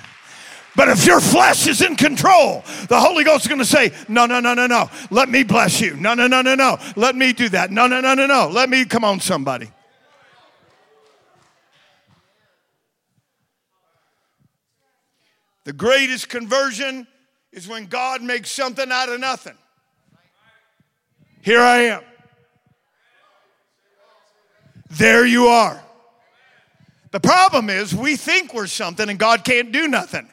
But 0.75 0.89
if 0.89 1.05
your 1.05 1.21
flesh 1.21 1.67
is 1.67 1.83
in 1.83 1.95
control, 1.95 2.65
the 2.89 2.99
Holy 2.99 3.23
Ghost 3.23 3.45
is 3.45 3.49
going 3.49 3.59
to 3.59 3.67
say, 3.67 3.93
No, 4.09 4.25
no, 4.25 4.41
no, 4.41 4.55
no, 4.55 4.67
no. 4.67 4.89
Let 5.11 5.29
me 5.29 5.43
bless 5.43 5.83
you. 5.83 5.95
No, 5.97 6.15
no, 6.15 6.27
no, 6.27 6.41
no, 6.41 6.55
no. 6.55 6.79
Let 6.97 7.17
me 7.17 7.35
do 7.35 7.51
that. 7.51 7.71
No, 7.71 7.87
no, 7.87 8.01
no, 8.01 8.15
no, 8.15 8.27
no. 8.27 8.49
Let 8.51 8.71
me, 8.71 8.87
come 8.87 9.05
on, 9.05 9.21
somebody. 9.21 9.69
The 15.67 15.73
greatest 15.73 16.29
conversion 16.29 17.09
is 17.51 17.67
when 17.67 17.87
God 17.87 18.23
makes 18.23 18.53
something 18.53 18.93
out 18.93 19.09
of 19.09 19.19
nothing. 19.19 19.57
Here 21.43 21.61
I 21.61 21.79
am. 21.79 22.03
There 24.91 25.27
you 25.27 25.47
are. 25.49 25.83
The 27.11 27.19
problem 27.19 27.69
is 27.69 27.93
we 27.93 28.15
think 28.15 28.55
we're 28.55 28.69
something 28.69 29.09
and 29.09 29.19
God 29.19 29.43
can't 29.43 29.73
do 29.73 29.89
nothing. 29.89 30.29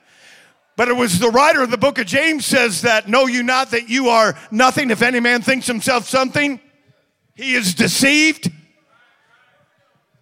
But 0.75 0.89
it 0.89 0.95
was 0.95 1.17
the 1.17 1.31
writer 1.31 1.63
of 1.63 1.71
the 1.71 1.79
book 1.79 1.97
of 1.97 2.05
James 2.05 2.45
says 2.45 2.83
that 2.83 3.09
know 3.09 3.25
you 3.25 3.41
not 3.41 3.71
that 3.71 3.89
you 3.89 4.09
are 4.09 4.37
nothing 4.51 4.91
if 4.91 5.01
any 5.01 5.19
man 5.19 5.41
thinks 5.41 5.65
himself 5.65 6.07
something 6.07 6.59
he 7.33 7.55
is 7.55 7.73
deceived. 7.73 8.51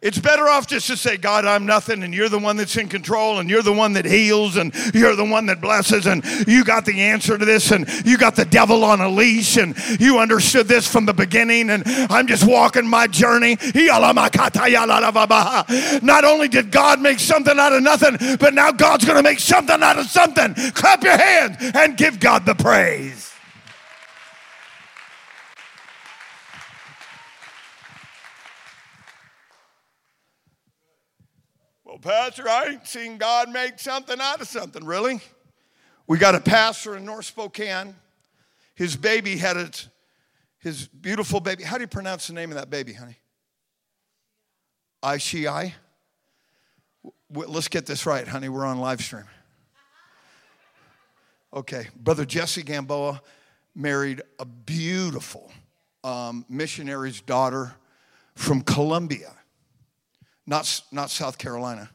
It's 0.01 0.17
better 0.17 0.47
off 0.49 0.65
just 0.65 0.87
to 0.87 0.97
say, 0.97 1.17
God, 1.17 1.45
I'm 1.45 1.67
nothing, 1.67 2.01
and 2.01 2.11
you're 2.11 2.27
the 2.27 2.39
one 2.39 2.57
that's 2.57 2.75
in 2.75 2.89
control, 2.89 3.37
and 3.37 3.47
you're 3.47 3.61
the 3.61 3.71
one 3.71 3.93
that 3.93 4.05
heals, 4.05 4.57
and 4.57 4.73
you're 4.95 5.15
the 5.15 5.23
one 5.23 5.45
that 5.45 5.61
blesses, 5.61 6.07
and 6.07 6.25
you 6.47 6.63
got 6.63 6.85
the 6.85 7.01
answer 7.01 7.37
to 7.37 7.45
this, 7.45 7.71
and 7.71 7.87
you 8.03 8.17
got 8.17 8.35
the 8.35 8.45
devil 8.45 8.83
on 8.83 8.99
a 8.99 9.07
leash, 9.07 9.57
and 9.57 9.75
you 9.99 10.17
understood 10.17 10.67
this 10.67 10.91
from 10.91 11.05
the 11.05 11.13
beginning, 11.13 11.69
and 11.69 11.83
I'm 11.85 12.25
just 12.25 12.47
walking 12.47 12.87
my 12.87 13.05
journey. 13.05 13.57
Not 16.01 16.23
only 16.25 16.47
did 16.47 16.71
God 16.71 16.99
make 16.99 17.19
something 17.19 17.59
out 17.59 17.73
of 17.73 17.83
nothing, 17.83 18.37
but 18.37 18.55
now 18.55 18.71
God's 18.71 19.05
going 19.05 19.17
to 19.17 19.23
make 19.23 19.39
something 19.39 19.83
out 19.83 19.99
of 19.99 20.07
something. 20.07 20.55
Clap 20.71 21.03
your 21.03 21.17
hands 21.17 21.57
and 21.75 21.95
give 21.95 22.19
God 22.19 22.47
the 22.47 22.55
praise. 22.55 23.30
Pastor, 32.01 32.49
I 32.49 32.65
ain't 32.69 32.87
seen 32.87 33.17
God 33.17 33.49
make 33.49 33.79
something 33.79 34.17
out 34.19 34.41
of 34.41 34.47
something. 34.47 34.83
Really? 34.83 35.19
We 36.07 36.17
got 36.17 36.35
a 36.35 36.39
pastor 36.39 36.97
in 36.97 37.05
North 37.05 37.25
Spokane. 37.25 37.95
His 38.75 38.95
baby 38.95 39.37
had 39.37 39.57
its, 39.57 39.87
his 40.59 40.87
beautiful 40.87 41.39
baby. 41.39 41.63
How 41.63 41.77
do 41.77 41.83
you 41.83 41.87
pronounce 41.87 42.27
the 42.27 42.33
name 42.33 42.49
of 42.49 42.57
that 42.57 42.69
baby, 42.69 42.93
honey? 42.93 43.17
I 45.03 45.17
she 45.17 45.47
I 45.47 45.75
Let's 47.33 47.69
get 47.69 47.85
this 47.85 48.05
right, 48.05 48.27
honey. 48.27 48.49
We're 48.49 48.65
on 48.65 48.79
live 48.79 49.01
stream. 49.01 49.23
Okay, 51.53 51.87
Brother 51.95 52.25
Jesse 52.25 52.61
Gamboa 52.61 53.21
married 53.73 54.21
a 54.39 54.45
beautiful 54.45 55.49
um, 56.03 56.45
missionary's 56.49 57.21
daughter 57.21 57.73
from 58.35 58.61
Colombia 58.61 59.31
not, 60.45 60.81
not 60.91 61.09
South 61.09 61.37
Carolina 61.37 61.89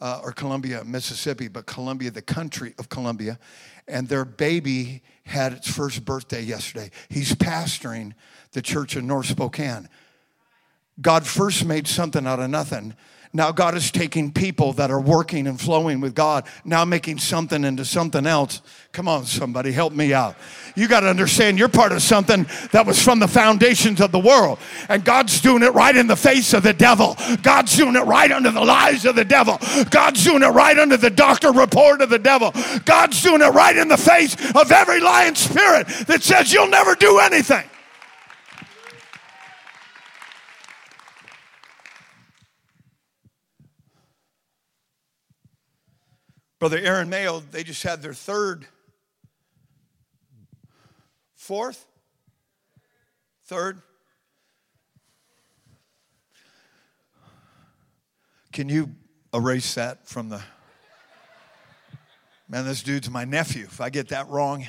uh, 0.00 0.20
or 0.22 0.32
Columbia, 0.32 0.82
Mississippi, 0.84 1.48
but 1.48 1.66
Colombia, 1.66 2.10
the 2.10 2.22
country 2.22 2.74
of 2.78 2.88
Colombia. 2.88 3.38
And 3.86 4.08
their 4.08 4.24
baby 4.24 5.02
had 5.24 5.52
its 5.52 5.70
first 5.70 6.04
birthday 6.04 6.42
yesterday. 6.42 6.90
He's 7.08 7.34
pastoring 7.34 8.14
the 8.52 8.62
church 8.62 8.96
in 8.96 9.06
North 9.06 9.26
Spokane. 9.26 9.88
God 11.00 11.26
first 11.26 11.64
made 11.64 11.86
something 11.86 12.26
out 12.26 12.40
of 12.40 12.50
nothing 12.50 12.94
now 13.32 13.52
God 13.52 13.76
is 13.76 13.92
taking 13.92 14.32
people 14.32 14.72
that 14.72 14.90
are 14.90 15.00
working 15.00 15.46
and 15.46 15.60
flowing 15.60 16.00
with 16.00 16.16
God, 16.16 16.46
now 16.64 16.84
making 16.84 17.18
something 17.18 17.62
into 17.62 17.84
something 17.84 18.26
else. 18.26 18.60
Come 18.90 19.06
on, 19.06 19.24
somebody, 19.24 19.70
help 19.70 19.92
me 19.92 20.12
out. 20.12 20.34
You 20.74 20.88
got 20.88 21.00
to 21.00 21.08
understand 21.08 21.56
you're 21.56 21.68
part 21.68 21.92
of 21.92 22.02
something 22.02 22.44
that 22.72 22.84
was 22.86 23.00
from 23.00 23.20
the 23.20 23.28
foundations 23.28 24.00
of 24.00 24.10
the 24.10 24.18
world. 24.18 24.58
And 24.88 25.04
God's 25.04 25.40
doing 25.40 25.62
it 25.62 25.72
right 25.74 25.94
in 25.94 26.08
the 26.08 26.16
face 26.16 26.52
of 26.54 26.64
the 26.64 26.72
devil. 26.72 27.16
God's 27.42 27.76
doing 27.76 27.94
it 27.94 28.04
right 28.04 28.32
under 28.32 28.50
the 28.50 28.64
lies 28.64 29.04
of 29.04 29.14
the 29.14 29.24
devil. 29.24 29.58
God's 29.90 30.24
doing 30.24 30.42
it 30.42 30.48
right 30.48 30.76
under 30.76 30.96
the 30.96 31.10
doctor 31.10 31.52
report 31.52 32.00
of 32.00 32.10
the 32.10 32.18
devil. 32.18 32.52
God's 32.84 33.22
doing 33.22 33.42
it 33.42 33.50
right 33.50 33.76
in 33.76 33.86
the 33.86 33.96
face 33.96 34.34
of 34.56 34.72
every 34.72 35.00
lying 35.00 35.36
spirit 35.36 35.86
that 36.08 36.24
says 36.24 36.52
you'll 36.52 36.66
never 36.66 36.96
do 36.96 37.20
anything. 37.20 37.69
Brother 46.60 46.76
Aaron 46.76 47.08
Mayo, 47.08 47.40
they 47.40 47.64
just 47.64 47.82
had 47.82 48.02
their 48.02 48.12
third, 48.12 48.66
fourth, 51.34 51.86
third. 53.46 53.80
Can 58.52 58.68
you 58.68 58.90
erase 59.32 59.74
that 59.74 60.06
from 60.06 60.28
the. 60.28 60.42
Man, 62.46 62.66
this 62.66 62.82
dude's 62.82 63.08
my 63.08 63.24
nephew. 63.24 63.64
If 63.64 63.80
I 63.80 63.88
get 63.88 64.08
that 64.08 64.28
wrong. 64.28 64.66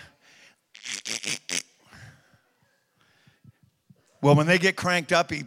Well, 4.21 4.35
when 4.35 4.47
they 4.47 4.59
get 4.59 4.77
cranked 4.77 5.11
up, 5.11 5.29
he 5.29 5.43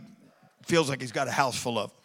feels 0.66 0.90
like 0.90 1.00
he's 1.00 1.12
got 1.12 1.26
a 1.26 1.32
house 1.32 1.56
full 1.56 1.78
of 1.78 1.90
them. 1.90 1.98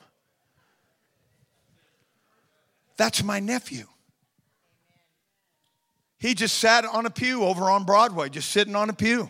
That's 2.95 3.21
my 3.21 3.41
nephew. 3.41 3.85
He 6.19 6.33
just 6.33 6.57
sat 6.57 6.85
on 6.85 7.05
a 7.05 7.09
pew 7.09 7.43
over 7.43 7.69
on 7.69 7.85
Broadway, 7.85 8.29
just 8.29 8.51
sitting 8.51 8.75
on 8.75 8.89
a 8.89 8.93
pew 8.93 9.29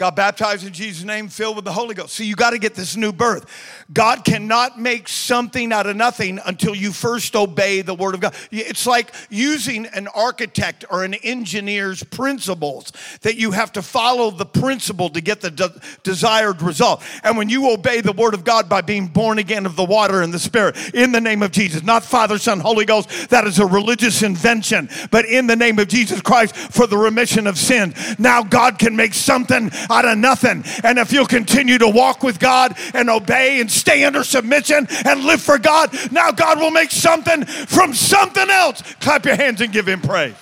got 0.00 0.16
baptized 0.16 0.66
in 0.66 0.72
Jesus' 0.72 1.04
name, 1.04 1.28
filled 1.28 1.56
with 1.56 1.66
the 1.66 1.72
Holy 1.72 1.94
Ghost. 1.94 2.14
See, 2.14 2.24
you 2.24 2.34
got 2.34 2.50
to 2.50 2.58
get 2.58 2.74
this 2.74 2.96
new 2.96 3.12
birth. 3.12 3.44
God 3.92 4.24
cannot 4.24 4.80
make 4.80 5.08
something 5.08 5.74
out 5.74 5.86
of 5.86 5.94
nothing 5.94 6.40
until 6.46 6.74
you 6.74 6.90
first 6.90 7.36
obey 7.36 7.82
the 7.82 7.94
Word 7.94 8.14
of 8.14 8.20
God. 8.20 8.34
It's 8.50 8.86
like 8.86 9.12
using 9.28 9.84
an 9.84 10.08
architect 10.08 10.86
or 10.90 11.04
an 11.04 11.12
engineer's 11.12 12.02
principles 12.02 12.94
that 13.20 13.36
you 13.36 13.50
have 13.50 13.72
to 13.72 13.82
follow 13.82 14.30
the 14.30 14.46
principle 14.46 15.10
to 15.10 15.20
get 15.20 15.42
the 15.42 15.50
de- 15.50 15.80
desired 16.02 16.62
result. 16.62 17.02
And 17.22 17.36
when 17.36 17.50
you 17.50 17.70
obey 17.70 18.00
the 18.00 18.12
Word 18.12 18.32
of 18.32 18.42
God 18.42 18.70
by 18.70 18.80
being 18.80 19.06
born 19.06 19.38
again 19.38 19.66
of 19.66 19.76
the 19.76 19.84
water 19.84 20.22
and 20.22 20.32
the 20.32 20.38
Spirit, 20.38 20.94
in 20.94 21.12
the 21.12 21.20
name 21.20 21.42
of 21.42 21.50
Jesus, 21.50 21.82
not 21.82 22.04
Father, 22.04 22.38
Son, 22.38 22.58
Holy 22.58 22.86
Ghost, 22.86 23.28
that 23.28 23.46
is 23.46 23.58
a 23.58 23.66
religious 23.66 24.22
invention, 24.22 24.88
but 25.10 25.26
in 25.26 25.46
the 25.46 25.56
name 25.56 25.78
of 25.78 25.88
Jesus 25.88 26.22
Christ 26.22 26.56
for 26.56 26.86
the 26.86 26.96
remission 26.96 27.46
of 27.46 27.58
sin. 27.58 27.92
Now 28.18 28.42
God 28.42 28.78
can 28.78 28.96
make 28.96 29.12
something 29.12 29.70
out 29.90 30.04
of 30.04 30.18
nothing. 30.18 30.64
And 30.82 30.98
if 30.98 31.12
you'll 31.12 31.26
continue 31.26 31.78
to 31.78 31.88
walk 31.88 32.22
with 32.22 32.38
God 32.38 32.76
and 32.94 33.10
obey 33.10 33.60
and 33.60 33.70
stay 33.70 34.04
under 34.04 34.24
submission 34.24 34.86
and 35.04 35.24
live 35.24 35.42
for 35.42 35.58
God, 35.58 35.94
now 36.12 36.30
God 36.30 36.58
will 36.58 36.70
make 36.70 36.90
something 36.90 37.44
from 37.44 37.94
something 37.94 38.48
else. 38.48 38.82
Clap 39.00 39.24
your 39.24 39.36
hands 39.36 39.60
and 39.60 39.72
give 39.72 39.88
Him 39.88 40.00
praise. 40.00 40.34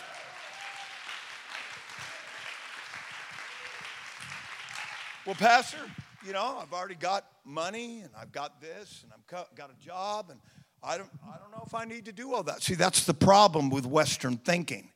Well, 5.26 5.34
Pastor, 5.34 5.78
you 6.26 6.32
know, 6.32 6.59
I've 6.62 6.72
already 6.72 6.94
got 6.94 7.26
money 7.44 8.01
and 8.01 8.11
I've 8.18 8.32
got 8.32 8.62
this 8.62 9.03
and 9.03 9.12
I've 9.12 9.26
got 9.55 9.70
a 9.70 9.84
job 9.84 10.30
and 10.30 10.40
I 10.82 10.96
don't, 10.96 11.11
I 11.22 11.36
don't 11.38 11.51
know 11.51 11.62
if 11.66 11.74
I 11.74 11.84
need 11.84 12.07
to 12.07 12.12
do 12.12 12.32
all 12.32 12.42
that. 12.44 12.62
See, 12.62 12.74
that's 12.74 13.05
the 13.05 13.14
problem 13.14 13.68
with 13.68 13.84
Western 13.84 14.38
thinking. 14.38 14.90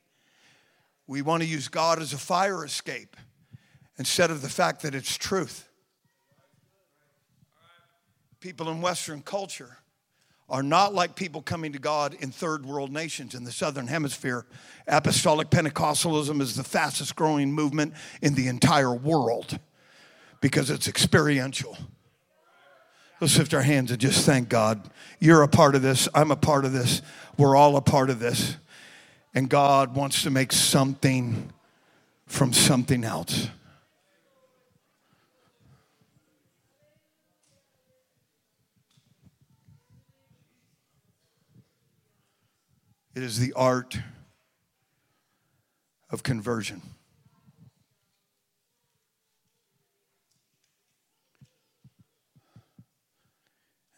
We 1.05 1.21
want 1.21 1.43
to 1.43 1.47
use 1.47 1.67
God 1.67 2.01
as 2.01 2.13
a 2.13 2.17
fire 2.17 2.63
escape 2.65 3.15
instead 3.97 4.31
of 4.31 4.41
the 4.41 4.49
fact 4.49 4.81
that 4.81 4.95
it's 4.95 5.17
truth. 5.17 5.67
People 8.39 8.69
in 8.69 8.81
Western 8.81 9.21
culture 9.21 9.77
are 10.49 10.63
not 10.63 10.93
like 10.93 11.15
people 11.15 11.41
coming 11.41 11.71
to 11.73 11.79
God 11.79 12.15
in 12.19 12.31
third 12.31 12.65
world 12.65 12.91
nations 12.91 13.33
in 13.33 13.43
the 13.43 13.51
southern 13.51 13.87
hemisphere. 13.87 14.45
Apostolic 14.87 15.49
Pentecostalism 15.49 16.41
is 16.41 16.55
the 16.55 16.63
fastest 16.63 17.15
growing 17.15 17.51
movement 17.51 17.93
in 18.21 18.35
the 18.35 18.47
entire 18.47 18.93
world 18.93 19.57
because 20.41 20.69
it's 20.69 20.87
experiential. 20.87 21.77
Let's 23.21 23.37
lift 23.37 23.53
our 23.53 23.61
hands 23.61 23.89
and 23.89 24.01
just 24.01 24.25
thank 24.25 24.49
God. 24.49 24.89
You're 25.19 25.43
a 25.43 25.47
part 25.47 25.75
of 25.75 25.81
this. 25.81 26.09
I'm 26.13 26.29
a 26.29 26.35
part 26.35 26.65
of 26.65 26.73
this. 26.73 27.01
We're 27.37 27.55
all 27.55 27.77
a 27.77 27.81
part 27.81 28.09
of 28.09 28.19
this. 28.19 28.57
And 29.33 29.49
God 29.49 29.95
wants 29.95 30.23
to 30.23 30.29
make 30.29 30.51
something 30.51 31.51
from 32.27 32.51
something 32.51 33.05
else. 33.05 33.47
It 43.15 43.21
is 43.21 43.37
the 43.37 43.53
art 43.53 43.99
of 46.09 46.23
conversion. 46.23 46.81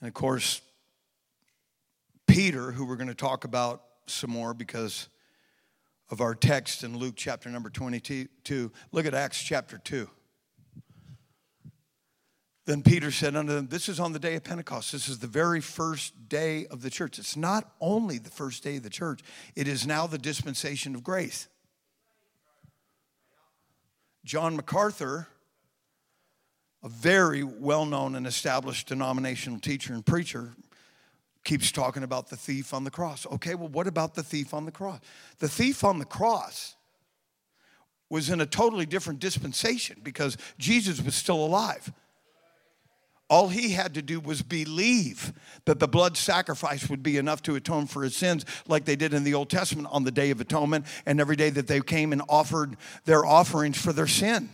And 0.01 0.09
of 0.09 0.13
course, 0.13 0.61
Peter, 2.27 2.73
who 2.73 2.85
we're 2.85 2.97
going 2.97 3.07
to 3.07 3.15
talk 3.15 3.45
about 3.45 3.83
some 4.05 4.31
more 4.31 4.53
because 4.53 5.07
of 6.09 6.19
our 6.19 6.35
text 6.35 6.83
in 6.83 6.97
Luke 6.97 7.15
chapter 7.15 7.49
number 7.49 7.69
22. 7.69 8.71
Look 8.91 9.05
at 9.05 9.13
Acts 9.13 9.41
chapter 9.41 9.77
2. 9.77 10.09
Then 12.65 12.81
Peter 12.81 13.11
said 13.11 13.35
unto 13.35 13.53
them, 13.53 13.67
This 13.67 13.87
is 13.87 13.99
on 13.99 14.11
the 14.11 14.19
day 14.19 14.35
of 14.35 14.43
Pentecost. 14.43 14.91
This 14.91 15.07
is 15.07 15.19
the 15.19 15.27
very 15.27 15.61
first 15.61 16.27
day 16.27 16.65
of 16.67 16.81
the 16.81 16.89
church. 16.89 17.19
It's 17.19 17.37
not 17.37 17.71
only 17.79 18.17
the 18.17 18.31
first 18.31 18.63
day 18.63 18.77
of 18.77 18.83
the 18.83 18.89
church, 18.89 19.21
it 19.55 19.67
is 19.67 19.85
now 19.85 20.07
the 20.07 20.17
dispensation 20.17 20.95
of 20.95 21.03
grace. 21.03 21.47
John 24.23 24.55
MacArthur, 24.55 25.27
a 26.83 26.89
very 26.89 27.43
well 27.43 27.85
known 27.85 28.15
and 28.15 28.25
established 28.25 28.87
denominational 28.87 29.59
teacher 29.59 29.93
and 29.93 30.03
preacher, 30.03 30.55
keeps 31.43 31.71
talking 31.71 32.01
about 32.01 32.29
the 32.29 32.35
thief 32.35 32.73
on 32.73 32.83
the 32.83 32.89
cross. 32.89 33.27
Okay, 33.27 33.53
well, 33.53 33.69
what 33.69 33.85
about 33.85 34.15
the 34.15 34.23
thief 34.23 34.55
on 34.55 34.65
the 34.65 34.71
cross? 34.71 34.99
The 35.37 35.47
thief 35.47 35.83
on 35.83 35.99
the 35.99 36.05
cross 36.05 36.75
was 38.09 38.31
in 38.31 38.41
a 38.41 38.45
totally 38.47 38.87
different 38.87 39.19
dispensation 39.19 39.99
because 40.01 40.37
Jesus 40.57 40.99
was 40.99 41.13
still 41.13 41.45
alive. 41.45 41.91
All 43.27 43.49
he 43.49 43.71
had 43.71 43.95
to 43.95 44.01
do 44.01 44.19
was 44.19 44.43
believe 44.43 45.33
that 45.65 45.79
the 45.79 45.87
blood 45.87 46.15
sacrifice 46.15 46.89
would 46.89 47.01
be 47.01 47.17
enough 47.17 47.41
to 47.43 47.55
atone 47.55 47.87
for 47.87 48.03
his 48.03 48.15
sins, 48.15 48.45
like 48.67 48.85
they 48.85 48.95
did 48.95 49.13
in 49.13 49.23
the 49.23 49.33
Old 49.33 49.49
Testament 49.49 49.87
on 49.91 50.03
the 50.03 50.11
Day 50.11 50.29
of 50.29 50.39
Atonement 50.39 50.85
and 51.05 51.19
every 51.19 51.35
day 51.35 51.49
that 51.49 51.67
they 51.67 51.81
came 51.81 52.13
and 52.13 52.21
offered 52.29 52.77
their 53.05 53.25
offerings 53.25 53.81
for 53.81 53.93
their 53.93 54.07
sin. 54.07 54.49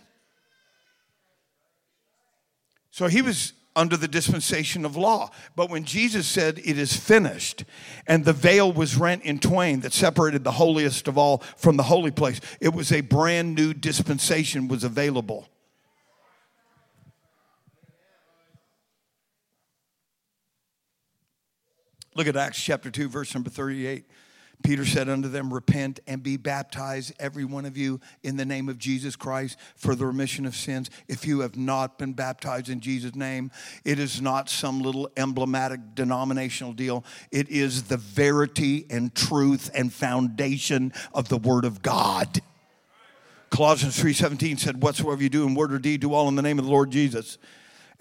So 2.92 3.08
he 3.08 3.22
was 3.22 3.54
under 3.76 3.98
the 3.98 4.08
dispensation 4.08 4.86
of 4.86 4.96
law. 4.96 5.32
But 5.56 5.70
when 5.70 5.84
Jesus 5.84 6.28
said, 6.28 6.60
It 6.60 6.78
is 6.78 6.96
finished, 6.96 7.64
and 8.08 8.26
the 8.26 8.34
veil 8.34 8.72
was 8.72 8.98
rent 8.98 9.24
in 9.24 9.40
twain 9.40 9.82
that 9.82 9.94
separated 9.94 10.44
the 10.44 10.52
holiest 10.52 11.08
of 11.08 11.18
all 11.18 11.40
from 11.58 11.78
the 11.78 11.84
holy 11.84 12.12
place, 12.12 12.40
it 12.60 12.74
was 12.74 12.92
a 12.92 13.02
brand 13.02 13.56
new 13.56 13.74
dispensation 13.74 14.68
was 14.68 14.84
available. 14.84 15.48
Look 22.22 22.28
at 22.28 22.38
Acts 22.38 22.62
chapter 22.62 22.92
2, 22.92 23.10
verse 23.10 23.34
number 23.34 23.50
38. 23.50 24.06
Peter 24.62 24.86
said 24.86 25.10
unto 25.10 25.28
them, 25.28 25.52
Repent 25.52 26.02
and 26.06 26.22
be 26.22 26.38
baptized, 26.38 27.14
every 27.20 27.46
one 27.46 27.66
of 27.66 27.76
you, 27.76 28.00
in 28.22 28.38
the 28.38 28.46
name 28.46 28.70
of 28.70 28.78
Jesus 28.78 29.16
Christ 29.16 29.58
for 29.76 29.96
the 29.96 30.06
remission 30.06 30.46
of 30.46 30.56
sins. 30.56 30.92
If 31.08 31.26
you 31.26 31.40
have 31.40 31.58
not 31.58 31.98
been 31.98 32.14
baptized 32.14 32.70
in 32.70 32.80
Jesus' 32.80 33.16
name, 33.16 33.50
it 33.84 33.98
is 33.98 34.22
not 34.22 34.52
some 34.52 34.82
little 34.82 35.10
emblematic 35.18 35.96
denominational 35.96 36.74
deal. 36.74 37.04
It 37.32 37.50
is 37.50 37.86
the 37.86 37.98
verity 37.98 38.86
and 38.92 39.16
truth 39.16 39.72
and 39.74 39.92
foundation 39.92 40.94
of 41.16 41.28
the 41.28 41.38
Word 41.38 41.66
of 41.66 41.82
God. 41.82 42.40
Colossians 43.50 43.98
3:17 43.98 44.60
said, 44.60 44.84
Whatsoever 44.84 45.24
you 45.24 45.30
do 45.30 45.48
in 45.48 45.56
word 45.56 45.74
or 45.74 45.80
deed, 45.80 46.02
do 46.02 46.14
all 46.14 46.28
in 46.28 46.36
the 46.36 46.44
name 46.44 46.60
of 46.60 46.66
the 46.66 46.72
Lord 46.72 46.92
Jesus. 46.92 47.40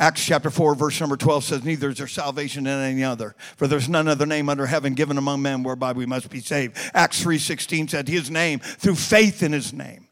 Acts 0.00 0.24
chapter 0.24 0.48
4, 0.48 0.74
verse 0.76 0.98
number 0.98 1.18
12 1.18 1.44
says, 1.44 1.62
Neither 1.62 1.90
is 1.90 1.98
there 1.98 2.06
salvation 2.06 2.66
in 2.66 2.80
any 2.80 3.04
other, 3.04 3.36
for 3.58 3.66
there's 3.66 3.86
none 3.86 4.08
other 4.08 4.24
name 4.24 4.48
under 4.48 4.64
heaven 4.64 4.94
given 4.94 5.18
among 5.18 5.42
men 5.42 5.62
whereby 5.62 5.92
we 5.92 6.06
must 6.06 6.30
be 6.30 6.40
saved. 6.40 6.78
Acts 6.94 7.22
3:16 7.22 7.90
said, 7.90 8.08
His 8.08 8.30
name, 8.30 8.60
through 8.60 8.94
faith 8.94 9.42
in 9.42 9.52
his 9.52 9.74
name. 9.74 10.08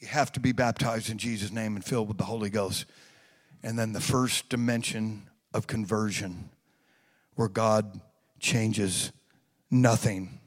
You 0.00 0.08
have 0.08 0.32
to 0.32 0.40
be 0.40 0.52
baptized 0.52 1.10
in 1.10 1.18
Jesus' 1.18 1.52
name 1.52 1.76
and 1.76 1.84
filled 1.84 2.08
with 2.08 2.16
the 2.16 2.24
Holy 2.24 2.48
Ghost. 2.48 2.86
And 3.62 3.78
then 3.78 3.92
the 3.92 4.00
first 4.00 4.48
dimension 4.48 5.28
of 5.52 5.66
conversion, 5.66 6.48
where 7.34 7.48
God 7.48 8.00
changes 8.40 9.12
nothing 9.70 10.40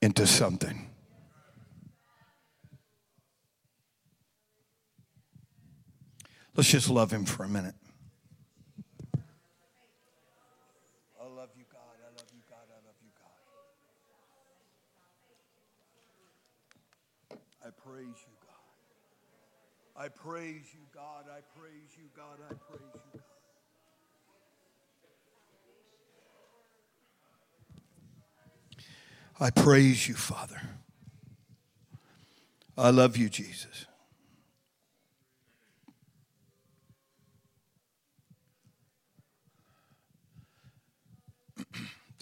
into 0.00 0.24
something. 0.24 0.89
Let's 6.60 6.68
just 6.68 6.90
love 6.90 7.10
him 7.10 7.24
for 7.24 7.44
a 7.44 7.48
minute. 7.48 7.74
I 11.18 11.24
love 11.24 11.48
you, 11.56 11.64
God. 11.72 11.80
I 12.04 12.12
love 12.14 12.28
you, 12.34 12.42
God. 12.50 12.68
I 12.68 12.76
love 12.84 12.96
you, 13.00 13.08
God. 17.30 17.38
I 17.64 17.70
praise 17.70 18.26
you, 18.26 18.34
God. 18.42 20.04
I 20.04 20.08
praise 20.10 20.74
you, 20.74 20.80
God. 20.92 21.30
I 21.30 21.40
praise 21.58 21.96
you, 21.96 22.10
God. 22.14 22.40
I 22.44 22.52
praise 22.52 22.92
you, 23.14 23.20
God. 29.38 29.46
I 29.46 29.50
praise 29.62 30.06
you, 30.06 30.14
Father. 30.14 30.60
I 32.76 32.90
love 32.90 33.16
you, 33.16 33.30
Jesus. 33.30 33.86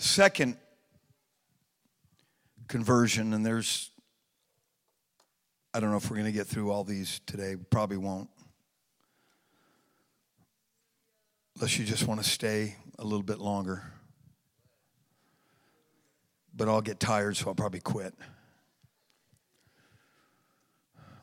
Second 0.01 0.57
conversion, 2.69 3.35
and 3.35 3.45
there's, 3.45 3.91
I 5.75 5.81
don't 5.81 5.91
know 5.91 5.97
if 5.97 6.09
we're 6.09 6.17
going 6.17 6.31
to 6.31 6.33
get 6.33 6.47
through 6.47 6.71
all 6.71 6.85
these 6.85 7.21
today, 7.27 7.57
probably 7.57 7.97
won't. 7.97 8.31
Unless 11.57 11.81
you 11.81 11.85
just 11.85 12.07
want 12.07 12.23
to 12.23 12.29
stay 12.29 12.77
a 13.01 13.03
little 13.03 13.25
bit 13.25 13.39
longer. 13.39 13.83
But 16.55 16.69
I'll 16.69 16.81
get 16.81 17.01
tired, 17.01 17.37
so 17.37 17.49
I'll 17.49 17.57
probably 17.57 17.81
quit. 17.81 18.15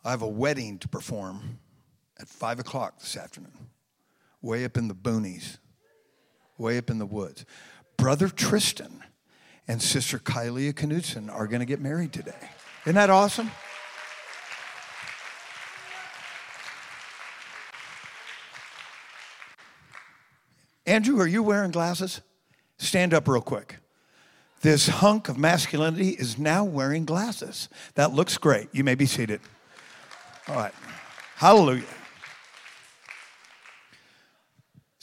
I 0.04 0.12
have 0.12 0.22
a 0.22 0.28
wedding 0.28 0.80
to 0.80 0.90
perform 0.90 1.60
at 2.20 2.28
5 2.28 2.60
o'clock 2.60 3.00
this 3.00 3.16
afternoon, 3.16 3.70
way 4.42 4.66
up 4.66 4.76
in 4.76 4.90
the 4.90 4.94
boonies, 4.94 5.60
way 6.58 6.78
up 6.78 6.90
in 6.90 7.00
the 7.00 7.06
woods. 7.06 7.46
Brother 7.98 8.30
Tristan 8.30 9.04
and 9.68 9.82
Sister 9.82 10.20
Kylie 10.20 10.74
Knudsen 10.74 11.30
are 11.30 11.48
going 11.48 11.60
to 11.60 11.66
get 11.66 11.82
married 11.82 12.14
today. 12.14 12.50
Isn't 12.86 12.96
that 12.96 13.10
awesome? 13.10 13.52
Andrew, 20.86 21.20
are 21.20 21.28
you 21.28 21.42
wearing 21.42 21.72
glasses? 21.72 22.22
Stand 22.78 23.14
up 23.14 23.28
real 23.28 23.42
quick. 23.42 23.78
This 24.62 24.88
hunk 24.88 25.30
of 25.30 25.38
masculinity 25.38 26.10
is 26.10 26.38
now 26.38 26.64
wearing 26.64 27.06
glasses. 27.06 27.70
That 27.96 28.14
looks 28.14 28.38
great. 28.38 28.70
You 28.72 28.84
may 28.84 28.96
be 28.96 29.06
seated. 29.06 29.42
All 30.48 30.56
right. 30.56 30.74
Hallelujah. 31.36 31.84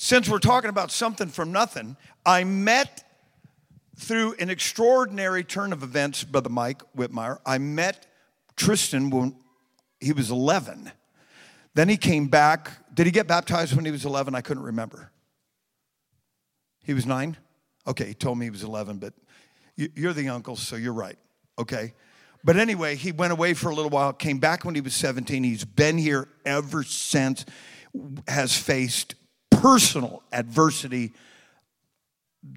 Since 0.05 0.29
we're 0.29 0.41
talking 0.41 0.69
about 0.69 0.91
something 0.91 1.29
from 1.29 1.53
nothing, 1.53 1.97
I 2.27 2.43
met 2.43 3.05
through 3.97 4.35
an 4.41 4.51
extraordinary 4.51 5.45
turn 5.45 5.73
of 5.73 5.85
events, 5.85 6.25
Brother 6.25 6.51
Mike 6.51 6.83
Whitmire. 6.97 7.39
I 7.47 7.59
met 7.59 8.09
Tristan 8.57 9.11
when 9.11 9.37
he 10.01 10.13
was 10.13 10.29
11. 10.29 10.91
Then 11.75 11.89
he 11.89 11.97
came 11.97 12.27
back. 12.27 12.93
Did 12.93 13.07
he 13.07 13.13
get 13.13 13.29
baptized 13.29 13.77
when 13.77 13.85
he 13.85 13.93
was 13.93 14.05
11? 14.05 14.35
I 14.35 14.41
couldn't 14.41 14.65
remember. 14.65 15.13
He 16.83 16.95
was 16.95 17.07
nine? 17.07 17.37
Okay, 17.87 18.07
he 18.07 18.15
told 18.15 18.39
me 18.39 18.47
he 18.47 18.51
was 18.51 18.65
11, 18.65 18.99
but 18.99 19.15
you're 19.77 20.13
the 20.13 20.31
uncle, 20.31 20.57
so 20.57 20.75
you're 20.75 20.93
right. 20.93 21.17
Okay. 21.61 21.95
But 22.43 22.57
anyway, 22.57 22.97
he 22.97 23.13
went 23.13 23.33
away 23.33 23.55
for 23.55 23.71
a 23.71 23.75
little 23.75 23.89
while, 23.89 24.13
came 24.13 24.41
back 24.41 24.65
when 24.65 24.75
he 24.75 24.81
was 24.81 24.95
17. 24.95 25.45
He's 25.45 25.65
been 25.65 25.97
here 25.97 26.27
ever 26.45 26.83
since, 26.83 27.45
has 28.27 28.57
faced 28.57 29.15
personal 29.63 30.25
adversity 30.33 31.13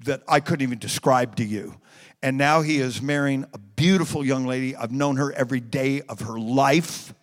that 0.04 0.20
I 0.26 0.40
couldn't 0.40 0.62
even 0.62 0.80
describe 0.80 1.36
to 1.36 1.44
you. 1.44 1.76
And 2.20 2.36
now 2.36 2.62
he 2.62 2.78
is 2.78 3.00
marrying 3.00 3.44
a 3.54 3.58
beautiful 3.58 4.24
young 4.24 4.44
lady. 4.44 4.74
I've 4.74 4.90
known 4.90 5.16
her 5.18 5.32
every 5.32 5.60
day 5.60 6.02
of 6.08 6.22
her 6.22 6.36
life. 6.36 7.14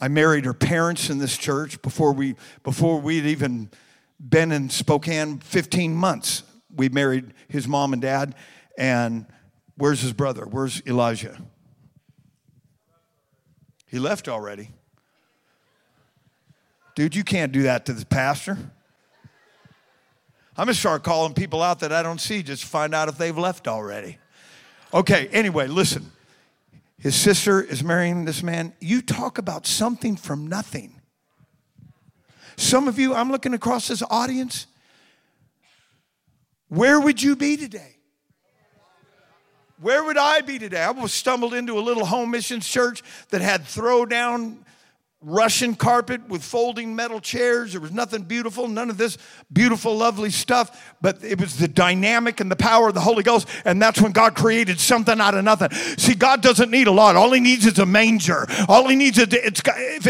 I 0.00 0.08
married 0.08 0.46
her 0.46 0.54
parents 0.54 1.10
in 1.10 1.18
this 1.18 1.36
church 1.36 1.82
before 1.82 2.14
we 2.14 2.36
before 2.62 2.98
we'd 2.98 3.26
even 3.26 3.68
been 4.18 4.50
in 4.50 4.70
Spokane 4.70 5.40
15 5.40 5.94
months. 5.94 6.42
We 6.74 6.88
married 6.88 7.34
his 7.48 7.68
mom 7.68 7.92
and 7.92 8.00
dad. 8.00 8.34
And 8.78 9.26
where's 9.76 10.00
his 10.00 10.14
brother? 10.14 10.46
Where's 10.46 10.80
Elijah? 10.86 11.36
He 13.84 13.98
left 13.98 14.26
already. 14.26 14.70
Dude, 16.98 17.14
you 17.14 17.22
can't 17.22 17.52
do 17.52 17.62
that 17.62 17.86
to 17.86 17.92
the 17.92 18.04
pastor. 18.04 18.58
I'm 20.56 20.66
to 20.66 20.74
start 20.74 21.04
calling 21.04 21.32
people 21.32 21.62
out 21.62 21.78
that 21.78 21.92
I 21.92 22.02
don't 22.02 22.20
see 22.20 22.42
just 22.42 22.62
to 22.62 22.68
find 22.68 22.92
out 22.92 23.08
if 23.08 23.16
they've 23.16 23.38
left 23.38 23.68
already. 23.68 24.18
Okay, 24.92 25.28
anyway, 25.28 25.68
listen. 25.68 26.10
His 26.98 27.14
sister 27.14 27.62
is 27.62 27.84
marrying 27.84 28.24
this 28.24 28.42
man. 28.42 28.72
You 28.80 29.00
talk 29.00 29.38
about 29.38 29.64
something 29.64 30.16
from 30.16 30.48
nothing. 30.48 31.00
Some 32.56 32.88
of 32.88 32.98
you, 32.98 33.14
I'm 33.14 33.30
looking 33.30 33.54
across 33.54 33.86
this 33.86 34.02
audience. 34.10 34.66
Where 36.68 36.98
would 36.98 37.22
you 37.22 37.36
be 37.36 37.56
today? 37.56 37.94
Where 39.80 40.02
would 40.02 40.18
I 40.18 40.40
be 40.40 40.58
today? 40.58 40.82
I 40.82 40.90
was 40.90 41.12
stumbled 41.12 41.54
into 41.54 41.78
a 41.78 41.80
little 41.80 42.06
home 42.06 42.32
missions 42.32 42.66
church 42.66 43.04
that 43.28 43.40
had 43.40 43.66
throw 43.66 44.04
down 44.04 44.64
Russian 45.20 45.74
carpet 45.74 46.28
with 46.28 46.44
folding 46.44 46.94
metal 46.94 47.20
chairs. 47.20 47.72
There 47.72 47.80
was 47.80 47.90
nothing 47.90 48.22
beautiful, 48.22 48.68
none 48.68 48.88
of 48.88 48.98
this 48.98 49.18
beautiful, 49.52 49.96
lovely 49.96 50.30
stuff, 50.30 50.94
but 51.00 51.22
it 51.24 51.40
was 51.40 51.56
the 51.56 51.66
dynamic 51.66 52.38
and 52.38 52.48
the 52.48 52.56
power 52.56 52.88
of 52.88 52.94
the 52.94 53.00
Holy 53.00 53.24
Ghost. 53.24 53.48
And 53.64 53.82
that's 53.82 54.00
when 54.00 54.12
God 54.12 54.36
created 54.36 54.78
something 54.78 55.20
out 55.20 55.34
of 55.34 55.42
nothing. 55.42 55.70
See, 55.98 56.14
God 56.14 56.40
doesn't 56.40 56.70
need 56.70 56.86
a 56.86 56.92
lot. 56.92 57.16
All 57.16 57.32
He 57.32 57.40
needs 57.40 57.66
is 57.66 57.80
a 57.80 57.86
manger. 57.86 58.46
All 58.68 58.86
He 58.86 58.94
needs 58.94 59.18
is, 59.18 59.26
it's, 59.32 59.60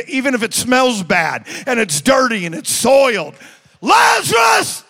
even 0.09 0.35
if 0.35 0.43
it 0.43 0.53
smells 0.53 1.03
bad 1.03 1.47
and 1.67 1.81
it's 1.81 2.03
dirty 2.03 2.45
and 2.45 2.55
it's 2.55 2.71
soiled. 2.71 3.35
Lazarus! 3.81 4.85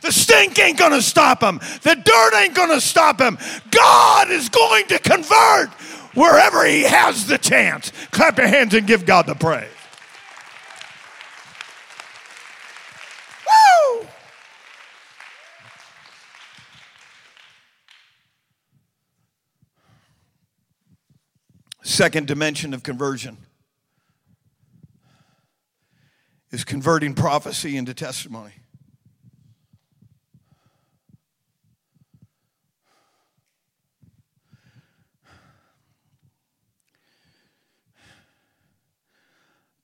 The 0.00 0.12
stink 0.12 0.58
ain't 0.58 0.78
gonna 0.78 1.00
stop 1.00 1.42
him. 1.42 1.60
The 1.80 1.94
dirt 1.94 2.34
ain't 2.34 2.54
gonna 2.54 2.80
stop 2.80 3.18
him. 3.18 3.38
God 3.70 4.30
is 4.30 4.50
going 4.50 4.86
to 4.88 4.98
convert 4.98 5.70
wherever 6.14 6.64
he 6.64 6.82
has 6.82 7.26
the 7.26 7.38
chance. 7.38 7.92
Clap 8.10 8.38
your 8.38 8.46
hands 8.46 8.74
and 8.74 8.86
give 8.86 9.06
God 9.06 9.26
the 9.26 9.34
praise. 9.34 9.68
Woo! 14.00 14.06
Second 21.82 22.26
dimension 22.26 22.74
of 22.74 22.82
conversion 22.82 23.36
is 26.50 26.64
converting 26.64 27.14
prophecy 27.14 27.76
into 27.76 27.92
testimony. 27.92 28.52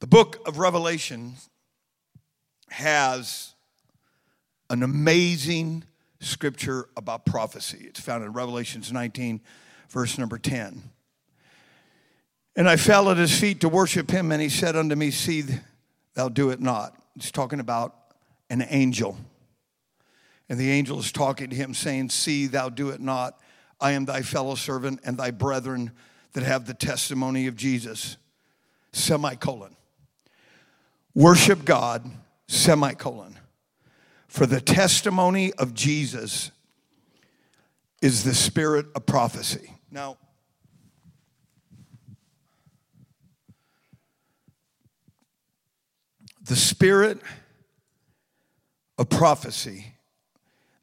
The 0.01 0.07
book 0.07 0.41
of 0.47 0.59
Revelation 0.59 1.35
has 2.71 3.55
an 4.71 4.83
amazing 4.83 5.85
scripture 6.21 6.89
about 6.97 7.27
prophecy. 7.27 7.85
It's 7.87 8.01
found 8.01 8.25
in 8.25 8.33
Revelations 8.33 8.91
19, 8.91 9.43
verse 9.91 10.17
number 10.17 10.39
10. 10.39 10.83
And 12.57 12.67
I 12.67 12.77
fell 12.77 13.11
at 13.11 13.19
his 13.19 13.39
feet 13.39 13.61
to 13.61 13.69
worship 13.69 14.11
him, 14.11 14.33
and 14.33 14.41
he 14.41 14.49
said 14.49 14.75
unto 14.75 14.97
me, 14.97 15.11
See, 15.11 15.45
thou 16.15 16.31
do 16.31 16.49
it 16.49 16.61
not. 16.61 16.97
He's 17.15 17.31
talking 17.31 17.61
about 17.61 17.95
an 18.49 18.65
angel. 18.71 19.19
And 20.49 20.59
the 20.59 20.71
angel 20.71 20.99
is 20.99 21.13
talking 21.13 21.51
to 21.51 21.57
him, 21.57 21.75
saying, 21.75 22.09
See, 22.09 22.47
thou 22.47 22.71
do 22.71 22.89
it 22.89 23.03
not. 23.03 23.39
I 23.79 23.93
am 23.93 24.07
thy 24.07 24.23
fellow 24.23 24.55
servant 24.55 25.01
and 25.05 25.19
thy 25.19 25.31
brethren 25.31 25.91
that 26.33 26.43
have 26.43 26.65
the 26.65 26.75
testimony 26.75 27.49
of 27.49 27.55
Jesus. 27.55 28.17
Semicolon 28.93 29.77
worship 31.15 31.65
God, 31.65 32.11
semicolon. 32.49 33.39
For 34.29 34.47
the 34.47 34.61
testimony 34.61 35.53
of 35.55 35.75
Jesus 35.75 36.51
is 38.01 38.25
the 38.25 38.35
spirit 38.35 38.87
of 38.95 39.07
prophecy. 39.07 39.75
Now, 39.91 40.19
the 46.43 46.57
spirit 46.57 47.21
of 48.99 49.09
prophecy, 49.09 49.95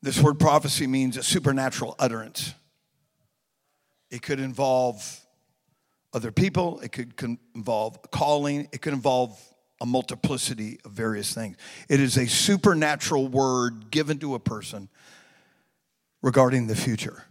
this 0.01 0.21
word 0.21 0.39
prophecy 0.39 0.87
means 0.87 1.17
a 1.17 1.23
supernatural 1.23 1.95
utterance. 1.99 2.53
It 4.09 4.21
could 4.21 4.39
involve 4.39 5.21
other 6.13 6.31
people, 6.31 6.79
it 6.79 6.89
could 6.91 7.37
involve 7.55 8.11
calling, 8.11 8.69
it 8.71 8.81
could 8.81 8.93
involve 8.93 9.37
a 9.79 9.85
multiplicity 9.85 10.79
of 10.85 10.91
various 10.91 11.33
things. 11.33 11.57
It 11.87 11.99
is 11.99 12.17
a 12.17 12.27
supernatural 12.27 13.27
word 13.27 13.91
given 13.91 14.19
to 14.19 14.35
a 14.35 14.39
person 14.39 14.89
regarding 16.21 16.67
the 16.67 16.75
future. 16.75 17.23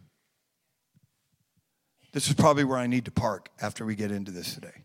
This 2.12 2.28
is 2.28 2.34
probably 2.34 2.64
where 2.64 2.78
I 2.78 2.86
need 2.86 3.04
to 3.06 3.10
park 3.10 3.50
after 3.60 3.84
we 3.84 3.94
get 3.94 4.10
into 4.10 4.30
this 4.30 4.54
today. 4.54 4.84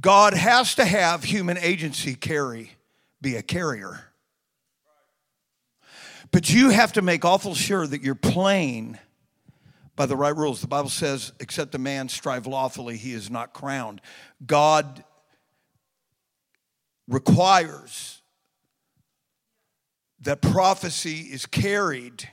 God 0.00 0.34
has 0.34 0.74
to 0.76 0.84
have 0.84 1.24
human 1.24 1.56
agency 1.58 2.14
carry, 2.14 2.72
be 3.20 3.36
a 3.36 3.42
carrier. 3.42 4.04
But 6.30 6.52
you 6.52 6.70
have 6.70 6.92
to 6.94 7.02
make 7.02 7.24
awful 7.24 7.54
sure 7.54 7.86
that 7.86 8.02
you're 8.02 8.14
playing 8.14 8.98
by 9.96 10.06
the 10.06 10.16
right 10.16 10.36
rules. 10.36 10.60
The 10.60 10.66
Bible 10.66 10.88
says, 10.88 11.32
except 11.38 11.74
a 11.76 11.78
man 11.78 12.08
strive 12.08 12.46
lawfully, 12.46 12.96
he 12.96 13.12
is 13.12 13.30
not 13.30 13.52
crowned. 13.52 14.00
God 14.44 15.04
requires 17.08 18.22
that 20.20 20.40
prophecy 20.40 21.20
is 21.20 21.46
carried 21.46 22.28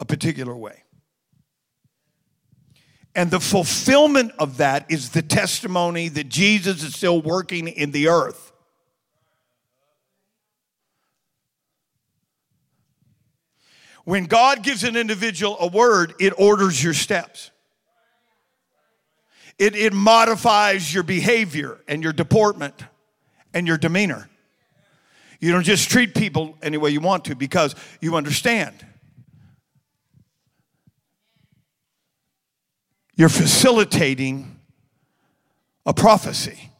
a 0.00 0.04
particular 0.04 0.56
way. 0.56 0.82
And 3.14 3.30
the 3.30 3.40
fulfillment 3.40 4.32
of 4.38 4.58
that 4.58 4.90
is 4.90 5.10
the 5.10 5.22
testimony 5.22 6.08
that 6.08 6.28
Jesus 6.28 6.82
is 6.82 6.94
still 6.94 7.20
working 7.20 7.68
in 7.68 7.90
the 7.90 8.08
earth. 8.08 8.52
When 14.04 14.24
God 14.24 14.62
gives 14.62 14.82
an 14.84 14.96
individual 14.96 15.56
a 15.60 15.66
word, 15.66 16.14
it 16.18 16.32
orders 16.38 16.82
your 16.82 16.94
steps. 16.94 17.50
It, 19.60 19.76
it 19.76 19.92
modifies 19.92 20.92
your 20.92 21.02
behavior 21.02 21.78
and 21.86 22.02
your 22.02 22.14
deportment 22.14 22.82
and 23.52 23.66
your 23.66 23.76
demeanor. 23.76 24.30
You 25.38 25.52
don't 25.52 25.64
just 25.64 25.90
treat 25.90 26.14
people 26.14 26.56
any 26.62 26.78
way 26.78 26.88
you 26.90 27.00
want 27.00 27.26
to 27.26 27.34
because 27.34 27.74
you 28.00 28.16
understand. 28.16 28.74
You're 33.16 33.28
facilitating 33.28 34.58
a 35.84 35.92
prophecy. 35.92 36.70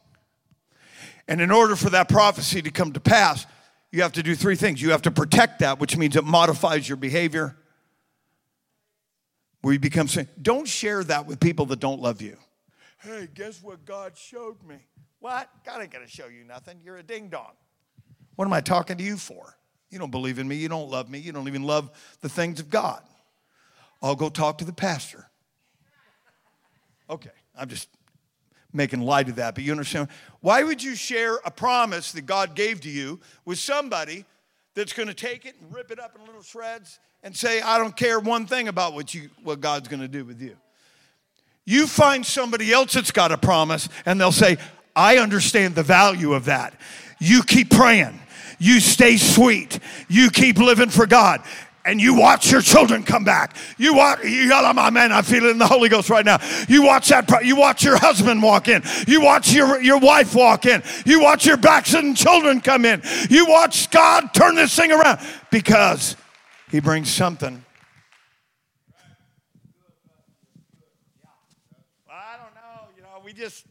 And 1.27 1.39
in 1.39 1.51
order 1.51 1.75
for 1.75 1.91
that 1.91 2.09
prophecy 2.09 2.63
to 2.63 2.71
come 2.71 2.93
to 2.93 2.99
pass, 2.99 3.45
you 3.91 4.01
have 4.01 4.13
to 4.13 4.23
do 4.23 4.33
three 4.33 4.55
things. 4.55 4.81
You 4.81 4.89
have 4.89 5.03
to 5.03 5.11
protect 5.11 5.59
that, 5.59 5.79
which 5.79 5.97
means 5.97 6.15
it 6.15 6.23
modifies 6.23 6.89
your 6.89 6.97
behavior. 6.97 7.55
Where 9.61 9.71
you 9.71 9.79
become 9.79 10.07
saying, 10.07 10.29
don't 10.41 10.67
share 10.67 11.03
that 11.03 11.27
with 11.27 11.39
people 11.39 11.67
that 11.67 11.79
don't 11.79 12.01
love 12.01 12.23
you. 12.23 12.37
Hey, 13.01 13.27
guess 13.33 13.63
what 13.63 13.83
God 13.85 14.15
showed 14.15 14.63
me? 14.63 14.75
What? 15.19 15.49
God 15.65 15.81
ain't 15.81 15.91
gonna 15.91 16.07
show 16.07 16.27
you 16.27 16.43
nothing. 16.43 16.79
You're 16.83 16.97
a 16.97 17.03
ding 17.03 17.29
dong. 17.29 17.53
What 18.35 18.45
am 18.45 18.53
I 18.53 18.61
talking 18.61 18.97
to 18.97 19.03
you 19.03 19.17
for? 19.17 19.57
You 19.89 19.99
don't 19.99 20.11
believe 20.11 20.39
in 20.39 20.47
me. 20.47 20.55
You 20.55 20.69
don't 20.69 20.89
love 20.89 21.09
me. 21.09 21.19
You 21.19 21.31
don't 21.31 21.47
even 21.47 21.63
love 21.63 21.91
the 22.21 22.29
things 22.29 22.59
of 22.59 22.69
God. 22.69 23.01
I'll 24.01 24.15
go 24.15 24.29
talk 24.29 24.57
to 24.59 24.65
the 24.65 24.73
pastor. 24.73 25.27
Okay, 27.09 27.31
I'm 27.57 27.67
just 27.67 27.89
making 28.73 29.01
light 29.01 29.29
of 29.29 29.35
that, 29.35 29.55
but 29.55 29.63
you 29.63 29.71
understand? 29.71 30.07
Why 30.39 30.63
would 30.63 30.81
you 30.81 30.95
share 30.95 31.35
a 31.43 31.51
promise 31.51 32.13
that 32.13 32.25
God 32.25 32.55
gave 32.55 32.81
to 32.81 32.89
you 32.89 33.19
with 33.45 33.59
somebody 33.59 34.25
that's 34.75 34.93
going 34.93 35.07
to 35.07 35.13
take 35.13 35.45
it 35.45 35.55
and 35.59 35.73
rip 35.73 35.91
it 35.91 35.99
up 35.99 36.15
in 36.17 36.25
little 36.25 36.41
shreds 36.41 36.99
and 37.21 37.35
say, 37.35 37.61
I 37.61 37.77
don't 37.77 37.95
care 37.95 38.19
one 38.19 38.45
thing 38.45 38.69
about 38.69 38.93
what, 38.93 39.13
you, 39.13 39.29
what 39.43 39.59
God's 39.59 39.87
going 39.87 40.01
to 40.01 40.07
do 40.07 40.23
with 40.23 40.41
you? 40.41 40.55
You 41.65 41.87
find 41.87 42.25
somebody 42.25 42.71
else 42.71 42.93
that's 42.93 43.11
got 43.11 43.31
a 43.31 43.37
promise, 43.37 43.87
and 44.05 44.19
they'll 44.19 44.31
say, 44.31 44.57
I 44.95 45.17
understand 45.17 45.75
the 45.75 45.83
value 45.83 46.33
of 46.33 46.45
that. 46.45 46.73
You 47.19 47.43
keep 47.43 47.69
praying. 47.69 48.19
You 48.59 48.79
stay 48.79 49.17
sweet. 49.17 49.79
You 50.09 50.29
keep 50.29 50.57
living 50.57 50.89
for 50.89 51.05
God. 51.05 51.41
And 51.83 51.99
you 51.99 52.13
watch 52.13 52.51
your 52.51 52.61
children 52.61 53.01
come 53.01 53.23
back. 53.23 53.55
You 53.77 53.95
watch, 53.95 54.23
you 54.23 54.47
got 54.47 54.75
my 54.75 54.91
man, 54.91 55.11
I 55.11 55.23
feel 55.23 55.45
it 55.45 55.49
in 55.49 55.57
the 55.57 55.65
Holy 55.65 55.89
Ghost 55.89 56.11
right 56.11 56.23
now. 56.23 56.37
You 56.67 56.83
watch 56.83 57.09
that, 57.09 57.43
you 57.43 57.55
watch 57.55 57.83
your 57.83 57.97
husband 57.97 58.43
walk 58.43 58.67
in. 58.67 58.83
You 59.07 59.21
watch 59.21 59.51
your, 59.51 59.81
your 59.81 59.97
wife 59.97 60.35
walk 60.35 60.67
in. 60.67 60.83
You 61.05 61.21
watch 61.21 61.47
your 61.47 61.57
backslidden 61.57 62.13
children 62.13 62.61
come 62.61 62.85
in. 62.85 63.01
You 63.31 63.47
watch 63.47 63.89
God 63.89 64.31
turn 64.33 64.55
this 64.55 64.75
thing 64.75 64.91
around 64.91 65.19
because 65.49 66.15
He 66.69 66.79
brings 66.79 67.09
something 67.09 67.63
we 73.23 73.30
just, 73.41 73.65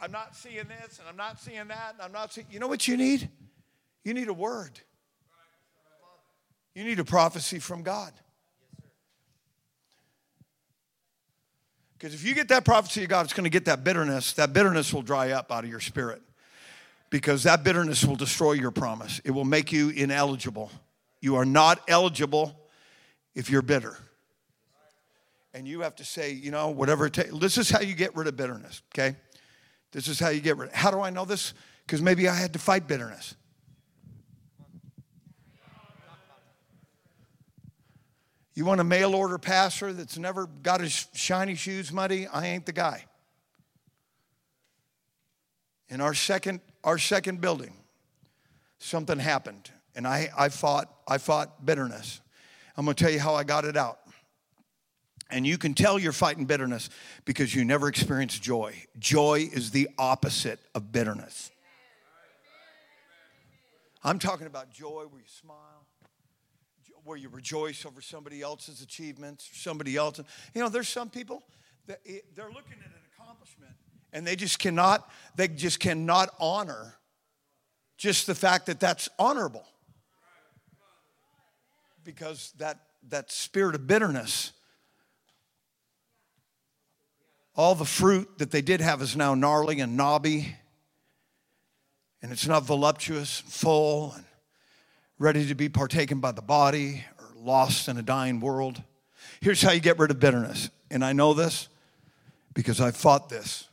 I'm 0.00 0.12
not 0.12 0.36
seeing 0.36 0.68
this 0.68 0.98
and 0.98 1.08
I'm 1.08 1.16
not 1.16 1.40
seeing 1.40 1.66
that 1.66 1.94
and 1.94 2.02
I'm 2.02 2.12
not 2.12 2.32
seeing. 2.32 2.46
You 2.50 2.60
know 2.60 2.68
what 2.68 2.86
you 2.86 2.96
need? 2.96 3.28
You 4.04 4.14
need 4.14 4.28
a 4.28 4.32
word. 4.32 4.78
You 6.74 6.84
need 6.84 7.00
a 7.00 7.04
prophecy 7.04 7.58
from 7.58 7.82
God. 7.82 8.12
Because 11.98 12.14
if 12.14 12.24
you 12.24 12.34
get 12.34 12.48
that 12.48 12.64
prophecy 12.64 13.02
of 13.02 13.08
God, 13.08 13.24
it's 13.24 13.32
going 13.32 13.44
to 13.44 13.50
get 13.50 13.64
that 13.64 13.82
bitterness. 13.82 14.34
That 14.34 14.52
bitterness 14.52 14.92
will 14.92 15.02
dry 15.02 15.32
up 15.32 15.50
out 15.50 15.64
of 15.64 15.70
your 15.70 15.80
spirit. 15.80 16.22
Because 17.10 17.42
that 17.42 17.64
bitterness 17.64 18.04
will 18.04 18.16
destroy 18.16 18.52
your 18.52 18.70
promise. 18.70 19.20
It 19.24 19.32
will 19.32 19.44
make 19.44 19.72
you 19.72 19.88
ineligible. 19.88 20.70
You 21.20 21.36
are 21.36 21.46
not 21.46 21.80
eligible 21.88 22.54
if 23.34 23.50
you're 23.50 23.62
bitter 23.62 23.96
and 25.56 25.66
you 25.66 25.80
have 25.80 25.96
to 25.96 26.04
say, 26.04 26.32
you 26.32 26.50
know, 26.50 26.68
whatever 26.68 27.06
it 27.06 27.14
takes. 27.14 27.30
This 27.38 27.56
is 27.56 27.70
how 27.70 27.80
you 27.80 27.94
get 27.94 28.14
rid 28.14 28.26
of 28.26 28.36
bitterness, 28.36 28.82
okay? 28.94 29.16
This 29.90 30.06
is 30.06 30.20
how 30.20 30.28
you 30.28 30.40
get 30.40 30.58
rid. 30.58 30.70
How 30.70 30.90
do 30.90 31.00
I 31.00 31.08
know 31.08 31.24
this? 31.24 31.54
Because 31.86 32.02
maybe 32.02 32.28
I 32.28 32.34
had 32.34 32.52
to 32.52 32.58
fight 32.58 32.86
bitterness. 32.86 33.34
You 38.54 38.66
want 38.66 38.82
a 38.82 38.84
mail 38.84 39.14
order 39.14 39.38
pastor 39.38 39.94
that's 39.94 40.18
never 40.18 40.46
got 40.46 40.82
his 40.82 41.08
shiny 41.14 41.54
shoes 41.54 41.90
muddy? 41.90 42.26
I 42.26 42.48
ain't 42.48 42.66
the 42.66 42.72
guy. 42.72 43.06
In 45.88 46.02
our 46.02 46.12
second, 46.12 46.60
our 46.84 46.98
second 46.98 47.40
building, 47.40 47.72
something 48.78 49.18
happened, 49.18 49.70
and 49.94 50.06
I, 50.06 50.28
I 50.36 50.50
fought, 50.50 50.94
I 51.08 51.16
fought 51.16 51.64
bitterness. 51.64 52.20
I'm 52.76 52.84
gonna 52.84 52.94
tell 52.94 53.10
you 53.10 53.20
how 53.20 53.34
I 53.34 53.44
got 53.44 53.64
it 53.64 53.78
out. 53.78 54.00
And 55.30 55.46
you 55.46 55.58
can 55.58 55.74
tell 55.74 55.98
you're 55.98 56.12
fighting 56.12 56.44
bitterness 56.44 56.88
because 57.24 57.54
you 57.54 57.64
never 57.64 57.88
experience 57.88 58.38
joy. 58.38 58.74
Joy 58.98 59.48
is 59.52 59.70
the 59.70 59.88
opposite 59.98 60.60
of 60.74 60.92
bitterness. 60.92 61.50
I'm 64.04 64.20
talking 64.20 64.46
about 64.46 64.70
joy 64.70 65.04
where 65.10 65.20
you 65.20 65.26
smile, 65.26 65.84
where 67.02 67.16
you 67.16 67.28
rejoice 67.28 67.84
over 67.84 68.00
somebody 68.00 68.40
else's 68.40 68.80
achievements, 68.80 69.50
somebody 69.52 69.96
else. 69.96 70.20
You 70.54 70.62
know, 70.62 70.68
there's 70.68 70.88
some 70.88 71.10
people 71.10 71.42
that 71.88 72.00
they're 72.36 72.46
looking 72.46 72.78
at 72.78 72.86
an 72.86 73.02
accomplishment 73.18 73.72
and 74.12 74.24
they 74.24 74.36
just 74.36 74.60
cannot, 74.60 75.10
they 75.34 75.48
just 75.48 75.80
cannot 75.80 76.30
honor 76.38 76.94
just 77.98 78.26
the 78.26 78.34
fact 78.34 78.66
that 78.66 78.78
that's 78.78 79.08
honorable. 79.18 79.64
Because 82.04 82.52
that, 82.58 82.78
that 83.08 83.32
spirit 83.32 83.74
of 83.74 83.86
bitterness 83.88 84.52
all 87.56 87.74
the 87.74 87.84
fruit 87.84 88.38
that 88.38 88.50
they 88.50 88.60
did 88.60 88.80
have 88.80 89.00
is 89.00 89.16
now 89.16 89.34
gnarly 89.34 89.80
and 89.80 89.96
knobby, 89.96 90.54
and 92.22 92.30
it's 92.30 92.46
not 92.46 92.64
voluptuous, 92.64 93.42
full, 93.46 94.12
and 94.14 94.24
ready 95.18 95.46
to 95.46 95.54
be 95.54 95.68
partaken 95.68 96.20
by 96.20 96.32
the 96.32 96.42
body 96.42 97.02
or 97.18 97.26
lost 97.34 97.88
in 97.88 97.96
a 97.96 98.02
dying 98.02 98.40
world. 98.40 98.82
Here's 99.40 99.62
how 99.62 99.72
you 99.72 99.80
get 99.80 99.98
rid 99.98 100.10
of 100.10 100.20
bitterness. 100.20 100.68
And 100.90 101.04
I 101.04 101.12
know 101.12 101.34
this 101.34 101.68
because 102.54 102.80
I 102.80 102.90
fought 102.90 103.28
this. 103.28 103.68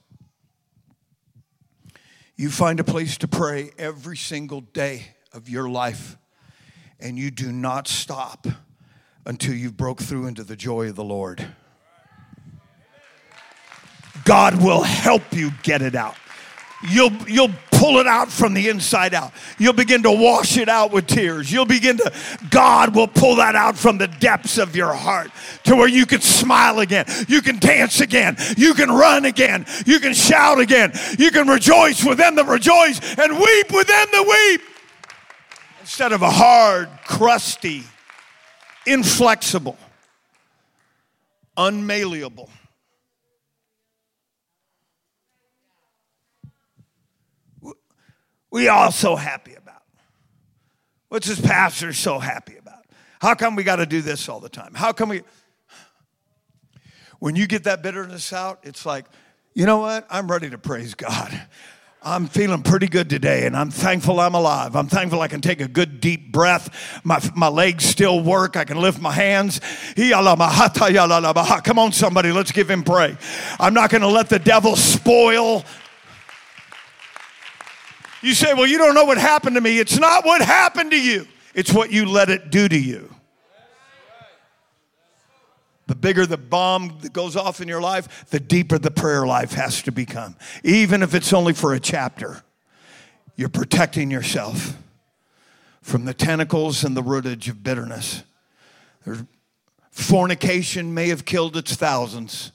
You 2.36 2.50
find 2.50 2.80
a 2.80 2.84
place 2.84 3.18
to 3.20 3.28
pray 3.28 3.72
every 3.78 4.18
single 4.18 4.62
day 4.62 5.08
of 5.34 5.50
your 5.50 5.70
life, 5.70 6.18
and 7.00 7.18
you 7.18 7.32
do 7.32 7.52
not 7.52 7.88
stop 7.88 8.48
until 9.26 9.54
you've 9.54 9.78
broke 9.78 10.02
through 10.02 10.28
into 10.28 10.44
the 10.44 10.56
joy 10.56 10.88
of 10.90 10.96
the 10.96 11.04
Lord. 11.04 11.46
God 14.24 14.62
will 14.62 14.82
help 14.82 15.24
you 15.34 15.52
get 15.64 15.82
it 15.82 15.96
out. 15.96 16.16
You'll, 16.90 17.14
you'll 17.28 17.52
pull 17.72 18.00
it 18.00 18.08
out 18.08 18.30
from 18.30 18.54
the 18.54 18.68
inside 18.68 19.14
out. 19.14 19.32
You'll 19.58 19.74
begin 19.74 20.04
to 20.04 20.12
wash 20.12 20.58
it 20.58 20.68
out 20.68 20.92
with 20.92 21.08
tears. 21.08 21.52
You'll 21.52 21.66
begin 21.66 21.98
to, 21.98 22.12
God 22.50 22.96
will 22.96 23.08
pull 23.08 23.38
that 23.38 23.56
out 23.56 23.78
from 23.78 23.98
the 23.98 24.08
depths 24.08 24.58
of 24.58 24.76
your 24.76 24.94
heart 24.94 25.32
to 25.64 25.76
where 25.76 25.88
you 25.88 26.06
can 26.06 26.20
smile 26.20 26.80
again. 26.80 27.06
You 27.28 27.42
can 27.42 27.60
dance 27.60 28.02
again. 28.02 28.36
You 28.58 28.74
can 28.74 28.90
run 28.90 29.26
again. 29.26 29.66
You 29.86 30.00
can 30.00 30.14
shout 30.14 30.60
again. 30.60 30.92
You 31.18 31.32
can 31.32 31.48
rejoice 31.48 32.04
with 32.04 32.18
them 32.18 32.36
that 32.36 32.48
rejoice 32.48 33.00
and 33.18 33.34
weep 33.34 33.72
with 33.72 33.88
them 33.88 34.08
that 34.12 34.26
weep. 34.52 34.62
Instead 35.82 36.12
of 36.12 36.22
a 36.22 36.30
hard, 36.30 36.90
crusty, 37.06 37.84
inflexible, 38.86 39.78
unmalleable 41.58 42.50
we 48.54 48.68
all 48.68 48.92
so 48.92 49.16
happy 49.16 49.56
about? 49.56 49.82
What's 51.10 51.28
this 51.28 51.42
pastor 51.42 51.92
so 51.92 52.20
happy 52.20 52.56
about? 52.56 52.86
How 53.20 53.34
come 53.34 53.56
we 53.56 53.64
got 53.64 53.78
to 53.78 53.88
do 53.88 54.02
this 54.02 54.30
all 54.30 54.40
the 54.40 54.48
time? 54.48 54.76
How 54.76 54.94
come 54.94 55.10
we? 55.10 55.24
When 57.18 57.36
you 57.36 57.48
get 57.48 57.64
that 57.64 57.82
bitterness 57.82 58.32
out, 58.32 58.60
it's 58.62 58.86
like, 58.86 59.06
you 59.56 59.66
know 59.66 59.80
what? 59.80 60.06
I'm 60.10 60.30
ready 60.30 60.52
to 60.52 60.60
praise 60.60 60.94
God. 60.94 61.48
I'm 62.04 62.28
feeling 62.28 62.62
pretty 62.62 62.88
good 62.88 63.10
today, 63.10 63.48
and 63.48 63.56
I'm 63.56 63.72
thankful 63.72 64.20
I'm 64.20 64.36
alive. 64.36 64.76
I'm 64.76 64.88
thankful 64.88 65.22
I 65.22 65.30
can 65.30 65.42
take 65.42 65.62
a 65.62 65.68
good 65.68 66.00
deep 66.00 66.32
breath. 66.32 67.02
My, 67.04 67.20
my 67.34 67.48
legs 67.48 67.86
still 67.86 68.22
work. 68.22 68.56
I 68.56 68.66
can 68.66 68.80
lift 68.80 69.02
my 69.02 69.14
hands. 69.14 69.62
Come 69.96 71.80
on, 71.80 71.92
somebody, 71.92 72.32
let's 72.32 72.52
give 72.52 72.70
him 72.70 72.84
praise. 72.84 73.16
I'm 73.60 73.74
not 73.74 73.90
going 73.90 74.02
to 74.02 74.10
let 74.10 74.30
the 74.30 74.40
devil 74.40 74.76
spoil 74.76 75.64
you 78.24 78.34
say, 78.34 78.54
Well, 78.54 78.68
you 78.68 78.78
don't 78.78 78.96
know 78.96 79.06
what 79.06 79.18
happened 79.18 79.56
to 79.56 79.62
me. 79.62 79.80
It's 79.80 80.00
not 80.00 80.26
what 80.26 80.42
happened 80.42 80.92
to 80.92 81.02
you, 81.02 81.28
it's 81.54 81.74
what 81.74 81.92
you 81.92 82.06
let 82.06 82.30
it 82.30 82.50
do 82.50 82.68
to 82.68 82.80
you. 82.80 83.14
The 85.88 85.96
bigger 85.96 86.26
the 86.26 86.38
bomb 86.38 86.98
that 87.02 87.12
goes 87.12 87.36
off 87.36 87.60
in 87.60 87.68
your 87.68 87.82
life, 87.82 88.30
the 88.30 88.40
deeper 88.40 88.80
the 88.80 88.90
prayer 88.90 89.28
life 89.28 89.52
has 89.54 89.82
to 89.84 89.92
become. 89.92 90.36
Even 90.64 91.04
if 91.04 91.14
it's 91.14 91.34
only 91.34 91.54
for 91.54 91.74
a 91.74 91.80
chapter, 91.80 92.42
you're 93.36 93.50
protecting 93.50 94.10
yourself 94.10 94.78
from 95.82 96.06
the 96.06 96.14
tentacles 96.14 96.86
and 96.86 96.96
the 96.96 97.04
rootage 97.04 97.50
of 97.50 97.64
bitterness. 97.64 98.24
Fornication 99.92 100.94
may 100.94 101.10
have 101.10 101.26
killed 101.26 101.58
its 101.58 101.76
thousands, 101.76 102.54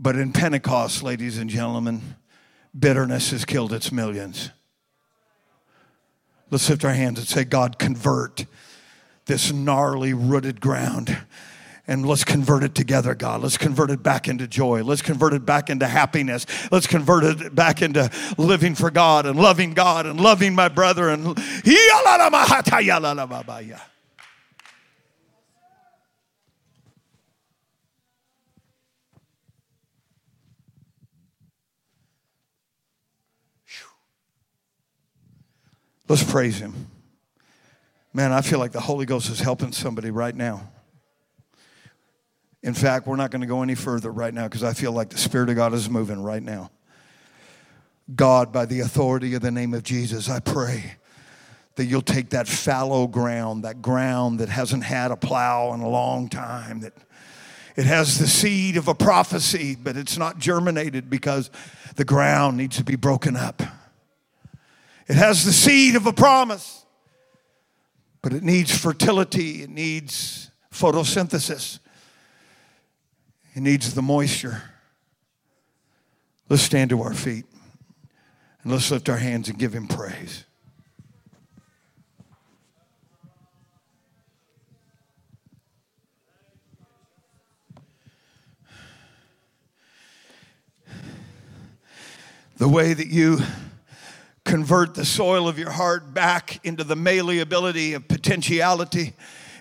but 0.00 0.16
in 0.16 0.32
Pentecost, 0.32 1.04
ladies 1.04 1.38
and 1.38 1.48
gentlemen, 1.48 2.16
bitterness 2.78 3.30
has 3.30 3.44
killed 3.44 3.72
its 3.72 3.90
millions. 3.90 4.50
Let's 6.50 6.68
lift 6.68 6.84
our 6.84 6.92
hands 6.92 7.18
and 7.18 7.26
say, 7.26 7.44
God, 7.44 7.78
convert 7.78 8.46
this 9.26 9.52
gnarly, 9.52 10.14
rooted 10.14 10.60
ground. 10.60 11.18
And 11.88 12.04
let's 12.04 12.24
convert 12.24 12.64
it 12.64 12.74
together, 12.74 13.14
God. 13.14 13.42
Let's 13.42 13.58
convert 13.58 13.90
it 13.90 14.02
back 14.02 14.26
into 14.26 14.48
joy. 14.48 14.82
Let's 14.82 15.02
convert 15.02 15.32
it 15.32 15.46
back 15.46 15.70
into 15.70 15.86
happiness. 15.86 16.46
Let's 16.72 16.86
convert 16.86 17.24
it 17.24 17.54
back 17.54 17.80
into 17.80 18.10
living 18.36 18.74
for 18.74 18.90
God 18.90 19.24
and 19.24 19.38
loving 19.38 19.72
God 19.72 20.06
and 20.06 20.20
loving 20.20 20.54
my 20.54 20.68
brother. 20.68 21.08
And 21.08 21.38
Let's 36.08 36.22
praise 36.22 36.58
Him. 36.58 36.74
Man, 38.12 38.32
I 38.32 38.40
feel 38.40 38.58
like 38.58 38.72
the 38.72 38.80
Holy 38.80 39.06
Ghost 39.06 39.28
is 39.30 39.40
helping 39.40 39.72
somebody 39.72 40.10
right 40.10 40.34
now. 40.34 40.70
In 42.62 42.74
fact, 42.74 43.06
we're 43.06 43.16
not 43.16 43.30
going 43.30 43.42
to 43.42 43.46
go 43.46 43.62
any 43.62 43.74
further 43.74 44.10
right 44.10 44.32
now 44.32 44.44
because 44.44 44.64
I 44.64 44.72
feel 44.72 44.92
like 44.92 45.10
the 45.10 45.18
Spirit 45.18 45.50
of 45.50 45.56
God 45.56 45.74
is 45.74 45.90
moving 45.90 46.22
right 46.22 46.42
now. 46.42 46.70
God, 48.14 48.52
by 48.52 48.66
the 48.66 48.80
authority 48.80 49.34
of 49.34 49.42
the 49.42 49.50
name 49.50 49.74
of 49.74 49.82
Jesus, 49.82 50.30
I 50.30 50.40
pray 50.40 50.96
that 51.74 51.84
you'll 51.84 52.02
take 52.02 52.30
that 52.30 52.48
fallow 52.48 53.06
ground, 53.06 53.64
that 53.64 53.82
ground 53.82 54.40
that 54.40 54.48
hasn't 54.48 54.84
had 54.84 55.10
a 55.10 55.16
plow 55.16 55.74
in 55.74 55.80
a 55.80 55.88
long 55.88 56.28
time, 56.28 56.80
that 56.80 56.94
it 57.76 57.84
has 57.84 58.18
the 58.18 58.26
seed 58.26 58.76
of 58.76 58.88
a 58.88 58.94
prophecy, 58.94 59.76
but 59.76 59.96
it's 59.96 60.16
not 60.16 60.38
germinated 60.38 61.10
because 61.10 61.50
the 61.96 62.04
ground 62.04 62.56
needs 62.56 62.78
to 62.78 62.84
be 62.84 62.96
broken 62.96 63.36
up. 63.36 63.62
It 65.08 65.14
has 65.14 65.44
the 65.44 65.52
seed 65.52 65.94
of 65.94 66.06
a 66.06 66.12
promise, 66.12 66.84
but 68.22 68.32
it 68.32 68.42
needs 68.42 68.76
fertility, 68.76 69.62
it 69.62 69.70
needs 69.70 70.50
photosynthesis, 70.72 71.78
it 73.54 73.60
needs 73.60 73.94
the 73.94 74.02
moisture. 74.02 74.62
Let's 76.48 76.62
stand 76.62 76.90
to 76.90 77.02
our 77.02 77.14
feet 77.14 77.44
and 78.62 78.72
let's 78.72 78.90
lift 78.90 79.08
our 79.08 79.16
hands 79.16 79.48
and 79.48 79.58
give 79.58 79.72
Him 79.72 79.86
praise. 79.86 80.44
The 92.58 92.68
way 92.68 92.94
that 92.94 93.06
you 93.06 93.38
convert 94.46 94.94
the 94.94 95.04
soil 95.04 95.48
of 95.48 95.58
your 95.58 95.70
heart 95.70 96.14
back 96.14 96.64
into 96.64 96.84
the 96.84 96.96
malleability 96.96 97.92
of 97.92 98.08
potentiality 98.08 99.12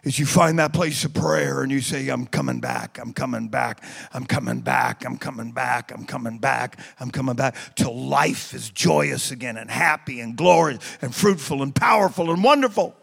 is 0.03 0.19
you 0.19 0.25
find 0.27 0.59
that 0.59 0.71
place 0.71 1.03
of 1.03 1.13
prayer 1.13 1.63
and 1.63 1.71
you 1.71 1.81
say, 1.81 2.07
I'm 2.09 2.27
coming 2.27 2.59
back, 2.59 2.99
I'm 2.99 3.11
coming 3.11 3.47
back, 3.47 3.83
I'm 4.13 4.25
coming 4.25 4.61
back, 4.61 5.03
I'm 5.03 5.17
coming 5.17 5.51
back, 5.51 5.91
I'm 5.91 6.05
coming 6.05 6.37
back, 6.37 6.79
I'm 6.99 7.09
coming 7.09 7.35
back, 7.35 7.55
till 7.73 7.97
life 7.97 8.53
is 8.53 8.69
joyous 8.69 9.31
again 9.31 9.57
and 9.57 9.71
happy 9.71 10.19
and 10.19 10.37
glorious 10.37 10.79
and 11.01 11.13
fruitful 11.13 11.63
and 11.63 11.75
powerful 11.75 12.31
and 12.31 12.43
wonderful. 12.43 12.95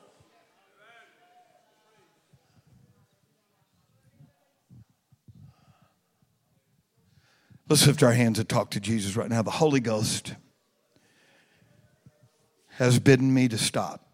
Let's 7.68 7.86
lift 7.86 8.02
our 8.04 8.12
hands 8.12 8.38
and 8.38 8.48
talk 8.48 8.70
to 8.72 8.80
Jesus 8.80 9.16
right 9.16 9.28
now. 9.28 9.42
The 9.42 9.50
Holy 9.50 9.80
Ghost 9.80 10.34
has 12.82 12.98
bidden 12.98 13.32
me 13.32 13.46
to 13.46 13.56
stop. 13.56 14.04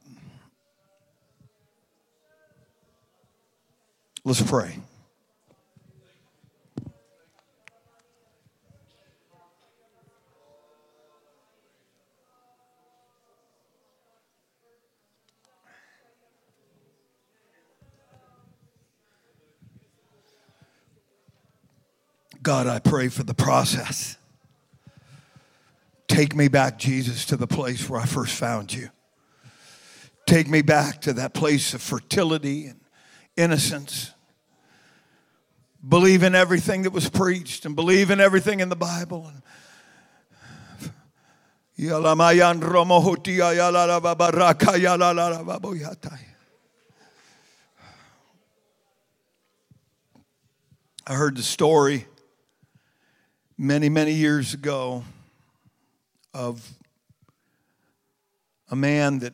Let's 4.25 4.43
pray. 4.43 4.77
God, 22.43 22.67
I 22.67 22.81
pray 22.81 23.09
for 23.09 23.23
the 23.23 23.33
process. 23.33 24.19
Take 26.09 26.35
me 26.35 26.49
back, 26.49 26.79
Jesus, 26.79 27.27
to 27.27 27.37
the 27.37 27.47
place 27.47 27.89
where 27.89 28.01
I 28.01 28.07
first 28.07 28.35
found 28.35 28.73
you. 28.73 28.89
Take 30.27 30.49
me 30.49 30.63
back 30.63 31.03
to 31.03 31.13
that 31.15 31.33
place 31.33 31.75
of 31.75 31.83
fertility 31.83 32.67
and 32.67 32.81
innocence. 33.37 34.13
Believe 35.87 36.23
in 36.23 36.35
everything 36.35 36.83
that 36.83 36.93
was 36.93 37.09
preached 37.09 37.65
and 37.65 37.77
believe 37.77 38.11
in 38.11 38.21
everything 38.21 38.61
in 38.61 38.69
the 38.69 38.77
Bible. 38.77 39.31
I 51.07 51.15
heard 51.15 51.37
the 51.37 51.43
story 51.43 52.07
many, 53.57 53.89
many 53.89 54.13
years 54.13 54.53
ago 54.53 55.05
of 56.39 56.73
a 58.71 58.77
man 58.77 59.19
that 59.19 59.33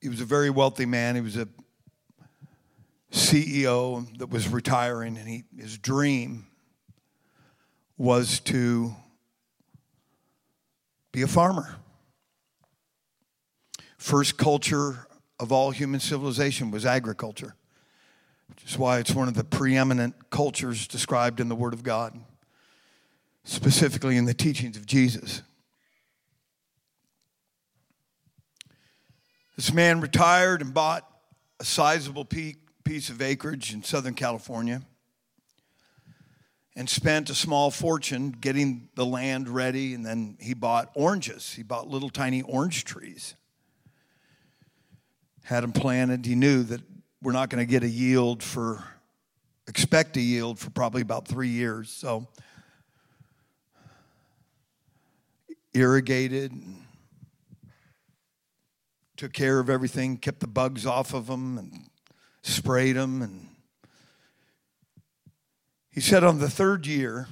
he 0.00 0.08
was 0.08 0.20
a 0.20 0.24
very 0.24 0.48
wealthy 0.48 0.86
man. 0.86 1.16
He 1.16 1.20
was 1.20 1.36
a 1.36 1.48
CEO 3.10 4.06
that 4.18 4.30
was 4.30 4.48
retiring, 4.48 5.18
and 5.18 5.28
he, 5.28 5.42
his 5.58 5.76
dream 5.76 6.46
was 7.98 8.38
to 8.40 8.94
be 11.10 11.22
a 11.22 11.26
farmer. 11.26 11.74
First 13.98 14.36
culture 14.36 15.08
of 15.40 15.50
all 15.50 15.72
human 15.72 15.98
civilization 15.98 16.70
was 16.70 16.86
agriculture, 16.86 17.56
which 18.48 18.64
is 18.64 18.78
why 18.78 19.00
it's 19.00 19.14
one 19.16 19.26
of 19.26 19.34
the 19.34 19.42
preeminent 19.42 20.30
cultures 20.30 20.86
described 20.86 21.40
in 21.40 21.48
the 21.48 21.56
Word 21.56 21.74
of 21.74 21.82
God, 21.82 22.16
specifically 23.42 24.16
in 24.16 24.26
the 24.26 24.34
teachings 24.34 24.76
of 24.76 24.86
Jesus. 24.86 25.42
This 29.56 29.72
man 29.72 30.00
retired 30.00 30.62
and 30.62 30.74
bought 30.74 31.08
a 31.60 31.64
sizable 31.64 32.24
piece 32.24 33.08
of 33.08 33.22
acreage 33.22 33.72
in 33.72 33.84
Southern 33.84 34.14
California 34.14 34.82
and 36.74 36.90
spent 36.90 37.30
a 37.30 37.34
small 37.36 37.70
fortune 37.70 38.32
getting 38.32 38.88
the 38.96 39.06
land 39.06 39.48
ready. 39.48 39.94
And 39.94 40.04
then 40.04 40.36
he 40.40 40.54
bought 40.54 40.90
oranges. 40.94 41.52
He 41.52 41.62
bought 41.62 41.86
little 41.86 42.10
tiny 42.10 42.42
orange 42.42 42.84
trees, 42.84 43.36
had 45.44 45.62
them 45.62 45.70
planted. 45.70 46.26
He 46.26 46.34
knew 46.34 46.64
that 46.64 46.80
we're 47.22 47.30
not 47.30 47.48
going 47.48 47.64
to 47.64 47.70
get 47.70 47.84
a 47.84 47.88
yield 47.88 48.42
for, 48.42 48.82
expect 49.68 50.16
a 50.16 50.20
yield 50.20 50.58
for 50.58 50.70
probably 50.70 51.02
about 51.02 51.28
three 51.28 51.48
years. 51.48 51.90
So, 51.90 52.26
irrigated 55.72 56.52
took 59.16 59.32
care 59.32 59.58
of 59.58 59.70
everything, 59.70 60.16
kept 60.16 60.40
the 60.40 60.46
bugs 60.46 60.86
off 60.86 61.14
of 61.14 61.26
them, 61.26 61.58
and 61.58 61.86
sprayed 62.42 62.96
them. 62.96 63.22
And 63.22 63.48
he 65.90 66.00
said 66.00 66.24
on 66.24 66.38
the 66.38 66.50
third 66.50 66.86
year, 66.86 67.28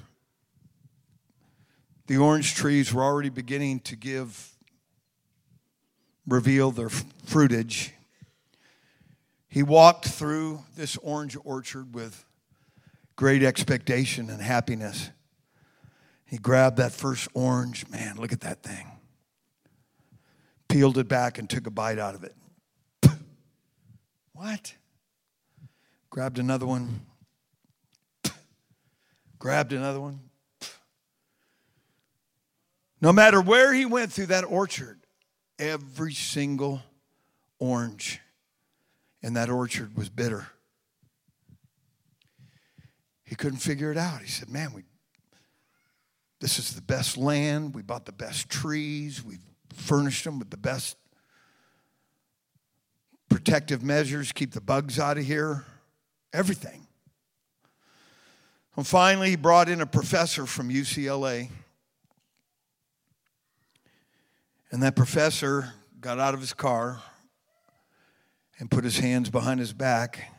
the 2.07 2.17
orange 2.17 2.55
trees 2.55 2.93
were 2.93 3.03
already 3.03 3.31
beginning 3.31 3.81
to 3.81 3.97
give, 3.97 4.53
reveal 6.27 6.71
their 6.71 6.89
fruitage. 6.89 7.91
He 9.49 9.63
walked 9.63 10.07
through 10.07 10.65
this 10.77 10.97
orange 10.99 11.37
orchard 11.45 11.95
with 11.95 12.25
great 13.17 13.43
expectation 13.43 14.31
and 14.31 14.41
happiness. 14.41 15.11
He 16.25 16.39
grabbed 16.39 16.79
that 16.79 16.93
first 16.93 17.29
orange. 17.35 17.89
Man, 17.89 18.17
look 18.17 18.33
at 18.33 18.41
that 18.41 18.63
thing 18.63 18.92
peeled 20.73 20.97
it 20.97 21.07
back 21.07 21.39
and 21.39 21.51
took 21.51 21.67
a 21.67 21.71
bite 21.71 21.99
out 21.99 22.15
of 22.15 22.25
it. 22.25 22.35
what? 24.33 24.75
Grabbed 26.09 26.39
another 26.39 26.67
one. 26.67 27.03
Grabbed 29.39 29.75
another 29.75 30.01
one. 30.01 30.21
No 33.03 33.13
matter 33.13 33.43
where 33.43 33.75
he 33.75 33.85
went 33.85 34.13
through 34.13 34.27
that 34.27 34.45
orchard, 34.45 34.99
every 35.59 36.15
single 36.15 36.81
orange 37.59 38.21
in 39.21 39.35
that 39.35 39.51
orchard 39.51 39.95
was 39.95 40.09
bitter. 40.09 40.47
He 43.25 43.35
couldn't 43.35 43.59
figure 43.59 43.91
it 43.91 43.99
out. 43.99 44.23
He 44.23 44.29
said, 44.29 44.49
Man, 44.49 44.73
we, 44.73 44.85
this 46.41 46.59
is 46.59 46.75
the 46.75 46.83
best 46.83 47.19
land. 47.19 47.75
We 47.75 47.83
bought 47.83 48.07
the 48.07 48.13
best 48.13 48.49
trees. 48.49 49.23
We've 49.23 49.39
furnished 49.75 50.25
them 50.25 50.39
with 50.39 50.51
the 50.51 50.57
best 50.57 50.97
protective 53.29 53.83
measures, 53.83 54.33
keep 54.33 54.53
the 54.53 54.61
bugs 54.61 54.99
out 54.99 55.19
of 55.19 55.25
here, 55.25 55.65
everything. 56.33 56.87
And 58.77 58.87
finally, 58.87 59.31
he 59.31 59.37
brought 59.37 59.69
in 59.69 59.81
a 59.81 59.87
professor 59.87 60.47
from 60.47 60.69
UCLA. 60.69 61.51
And 64.71 64.83
that 64.83 64.97
professor 64.97 65.73
got 66.01 66.19
out 66.19 66.35
of 66.35 66.41
his 66.41 66.55
car 66.55 67.03
and 68.59 68.71
put 68.71 68.85
his 68.85 68.99
hands 68.99 69.29
behind 69.29 69.61
his 69.61 69.73
back 69.73 70.31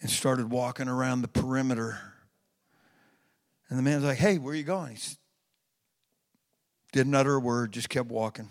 and 0.00 0.10
started 0.10 0.50
walking 0.50 0.88
around 0.88 1.22
the 1.22 1.28
perimeter. 1.28 1.98
And 3.68 3.78
the 3.78 3.82
man's 3.82 4.04
like, 4.04 4.18
Hey, 4.18 4.38
where 4.38 4.52
are 4.52 4.56
you 4.56 4.64
going? 4.64 4.92
He 4.92 4.96
said, 4.96 5.16
didn't 6.92 7.14
utter 7.14 7.34
a 7.34 7.40
word, 7.40 7.72
just 7.72 7.88
kept 7.88 8.10
walking. 8.10 8.48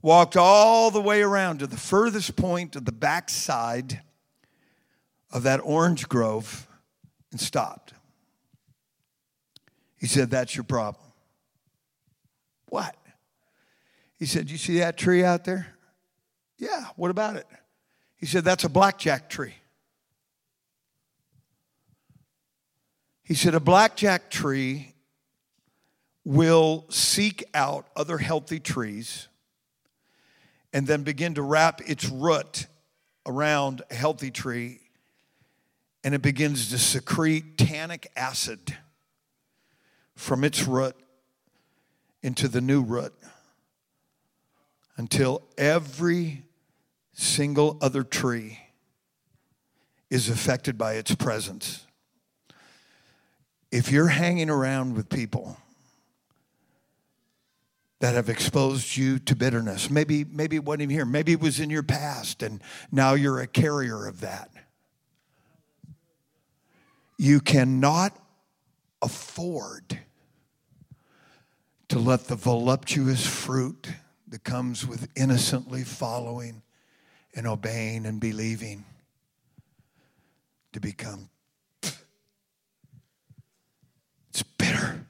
Walked 0.00 0.36
all 0.36 0.90
the 0.90 1.00
way 1.00 1.22
around 1.22 1.58
to 1.58 1.66
the 1.66 1.76
furthest 1.76 2.36
point 2.36 2.76
of 2.76 2.84
the 2.84 2.92
backside 2.92 4.00
of 5.32 5.42
that 5.42 5.60
orange 5.62 6.08
grove 6.08 6.68
and 7.32 7.40
stopped. 7.40 7.92
He 9.98 10.06
said, 10.06 10.30
That's 10.30 10.54
your 10.54 10.64
problem. 10.64 11.04
What? 12.68 12.96
He 14.18 14.26
said, 14.26 14.50
You 14.50 14.56
see 14.56 14.78
that 14.78 14.96
tree 14.96 15.24
out 15.24 15.44
there? 15.44 15.74
Yeah, 16.58 16.86
what 16.96 17.10
about 17.10 17.36
it? 17.36 17.46
He 18.16 18.26
said, 18.26 18.44
That's 18.44 18.62
a 18.62 18.68
blackjack 18.68 19.28
tree. 19.28 19.54
He 23.24 23.34
said, 23.34 23.54
A 23.54 23.60
blackjack 23.60 24.30
tree 24.30 24.94
will 26.28 26.84
seek 26.90 27.42
out 27.54 27.86
other 27.96 28.18
healthy 28.18 28.60
trees 28.60 29.28
and 30.74 30.86
then 30.86 31.02
begin 31.02 31.32
to 31.32 31.40
wrap 31.40 31.80
its 31.86 32.06
root 32.06 32.66
around 33.24 33.80
a 33.90 33.94
healthy 33.94 34.30
tree 34.30 34.78
and 36.04 36.14
it 36.14 36.20
begins 36.20 36.68
to 36.68 36.76
secrete 36.76 37.56
tannic 37.56 38.12
acid 38.14 38.76
from 40.16 40.44
its 40.44 40.68
root 40.68 40.94
into 42.22 42.46
the 42.46 42.60
new 42.60 42.82
root 42.82 43.14
until 44.98 45.42
every 45.56 46.42
single 47.14 47.78
other 47.80 48.02
tree 48.02 48.58
is 50.10 50.28
affected 50.28 50.76
by 50.76 50.92
its 50.92 51.14
presence. 51.14 51.86
If 53.72 53.90
you're 53.90 54.08
hanging 54.08 54.50
around 54.50 54.94
with 54.94 55.08
people 55.08 55.56
that 58.00 58.14
have 58.14 58.28
exposed 58.28 58.96
you 58.96 59.18
to 59.18 59.34
bitterness. 59.34 59.90
Maybe, 59.90 60.24
maybe 60.24 60.56
it 60.56 60.64
wasn't 60.64 60.82
even 60.82 60.94
here. 60.94 61.04
Maybe 61.04 61.32
it 61.32 61.40
was 61.40 61.58
in 61.58 61.68
your 61.70 61.82
past 61.82 62.42
and 62.42 62.62
now 62.92 63.14
you're 63.14 63.40
a 63.40 63.46
carrier 63.46 64.06
of 64.06 64.20
that. 64.20 64.50
You 67.18 67.40
cannot 67.40 68.16
afford 69.02 69.98
to 71.88 71.98
let 71.98 72.24
the 72.26 72.36
voluptuous 72.36 73.26
fruit 73.26 73.88
that 74.28 74.44
comes 74.44 74.86
with 74.86 75.08
innocently 75.16 75.82
following 75.82 76.62
and 77.34 77.46
obeying 77.46 78.06
and 78.06 78.20
believing 78.20 78.84
to 80.72 80.80
become 80.80 81.30
it's 84.28 84.42
bitter. 84.58 85.06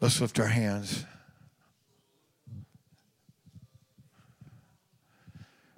Let's 0.00 0.18
lift 0.18 0.40
our 0.40 0.46
hands. 0.46 1.04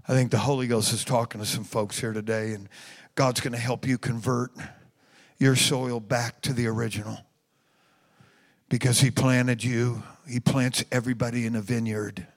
I 0.07 0.15
think 0.15 0.31
the 0.31 0.39
Holy 0.39 0.69
Ghost 0.69 0.93
is 0.93 1.05
talking 1.05 1.41
to 1.41 1.47
some 1.47 1.65
folks 1.65 1.99
here 1.99 2.13
today, 2.13 2.53
and 2.53 2.69
God's 3.17 3.41
going 3.41 3.53
to 3.53 3.59
help 3.59 3.87
you 3.87 3.99
convert 3.99 4.53
your 5.39 5.57
soil 5.57 5.99
back 5.99 6.41
to 6.43 6.53
the 6.53 6.69
original 6.69 7.19
because 8.69 9.01
He 9.01 9.11
planted 9.11 9.65
you, 9.65 10.05
He 10.29 10.39
plants 10.39 10.85
everybody 10.93 11.45
in 11.45 11.57
a 11.57 11.61
vineyard 11.61 12.29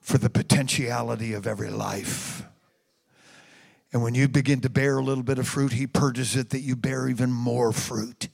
for 0.00 0.18
the 0.18 0.30
potentiality 0.30 1.32
of 1.32 1.46
every 1.46 1.70
life. 1.70 2.44
And 3.92 4.02
when 4.02 4.14
you 4.14 4.28
begin 4.28 4.60
to 4.60 4.70
bear 4.70 4.98
a 4.98 5.02
little 5.02 5.24
bit 5.24 5.38
of 5.38 5.48
fruit, 5.48 5.72
He 5.72 5.88
purges 5.88 6.36
it 6.36 6.50
that 6.50 6.60
you 6.60 6.76
bear 6.76 7.08
even 7.08 7.32
more 7.32 7.72
fruit. 7.72 8.28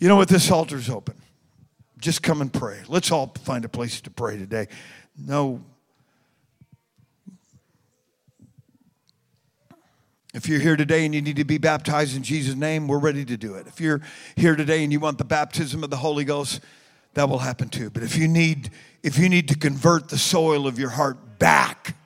You 0.00 0.08
know 0.08 0.16
what? 0.16 0.28
This 0.28 0.50
altar's 0.50 0.88
open. 0.88 1.14
Just 2.00 2.22
come 2.22 2.40
and 2.40 2.50
pray. 2.50 2.80
Let's 2.88 3.12
all 3.12 3.32
find 3.44 3.66
a 3.66 3.68
place 3.68 4.00
to 4.00 4.10
pray 4.10 4.38
today. 4.38 4.66
No. 5.16 5.62
If 10.32 10.48
you're 10.48 10.60
here 10.60 10.76
today 10.76 11.04
and 11.04 11.14
you 11.14 11.20
need 11.20 11.36
to 11.36 11.44
be 11.44 11.58
baptized 11.58 12.16
in 12.16 12.22
Jesus' 12.22 12.54
name, 12.54 12.88
we're 12.88 12.98
ready 12.98 13.26
to 13.26 13.36
do 13.36 13.54
it. 13.54 13.66
If 13.66 13.78
you're 13.80 14.00
here 14.36 14.56
today 14.56 14.82
and 14.82 14.92
you 14.92 15.00
want 15.00 15.18
the 15.18 15.24
baptism 15.24 15.84
of 15.84 15.90
the 15.90 15.96
Holy 15.96 16.24
Ghost, 16.24 16.60
that 17.12 17.28
will 17.28 17.38
happen 17.38 17.68
too. 17.68 17.90
But 17.90 18.02
if 18.02 18.16
you 18.16 18.26
need 18.26 18.70
if 19.02 19.18
you 19.18 19.28
need 19.28 19.48
to 19.48 19.56
convert 19.56 20.08
the 20.08 20.18
soil 20.18 20.66
of 20.66 20.78
your 20.78 20.90
heart 20.90 21.38
back 21.38 21.96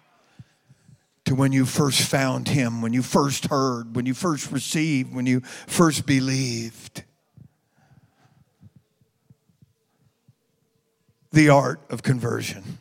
to 1.26 1.34
when 1.34 1.52
you 1.52 1.64
first 1.64 2.02
found 2.02 2.48
him, 2.48 2.82
when 2.82 2.92
you 2.92 3.02
first 3.02 3.46
heard, 3.46 3.94
when 3.94 4.06
you 4.06 4.14
first 4.14 4.50
received, 4.50 5.14
when 5.14 5.26
you 5.26 5.40
first 5.40 6.06
believed, 6.06 7.04
the 11.34 11.48
art 11.48 11.80
of 11.90 12.02
conversion. 12.02 12.78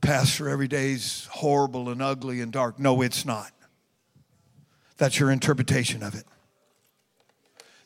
Pastor, 0.00 0.48
every 0.48 0.68
day's 0.68 1.28
horrible 1.30 1.88
and 1.88 2.00
ugly 2.00 2.40
and 2.40 2.52
dark. 2.52 2.78
No, 2.78 3.02
it's 3.02 3.24
not. 3.24 3.52
That's 4.98 5.18
your 5.18 5.30
interpretation 5.30 6.02
of 6.02 6.14
it. 6.14 6.24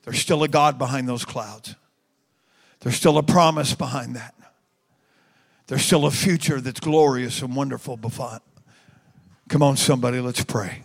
There's 0.05 0.19
still 0.19 0.43
a 0.43 0.49
God 0.49 0.79
behind 0.79 1.09
those 1.09 1.25
clouds. 1.25 1.75
There's 2.81 2.97
still 2.97 3.19
a 3.19 3.23
promise 3.23 3.75
behind 3.75 4.17
that. 4.17 4.35
There's 5.67 5.83
still 5.83 6.07
a 6.07 6.11
future 6.11 6.61
that's 6.61 6.81
glorious 6.81 7.43
and 7.43 7.55
wonderful. 7.55 7.99
Come 9.49 9.63
on, 9.63 9.77
somebody, 9.77 10.21
let's 10.21 10.45
pray. 10.45 10.85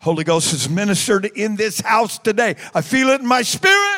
Holy 0.00 0.24
Ghost 0.24 0.52
is 0.52 0.68
ministered 0.68 1.24
in 1.24 1.56
this 1.56 1.80
house 1.80 2.18
today. 2.18 2.56
I 2.74 2.80
feel 2.80 3.08
it 3.08 3.20
in 3.20 3.26
my 3.26 3.42
spirit. 3.42 3.95